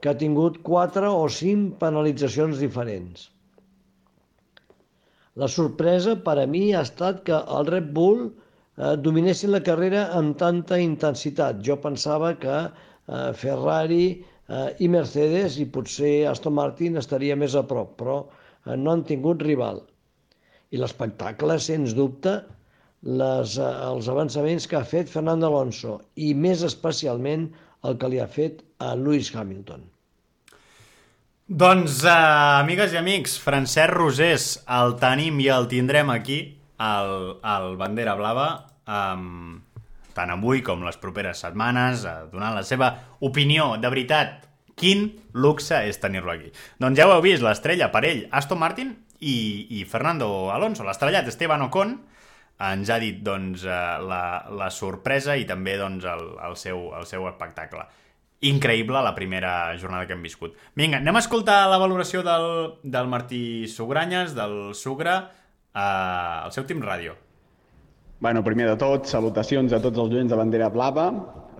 que 0.00 0.10
ha 0.12 0.20
tingut 0.20 0.60
quatre 0.68 1.10
o 1.12 1.26
cinc 1.38 1.76
penalitzacions 1.82 2.60
diferents. 2.62 3.28
La 5.42 5.48
sorpresa 5.50 6.14
per 6.26 6.36
a 6.40 6.46
mi 6.54 6.64
ha 6.72 6.82
estat 6.86 7.22
que 7.28 7.38
el 7.58 7.68
Red 7.74 7.90
Bull 7.98 8.20
eh, 8.26 8.94
dominessin 9.06 9.52
la 9.54 9.62
carrera 9.68 10.06
amb 10.18 10.38
tanta 10.42 10.78
intensitat. 10.82 11.60
Jo 11.68 11.76
pensava 11.86 12.32
que 12.44 12.58
eh, 12.64 13.32
Ferrari 13.40 14.04
eh, 14.12 14.68
i 14.86 14.90
Mercedes 14.96 15.58
i 15.60 15.66
potser 15.76 16.14
Aston 16.30 16.54
Martin 16.60 17.00
estaria 17.02 17.36
més 17.36 17.56
a 17.58 17.64
prop, 17.74 17.96
però 18.00 18.20
eh, 18.22 18.76
no 18.76 18.94
han 18.94 19.04
tingut 19.10 19.42
rival. 19.42 19.82
I 20.70 20.80
l'espectacle, 20.80 21.58
sens 21.62 21.92
dubte, 21.98 22.38
les, 23.04 23.58
eh, 23.58 23.70
els 23.90 24.08
avançaments 24.08 24.66
que 24.66 24.76
ha 24.78 24.84
fet 24.88 25.10
Fernando 25.12 25.50
Alonso 25.50 26.00
i 26.16 26.32
més 26.34 26.64
especialment 26.64 27.50
el 27.84 27.98
que 28.00 28.08
li 28.08 28.20
ha 28.20 28.28
fet 28.28 28.64
a 28.80 28.94
Lewis 28.96 29.30
Hamilton. 29.34 29.84
Doncs, 31.44 31.98
uh, 32.08 32.62
amigues 32.62 32.94
i 32.94 32.96
amics, 32.96 33.36
Francesc 33.36 33.92
Rosés, 33.92 34.46
el 34.72 34.94
tenim 34.96 35.36
i 35.44 35.50
el 35.52 35.68
tindrem 35.68 36.08
aquí, 36.08 36.38
al, 36.80 37.36
al 37.44 37.76
Bandera 37.76 38.14
Blava, 38.16 38.46
um, 38.88 39.58
tant 40.16 40.32
avui 40.32 40.62
com 40.64 40.80
les 40.86 40.96
properes 41.02 41.44
setmanes, 41.44 42.06
uh, 42.08 42.24
donant 42.32 42.56
la 42.56 42.64
seva 42.64 42.88
opinió. 43.20 43.74
De 43.76 43.92
veritat, 43.92 44.48
quin 44.80 45.10
luxe 45.36 45.84
és 45.84 46.00
tenir-lo 46.00 46.32
aquí. 46.32 46.48
Doncs 46.80 46.96
ja 46.96 47.10
ho 47.10 47.12
heu 47.12 47.22
vist, 47.26 47.44
l'estrella 47.44 47.90
per 47.92 48.06
ell, 48.08 48.24
Aston 48.32 48.64
Martin 48.64 48.96
i, 49.20 49.36
i 49.76 49.84
Fernando 49.84 50.48
Alonso. 50.54 50.88
L'estrellat 50.88 51.28
Esteban 51.28 51.68
Ocon 51.68 51.98
ens 52.62 52.90
ha 52.90 52.98
dit 53.02 53.18
doncs, 53.24 53.64
eh, 53.66 53.82
la, 54.06 54.46
la 54.54 54.70
sorpresa 54.70 55.34
i 55.36 55.46
també 55.48 55.76
doncs, 55.80 56.06
el, 56.06 56.24
el, 56.46 56.56
seu, 56.60 56.88
el 56.98 57.06
seu 57.10 57.26
espectacle. 57.30 57.84
Increïble 58.44 59.00
la 59.02 59.14
primera 59.16 59.74
jornada 59.80 60.06
que 60.06 60.14
hem 60.14 60.22
viscut. 60.22 60.54
Vinga, 60.76 61.00
anem 61.00 61.16
a 61.16 61.22
escoltar 61.24 61.64
la 61.70 61.80
valoració 61.80 62.22
del, 62.26 62.46
del 62.82 63.08
Martí 63.10 63.66
Sugranyes, 63.70 64.34
del 64.36 64.74
Sugra, 64.78 65.16
eh, 65.72 65.80
al 65.80 66.52
seu 66.54 66.66
Team 66.68 66.84
Ràdio. 66.84 67.16
Bueno, 68.20 68.44
primer 68.46 68.68
de 68.70 68.76
tot, 68.80 69.08
salutacions 69.10 69.74
a 69.74 69.82
tots 69.82 69.98
els 69.98 70.14
oients 70.14 70.30
de 70.30 70.38
Bandera 70.38 70.70
Blava. 70.72 71.08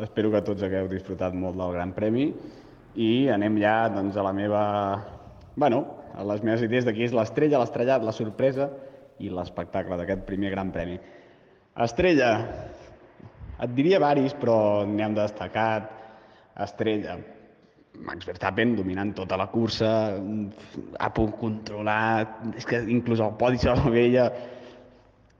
Espero 0.05 0.31
que 0.33 0.45
tots 0.47 0.63
hagueu 0.65 0.87
disfrutat 0.89 1.35
molt 1.37 1.59
del 1.59 1.75
Gran 1.75 1.93
Premi. 1.97 2.31
I 2.95 3.29
anem 3.35 3.59
ja 3.61 3.77
doncs, 3.93 4.17
a 4.17 4.25
la 4.25 4.33
meva... 4.33 4.63
Bueno, 5.59 5.83
a 6.15 6.23
les 6.27 6.43
meves 6.47 6.63
idees 6.63 6.87
de 6.87 6.95
qui 6.95 7.05
és 7.07 7.15
l'estrella, 7.15 7.59
l'estrellat, 7.59 8.03
la 8.07 8.15
sorpresa 8.15 8.71
i 9.23 9.31
l'espectacle 9.31 9.99
d'aquest 10.01 10.25
primer 10.29 10.51
Gran 10.55 10.73
Premi. 10.75 10.97
Estrella, 11.85 12.31
et 13.62 13.77
diria 13.77 14.01
varis, 14.03 14.35
però 14.41 14.57
n'hi 14.87 15.05
hem 15.05 15.15
destacat. 15.19 15.91
Estrella, 16.65 17.19
Max 18.07 18.27
Verstappen 18.27 18.75
dominant 18.79 19.12
tota 19.15 19.39
la 19.39 19.47
cursa, 19.51 19.91
ha 20.99 21.12
pogut 21.15 21.39
controlar, 21.41 22.27
és 22.59 22.67
que 22.67 22.83
inclús 22.91 23.23
el 23.23 23.37
podi 23.39 23.62
se 23.62 23.75
la 23.75 23.91
veia. 23.91 24.29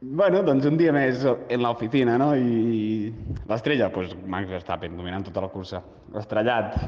Bueno, 0.05 0.43
doncs 0.45 0.67
un 0.69 0.77
dia 0.77 0.93
més 0.93 1.25
en 1.25 1.63
l'oficina, 1.65 2.19
no? 2.21 2.35
I 2.37 3.11
l'estrella, 3.49 3.89
doncs 3.95 4.15
Max 4.27 4.51
Verstappen 4.53 4.99
dominant 4.99 5.27
tota 5.27 5.47
la 5.47 5.51
cursa. 5.55 5.83
L'estrellat, 6.15 6.79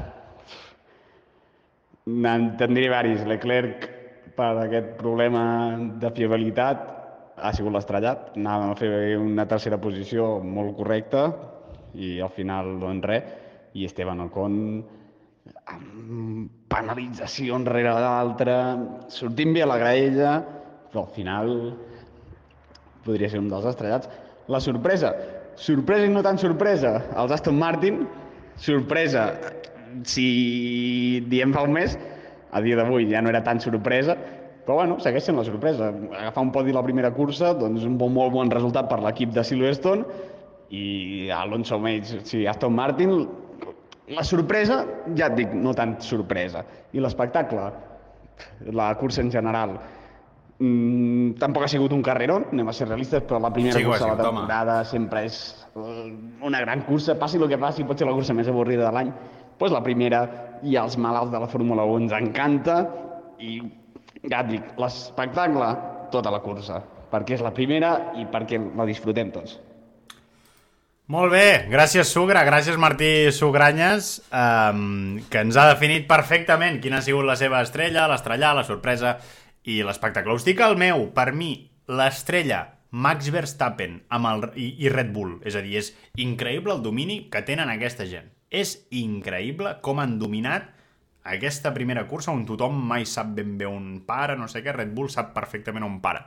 N'en 2.07 2.53
tindria 2.55 2.91
varis. 2.93 3.23
Leclerc, 3.27 3.89
per 4.37 4.53
aquest 4.61 4.93
problema 4.99 5.43
de 6.01 6.11
fiabilitat, 6.13 6.85
ha 7.37 7.53
sigut 7.53 7.73
l'estrellat. 7.73 8.31
Anàvem 8.37 8.73
a 8.73 8.77
fer 8.77 8.91
una 9.21 9.45
tercera 9.49 9.79
posició 9.81 10.37
molt 10.43 10.75
correcta 10.77 11.27
i 11.97 12.17
al 12.21 12.33
final, 12.33 12.77
doncs 12.81 13.09
res. 13.09 13.35
I 13.77 13.85
Esteban 13.85 14.23
Ocon 14.23 14.55
amb 15.69 16.47
penalització 16.71 17.57
enrere 17.59 17.93
l'altra, 17.93 18.55
sortint 19.13 19.53
bé 19.55 19.63
a 19.63 19.67
la 19.69 19.77
graella, 19.79 20.31
però 20.89 21.03
al 21.03 21.13
final 21.15 21.51
podria 23.05 23.29
ser 23.31 23.41
un 23.43 23.51
dels 23.51 23.67
estrellats. 23.69 24.09
La 24.51 24.61
sorpresa, 24.63 25.13
sorpresa 25.59 26.07
i 26.07 26.13
no 26.13 26.23
tan 26.25 26.39
sorpresa, 26.41 26.95
els 27.21 27.33
Aston 27.35 27.57
Martin, 27.59 28.01
sorpresa, 28.57 29.29
si 30.07 30.27
diem 31.29 31.53
fa 31.55 31.63
un 31.67 31.75
mes, 31.77 31.97
a 32.51 32.61
dia 32.63 32.77
d'avui 32.79 33.09
ja 33.11 33.21
no 33.21 33.29
era 33.29 33.43
tan 33.43 33.59
sorpresa, 33.63 34.15
però 34.67 34.81
bueno, 34.81 34.97
segueix 34.99 35.23
sent 35.23 35.37
la 35.39 35.45
sorpresa. 35.47 35.93
Agafar 36.11 36.43
un 36.43 36.51
podi 36.51 36.73
la 36.75 36.83
primera 36.83 37.13
cursa, 37.15 37.53
doncs 37.55 37.85
un 37.87 37.97
bon, 37.97 38.11
molt 38.13 38.33
bon 38.35 38.51
resultat 38.51 38.89
per 38.91 38.99
l'equip 39.03 39.31
de 39.35 39.43
Silverstone, 39.47 40.03
i 40.75 41.29
Alonso 41.31 41.79
Mage, 41.79 42.19
sí, 42.27 42.45
Aston 42.45 42.75
Martin, 42.75 43.13
la 44.11 44.23
sorpresa, 44.23 44.81
ja 45.15 45.29
et 45.31 45.37
dic, 45.39 45.53
no 45.55 45.73
tant 45.75 45.97
sorpresa. 46.03 46.65
I 46.91 47.03
l'espectacle, 47.03 47.69
la 48.75 48.89
cursa 48.99 49.23
en 49.23 49.31
general, 49.31 49.77
mm, 50.59 51.37
tampoc 51.39 51.63
ha 51.63 51.71
sigut 51.71 51.95
un 51.95 52.03
carrerón, 52.03 52.49
anem 52.51 52.67
a 52.67 52.75
ser 52.75 52.87
realistes, 52.87 53.23
però 53.23 53.39
la 53.39 53.53
primera 53.53 53.79
Sí 53.79 53.85
cursa 53.85 54.11
de 54.11 54.15
la 54.15 54.29
temporada 54.29 54.83
sempre 54.85 55.25
és 55.25 55.39
eh, 55.75 56.13
una 56.41 56.59
gran 56.59 56.83
cursa, 56.83 57.17
passi 57.19 57.37
el 57.37 57.47
que 57.47 57.57
passi, 57.57 57.83
pot 57.83 57.97
ser 57.97 58.07
la 58.07 58.15
cursa 58.15 58.33
més 58.33 58.47
avorrida 58.47 58.85
de 58.85 58.91
l'any, 58.95 59.13
doncs 59.57 59.73
la 59.73 59.83
primera 59.85 60.21
i 60.63 60.77
als 60.77 60.97
malalts 60.97 61.33
de 61.33 61.41
la 61.41 61.49
Fórmula 61.51 61.85
1 61.85 62.07
ens 62.07 62.17
encanta 62.17 62.79
i 63.39 63.59
ja 64.27 64.41
et 64.41 64.51
dic, 64.51 64.73
l'espectacle, 64.81 65.69
tota 66.11 66.33
la 66.33 66.41
cursa, 66.43 66.81
perquè 67.11 67.37
és 67.37 67.45
la 67.45 67.53
primera 67.55 68.13
i 68.17 68.25
perquè 68.31 68.59
la 68.77 68.87
disfrutem 68.87 69.31
tots. 69.35 69.57
Molt 71.07 71.31
bé, 71.31 71.69
gràcies 71.71 72.09
Sugra, 72.11 72.41
gràcies 72.43 72.75
Martí 72.75 73.31
Sugranyes, 73.31 74.17
um, 74.27 75.21
que 75.31 75.43
ens 75.45 75.55
ha 75.55 75.69
definit 75.69 76.03
perfectament 76.09 76.81
quina 76.83 76.99
ha 76.99 77.05
sigut 77.05 77.23
la 77.27 77.37
seva 77.39 77.61
estrella, 77.63 78.09
l'estrellar, 78.11 78.51
la 78.57 78.65
sorpresa 78.67 79.15
i 79.63 79.79
l'espectacle. 79.87 80.35
Us 80.35 80.43
dic 80.43 80.59
el 80.65 80.75
meu, 80.79 81.05
per 81.15 81.29
mi, 81.31 81.53
l'estrella 81.87 82.65
Max 82.91 83.31
Verstappen 83.31 84.01
amb 84.11 84.31
el, 84.33 84.43
i, 84.59 84.73
i 84.83 84.91
Red 84.91 85.13
Bull, 85.15 85.37
és 85.47 85.55
a 85.55 85.63
dir, 85.63 85.77
és 85.79 85.93
increïble 86.19 86.75
el 86.75 86.83
domini 86.83 87.21
que 87.31 87.43
tenen 87.47 87.71
aquesta 87.71 88.07
gent. 88.09 88.27
És 88.49 88.77
increïble 88.95 89.77
com 89.83 89.99
han 89.99 90.17
dominat 90.19 90.73
aquesta 91.27 91.73
primera 91.75 92.05
cursa 92.07 92.31
on 92.31 92.45
tothom 92.47 92.77
mai 92.89 93.05
sap 93.05 93.33
ben 93.35 93.57
bé 93.59 93.67
on 93.67 93.99
para, 94.07 94.37
no 94.39 94.47
sé 94.47 94.63
què, 94.63 94.71
Red 94.75 94.93
Bull 94.95 95.11
sap 95.11 95.33
perfectament 95.35 95.83
on 95.83 95.99
para, 96.03 96.23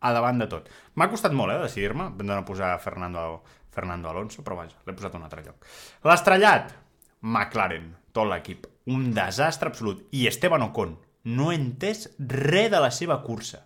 a 0.00 0.12
davant 0.14 0.38
de 0.38 0.46
tot. 0.50 0.68
M'ha 0.94 1.08
costat 1.10 1.34
molt, 1.34 1.52
eh, 1.52 1.62
decidir-me, 1.64 2.12
de 2.14 2.28
no 2.28 2.44
posar 2.46 2.78
Fernando, 2.80 3.42
Fernando 3.74 4.10
Alonso, 4.10 4.44
però 4.44 4.60
vaja, 4.60 4.78
l'he 4.86 4.94
posat 4.94 5.14
a 5.14 5.18
un 5.18 5.26
altre 5.26 5.42
lloc. 5.42 5.66
L'estrellat, 6.06 6.74
McLaren, 7.22 7.90
tot 8.12 8.28
l'equip, 8.30 8.68
un 8.86 9.10
desastre 9.16 9.72
absolut. 9.72 10.06
I 10.12 10.28
Esteban 10.28 10.62
Ocon, 10.68 10.98
no 11.24 11.50
he 11.50 11.58
entès 11.58 12.10
res 12.18 12.70
de 12.70 12.80
la 12.84 12.92
seva 12.92 13.22
cursa. 13.24 13.64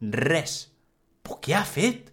Res. 0.00 0.68
Però 1.24 1.40
què 1.42 1.56
ha 1.56 1.64
fet? 1.66 2.12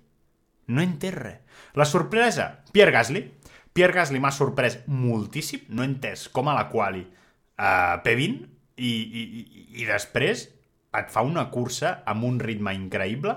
No 0.72 0.82
he 0.82 0.88
entès 0.88 1.14
res. 1.14 1.42
La 1.76 1.86
sorpresa, 1.86 2.64
Pierre 2.72 2.96
Gasly. 2.96 3.28
Pierre 3.76 3.92
Gasly 3.92 4.22
m'ha 4.24 4.32
sorprès 4.32 4.80
moltíssim, 4.88 5.66
no 5.76 5.84
he 5.84 5.90
entès 5.90 6.30
com 6.32 6.48
a 6.48 6.56
la 6.56 6.70
quali 6.72 7.02
uh, 7.04 7.98
P20 8.06 8.38
i, 8.80 8.92
i, 8.92 9.24
i, 9.24 9.66
i 9.82 9.88
després 9.90 10.46
et 10.96 11.12
fa 11.12 11.26
una 11.28 11.50
cursa 11.52 11.98
amb 12.08 12.24
un 12.24 12.40
ritme 12.40 12.72
increïble 12.78 13.36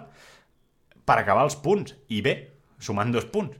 per 1.08 1.16
acabar 1.18 1.42
els 1.48 1.58
punts. 1.58 1.96
I 2.14 2.20
bé, 2.22 2.36
sumant 2.78 3.10
dos 3.10 3.26
punts. 3.32 3.58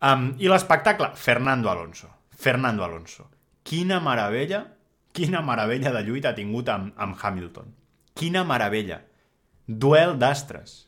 Um, 0.00 0.30
I 0.40 0.48
l'espectacle, 0.48 1.10
Fernando 1.20 1.68
Alonso. 1.68 2.08
Fernando 2.32 2.84
Alonso. 2.84 3.28
Quina 3.66 4.00
meravella, 4.00 4.62
quina 5.12 5.42
meravella 5.44 5.92
de 5.92 6.04
lluita 6.06 6.32
ha 6.32 6.38
tingut 6.38 6.72
amb, 6.72 6.94
amb 6.96 7.20
Hamilton. 7.20 7.72
Quina 8.16 8.44
meravella. 8.48 9.02
Duel 9.66 10.16
d'astres. 10.16 10.85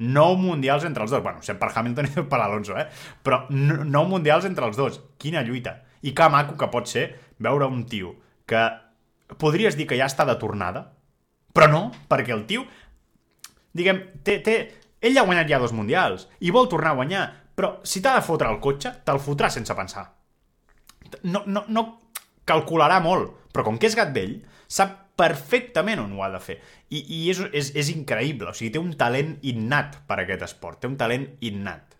Nou 0.00 0.36
mundials 0.40 0.84
entre 0.88 1.04
els 1.04 1.12
dos. 1.12 1.22
Bueno, 1.22 1.42
sé 1.44 1.54
per 1.60 1.68
Hamilton 1.74 2.06
i 2.08 2.22
per 2.30 2.40
Alonso, 2.40 2.76
eh? 2.80 2.86
Però 3.22 3.42
n- 3.52 3.84
nou 3.84 4.06
mundials 4.08 4.46
entre 4.48 4.64
els 4.66 4.78
dos. 4.78 5.00
Quina 5.20 5.42
lluita. 5.44 5.82
I 6.02 6.14
que 6.16 6.28
maco 6.32 6.56
que 6.56 6.70
pot 6.72 6.88
ser 6.88 7.10
veure 7.38 7.66
un 7.68 7.84
tio 7.86 8.14
que 8.48 8.62
podries 9.36 9.76
dir 9.76 9.86
que 9.86 9.98
ja 10.00 10.08
està 10.08 10.24
de 10.26 10.34
tornada, 10.40 10.86
però 11.54 11.68
no, 11.70 11.82
perquè 12.08 12.32
el 12.34 12.46
tio, 12.48 12.64
diguem, 13.76 14.00
té, 14.26 14.38
té, 14.42 14.54
ell 15.04 15.18
ha 15.20 15.26
guanyat 15.28 15.50
ja 15.52 15.60
dos 15.62 15.74
mundials 15.76 16.26
i 16.40 16.50
vol 16.54 16.68
tornar 16.72 16.94
a 16.94 16.98
guanyar, 16.98 17.24
però 17.54 17.76
si 17.84 18.00
t'ha 18.02 18.16
de 18.16 18.24
fotre 18.26 18.48
el 18.50 18.58
cotxe, 18.64 18.94
te'l 19.04 19.20
fotrà 19.22 19.50
sense 19.52 19.76
pensar. 19.76 20.06
No, 21.28 21.44
no, 21.46 21.64
no 21.68 21.84
calcularà 22.48 22.98
molt, 23.04 23.36
però 23.52 23.66
com 23.68 23.78
que 23.78 23.86
és 23.90 23.96
gat 23.98 24.10
vell, 24.16 24.38
sap 24.70 25.09
perfectament 25.20 26.00
on 26.00 26.16
ho 26.16 26.24
ha 26.24 26.30
de 26.32 26.40
fer. 26.42 26.58
I, 26.88 27.02
i 27.02 27.20
és, 27.32 27.42
és, 27.52 27.70
és 27.76 27.92
increïble, 27.92 28.48
o 28.48 28.56
sigui, 28.56 28.72
té 28.74 28.82
un 28.82 28.94
talent 28.98 29.36
innat 29.52 30.00
per 30.08 30.22
aquest 30.22 30.48
esport, 30.48 30.80
té 30.80 30.90
un 30.90 30.96
talent 31.00 31.28
innat. 31.46 31.96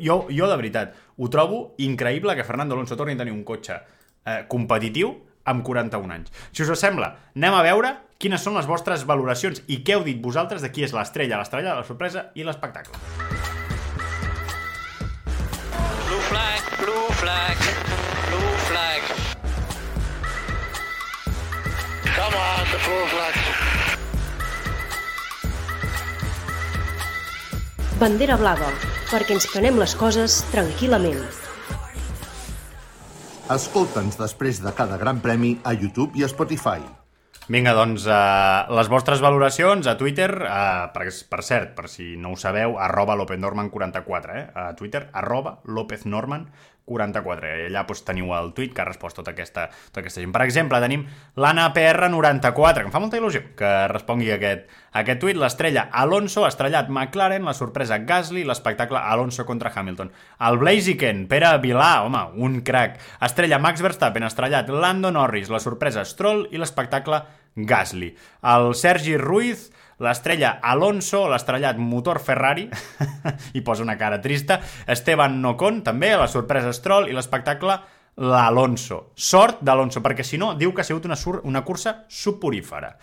Jo, 0.00 0.22
jo 0.32 0.46
de 0.48 0.56
veritat, 0.56 0.94
ho 1.20 1.28
trobo 1.32 1.62
increïble 1.84 2.34
que 2.36 2.46
Fernando 2.48 2.76
Alonso 2.76 2.96
torni 2.96 3.14
a 3.14 3.20
tenir 3.20 3.34
un 3.36 3.44
cotxe 3.44 3.76
eh, 3.76 4.42
competitiu 4.48 5.12
amb 5.50 5.64
41 5.66 6.16
anys. 6.16 6.32
Si 6.52 6.64
us 6.64 6.80
sembla, 6.80 7.12
anem 7.36 7.56
a 7.56 7.62
veure 7.66 7.94
quines 8.20 8.42
són 8.44 8.58
les 8.58 8.68
vostres 8.68 9.06
valoracions 9.08 9.62
i 9.68 9.80
què 9.84 9.96
heu 9.96 10.04
dit 10.04 10.20
vosaltres 10.20 10.64
de 10.64 10.72
qui 10.72 10.84
és 10.84 10.96
l'estrella, 10.96 11.40
l'estrella, 11.40 11.78
la 11.80 11.88
sorpresa 11.88 12.28
i 12.36 12.44
l'espectacle. 12.46 13.49
Bandera 28.00 28.38
blava, 28.40 28.70
perquè 29.10 29.34
ens 29.36 29.44
prenem 29.52 29.76
les 29.76 29.92
coses 30.00 30.38
tranquil·lament. 30.54 31.18
Escolta'ns 33.52 34.16
després 34.16 34.62
de 34.64 34.72
cada 34.72 34.96
gran 34.96 35.20
premi 35.20 35.58
a 35.68 35.74
YouTube 35.76 36.16
i 36.16 36.24
a 36.24 36.30
Spotify. 36.32 36.80
Vinga, 37.50 37.74
doncs, 37.76 38.06
uh, 38.08 38.70
les 38.78 38.88
vostres 38.88 39.20
valoracions 39.20 39.84
a 39.90 39.96
Twitter, 40.00 40.30
uh, 40.46 40.88
per, 40.94 41.10
per 41.28 41.42
cert, 41.44 41.74
per 41.76 41.90
si 41.92 42.14
no 42.16 42.32
ho 42.32 42.38
sabeu, 42.40 42.78
arroba 42.80 43.18
lopeznorman44, 43.20 44.36
eh? 44.38 44.44
A 44.54 44.68
Twitter, 44.78 45.08
arroba 45.12 45.58
lopeznorman44. 45.66 46.70
44. 46.90 47.46
I 47.46 47.66
allà 47.70 47.84
doncs, 47.86 48.02
teniu 48.06 48.34
el 48.34 48.50
tuit 48.56 48.74
que 48.74 48.82
ha 48.82 48.88
respost 48.88 49.20
tota 49.20 49.32
aquesta, 49.32 49.68
tota 49.90 50.02
aquesta 50.02 50.22
gent. 50.22 50.34
Per 50.34 50.42
exemple, 50.44 50.80
tenim 50.82 51.06
l'Anna 51.40 51.68
PR94, 51.76 52.82
que 52.82 52.90
em 52.90 52.94
fa 52.94 53.02
molta 53.02 53.20
il·lusió 53.20 53.44
que 53.58 53.70
respongui 53.92 54.32
aquest, 54.34 54.66
aquest 55.00 55.22
tuit. 55.22 55.38
L'estrella 55.40 55.86
Alonso, 56.02 56.44
estrellat 56.48 56.90
McLaren, 56.90 57.46
la 57.46 57.54
sorpresa 57.56 58.00
Gasly, 58.06 58.44
l'espectacle 58.48 58.98
Alonso 58.98 59.46
contra 59.48 59.72
Hamilton. 59.74 60.10
El 60.48 60.58
Blaziken, 60.62 61.26
Pere 61.30 61.52
Vilà, 61.62 61.92
home, 62.06 62.26
un 62.42 62.60
crack. 62.66 62.98
Estrella 63.22 63.60
Max 63.62 63.82
Verstappen, 63.86 64.26
estrellat 64.26 64.70
Lando 64.70 65.12
Norris, 65.14 65.50
la 65.52 65.62
sorpresa 65.62 66.04
Stroll 66.04 66.48
i 66.50 66.58
l'espectacle 66.58 67.22
Gasly. 67.54 68.14
El 68.42 68.74
Sergi 68.74 69.16
Ruiz, 69.16 69.70
l'estrella 70.00 70.58
Alonso, 70.60 71.26
l'estrellat 71.28 71.78
motor 71.80 72.20
Ferrari, 72.24 72.68
i 73.58 73.62
posa 73.62 73.84
una 73.84 73.96
cara 74.00 74.20
trista, 74.20 74.60
Esteban 74.86 75.40
Nocon, 75.40 75.82
també, 75.86 76.14
la 76.16 76.28
sorpresa 76.30 76.72
Stroll, 76.76 77.10
i 77.10 77.16
l'espectacle 77.16 77.78
l'Alonso. 78.20 79.12
Sort 79.14 79.62
d'Alonso, 79.64 80.02
perquè 80.04 80.24
si 80.26 80.40
no, 80.40 80.52
diu 80.58 80.74
que 80.74 80.82
ha 80.82 80.88
sigut 80.88 81.06
una, 81.08 81.16
sur 81.16 81.40
una 81.48 81.62
cursa 81.64 82.04
suporífera. 82.08 82.94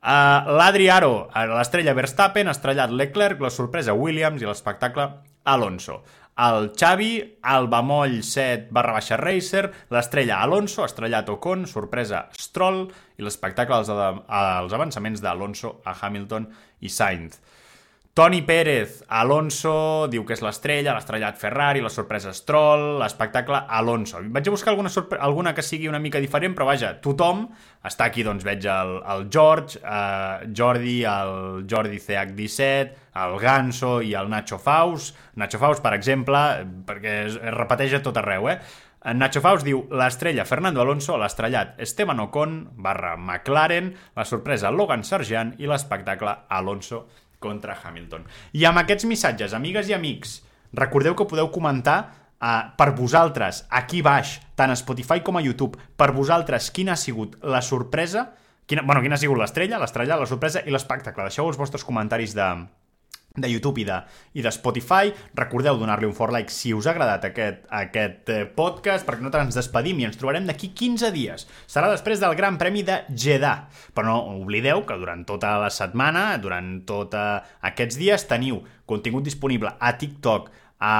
Uh, 0.00 0.56
L'Adri 0.56 0.88
Aro, 0.88 1.28
l'estrella 1.56 1.94
Verstappen, 1.96 2.48
estrellat 2.48 2.92
Leclerc, 2.94 3.40
la 3.42 3.50
sorpresa 3.52 3.96
Williams 3.96 4.42
i 4.42 4.48
l'espectacle 4.48 5.08
Alonso. 5.50 6.02
El 6.40 6.70
Xavi, 6.72 7.12
el 7.52 7.66
Bemoll 7.68 8.22
7 8.24 8.70
barra 8.72 8.94
baixa 8.96 9.18
Racer, 9.20 9.66
l'estrella 9.92 10.38
Alonso, 10.40 10.86
estrellat 10.86 11.28
Ocon, 11.28 11.66
sorpresa 11.68 12.22
Stroll 12.32 12.86
i 13.20 13.26
l'espectacle 13.26 13.76
als, 13.76 13.90
als 13.92 14.76
avançaments 14.78 15.20
d'Alonso 15.20 15.74
a 15.84 15.92
Hamilton 16.00 16.48
i 16.80 16.88
Sainz. 16.88 17.42
Toni 18.12 18.40
Pérez, 18.42 19.04
Alonso, 19.06 20.08
diu 20.10 20.24
que 20.26 20.34
és 20.34 20.40
l'estrella, 20.42 20.96
l'estrellat 20.96 21.36
Ferrari, 21.38 21.80
la 21.84 21.92
sorpresa 21.92 22.32
Stroll, 22.34 22.98
l'espectacle 22.98 23.60
Alonso. 23.78 24.18
Vaig 24.34 24.48
a 24.48 24.54
buscar 24.56 24.72
alguna, 24.72 24.90
alguna 25.20 25.52
que 25.54 25.62
sigui 25.62 25.86
una 25.88 26.00
mica 26.02 26.18
diferent, 26.18 26.56
però 26.56 26.66
vaja, 26.72 26.90
tothom 27.04 27.44
està 27.86 28.08
aquí, 28.10 28.24
doncs 28.26 28.42
veig 28.44 28.66
el, 28.66 28.96
el 29.14 29.28
George, 29.30 29.78
eh, 29.78 30.50
Jordi, 30.56 30.96
el 31.06 31.64
Jordi 31.70 32.02
CH17, 32.02 33.09
el 33.14 33.38
Ganso 33.40 34.00
i 34.02 34.14
el 34.14 34.30
Nacho 34.30 34.58
Faus. 34.58 35.14
Nacho 35.34 35.58
Faus, 35.58 35.80
per 35.82 35.94
exemple, 35.96 36.38
perquè 36.86 37.16
es, 37.26 37.40
repeteix 37.56 37.98
a 37.98 38.02
tot 38.04 38.20
arreu, 38.20 38.50
eh? 38.52 38.60
Nacho 39.16 39.40
Faus 39.40 39.64
diu 39.64 39.86
l'estrella 39.96 40.44
Fernando 40.44 40.82
Alonso, 40.82 41.16
l'estrellat 41.16 41.78
Esteban 41.80 42.20
Ocon 42.20 42.58
barra 42.76 43.14
McLaren, 43.16 43.94
la 44.16 44.26
sorpresa 44.28 44.70
Logan 44.70 45.04
Sargent 45.08 45.54
i 45.58 45.68
l'espectacle 45.70 46.34
Alonso 46.52 47.06
contra 47.40 47.78
Hamilton. 47.82 48.26
I 48.52 48.66
amb 48.68 48.82
aquests 48.82 49.08
missatges, 49.08 49.54
amigues 49.56 49.88
i 49.88 49.96
amics, 49.96 50.42
recordeu 50.76 51.16
que 51.16 51.24
podeu 51.24 51.48
comentar 51.48 51.98
uh, 52.04 52.68
per 52.76 52.90
vosaltres, 52.98 53.64
aquí 53.72 54.04
baix, 54.04 54.36
tant 54.54 54.70
a 54.70 54.76
Spotify 54.76 55.24
com 55.24 55.40
a 55.40 55.44
YouTube, 55.46 55.80
per 55.96 56.12
vosaltres, 56.12 56.68
quina 56.68 56.92
ha 56.92 57.00
sigut 57.00 57.38
la 57.40 57.64
sorpresa, 57.64 58.28
quina, 58.68 58.84
bueno, 58.84 59.00
quina 59.00 59.16
ha 59.16 59.22
sigut 59.24 59.40
l'estrella, 59.40 59.80
l'estrella, 59.80 60.20
la 60.20 60.28
sorpresa 60.28 60.60
i 60.60 60.76
l'espectacle. 60.76 61.24
Deixeu 61.32 61.48
els 61.48 61.56
vostres 61.56 61.88
comentaris 61.88 62.36
de, 62.36 62.50
de 63.36 63.48
YouTube 63.50 63.80
i 63.80 63.84
de, 63.86 63.96
i 64.34 64.42
de 64.42 64.52
Spotify. 64.54 65.12
Recordeu 65.38 65.78
donar-li 65.78 66.08
un 66.08 66.14
fort 66.16 66.34
like 66.34 66.52
si 66.52 66.72
us 66.74 66.88
ha 66.88 66.94
agradat 66.94 67.28
aquest, 67.30 67.64
aquest 67.80 68.32
eh, 68.34 68.42
podcast, 68.56 69.06
perquè 69.06 69.22
nosaltres 69.22 69.50
ens 69.50 69.60
despedim 69.60 70.00
i 70.00 70.08
ens 70.08 70.18
trobarem 70.20 70.48
d'aquí 70.48 70.72
15 70.76 71.12
dies. 71.14 71.46
Serà 71.70 71.90
després 71.92 72.22
del 72.22 72.36
Gran 72.38 72.58
Premi 72.60 72.84
de 72.86 73.02
Jeddah. 73.10 73.68
Però 73.94 74.08
no 74.08 74.40
oblideu 74.40 74.84
que 74.86 74.98
durant 75.00 75.24
tota 75.28 75.56
la 75.62 75.70
setmana, 75.74 76.32
durant 76.42 76.80
tots 76.88 77.18
aquests 77.70 78.00
dies, 78.00 78.26
teniu 78.30 78.62
contingut 78.88 79.26
disponible 79.26 79.74
a 79.78 79.94
TikTok, 79.98 80.50
a 80.80 80.94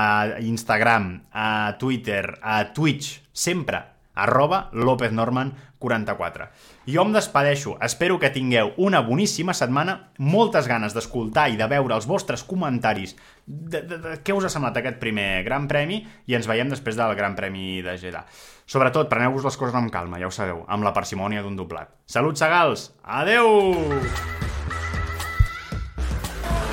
Instagram, 0.44 1.14
a 1.32 1.78
Twitter, 1.80 2.36
a 2.42 2.62
Twitch, 2.76 3.22
sempre 3.32 3.86
arroba 4.20 4.68
López 4.72 5.12
Norman 5.12 5.54
44. 5.80 6.46
Jo 6.86 7.02
em 7.06 7.12
despedeixo, 7.16 7.74
espero 7.82 8.18
que 8.20 8.30
tingueu 8.30 8.74
una 8.76 9.00
boníssima 9.02 9.54
setmana, 9.56 10.12
moltes 10.18 10.68
ganes 10.70 10.94
d'escoltar 10.94 11.48
i 11.50 11.58
de 11.58 11.66
veure 11.70 11.96
els 11.96 12.06
vostres 12.06 12.44
comentaris 12.46 13.16
de, 13.46 13.80
de, 13.82 13.98
de 13.98 14.16
què 14.22 14.36
us 14.36 14.46
ha 14.46 14.52
semblat 14.52 14.76
aquest 14.78 15.00
primer 15.02 15.42
Gran 15.46 15.66
Premi 15.70 16.04
i 16.28 16.36
ens 16.38 16.46
veiem 16.46 16.70
després 16.70 17.00
del 17.00 17.16
Gran 17.18 17.34
Premi 17.38 17.80
de 17.82 17.96
Jeddah. 17.98 18.26
Sobretot, 18.70 19.08
preneu-vos 19.10 19.48
les 19.48 19.56
coses 19.58 19.74
amb 19.74 19.90
calma, 19.90 20.20
ja 20.22 20.28
ho 20.28 20.34
sabeu, 20.34 20.62
amb 20.70 20.86
la 20.86 20.94
parsimònia 20.94 21.42
d'un 21.42 21.56
doblat. 21.58 21.90
Salut, 22.06 22.38
segals! 22.38 22.92
Adeu! 23.02 23.48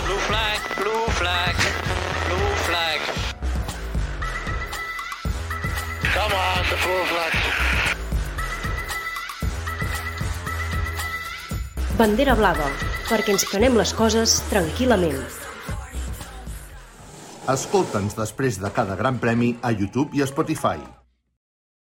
Blue 0.05 0.21
flag, 0.27 0.69
blue 0.77 1.09
flag, 1.17 1.65
blue 2.27 2.53
flag. 2.67 3.09
Come 6.13 6.37
on, 6.37 6.63
the 6.69 6.77
blue 6.85 7.03
flag. 7.09 7.36
Bandera 11.97 12.35
blava, 12.37 12.67
perquè 13.07 13.33
ens 13.33 13.45
prenem 13.49 13.73
les 13.79 13.89
coses 13.97 14.35
tranquil·lament. 14.51 15.17
Escolta'ns 17.49 18.13
després 18.19 18.59
de 18.61 18.69
cada 18.75 18.99
gran 18.99 19.17
premi 19.23 19.55
a 19.65 19.73
YouTube 19.73 20.13
i 20.13 20.21
a 20.21 20.29
Spotify. 20.29 20.77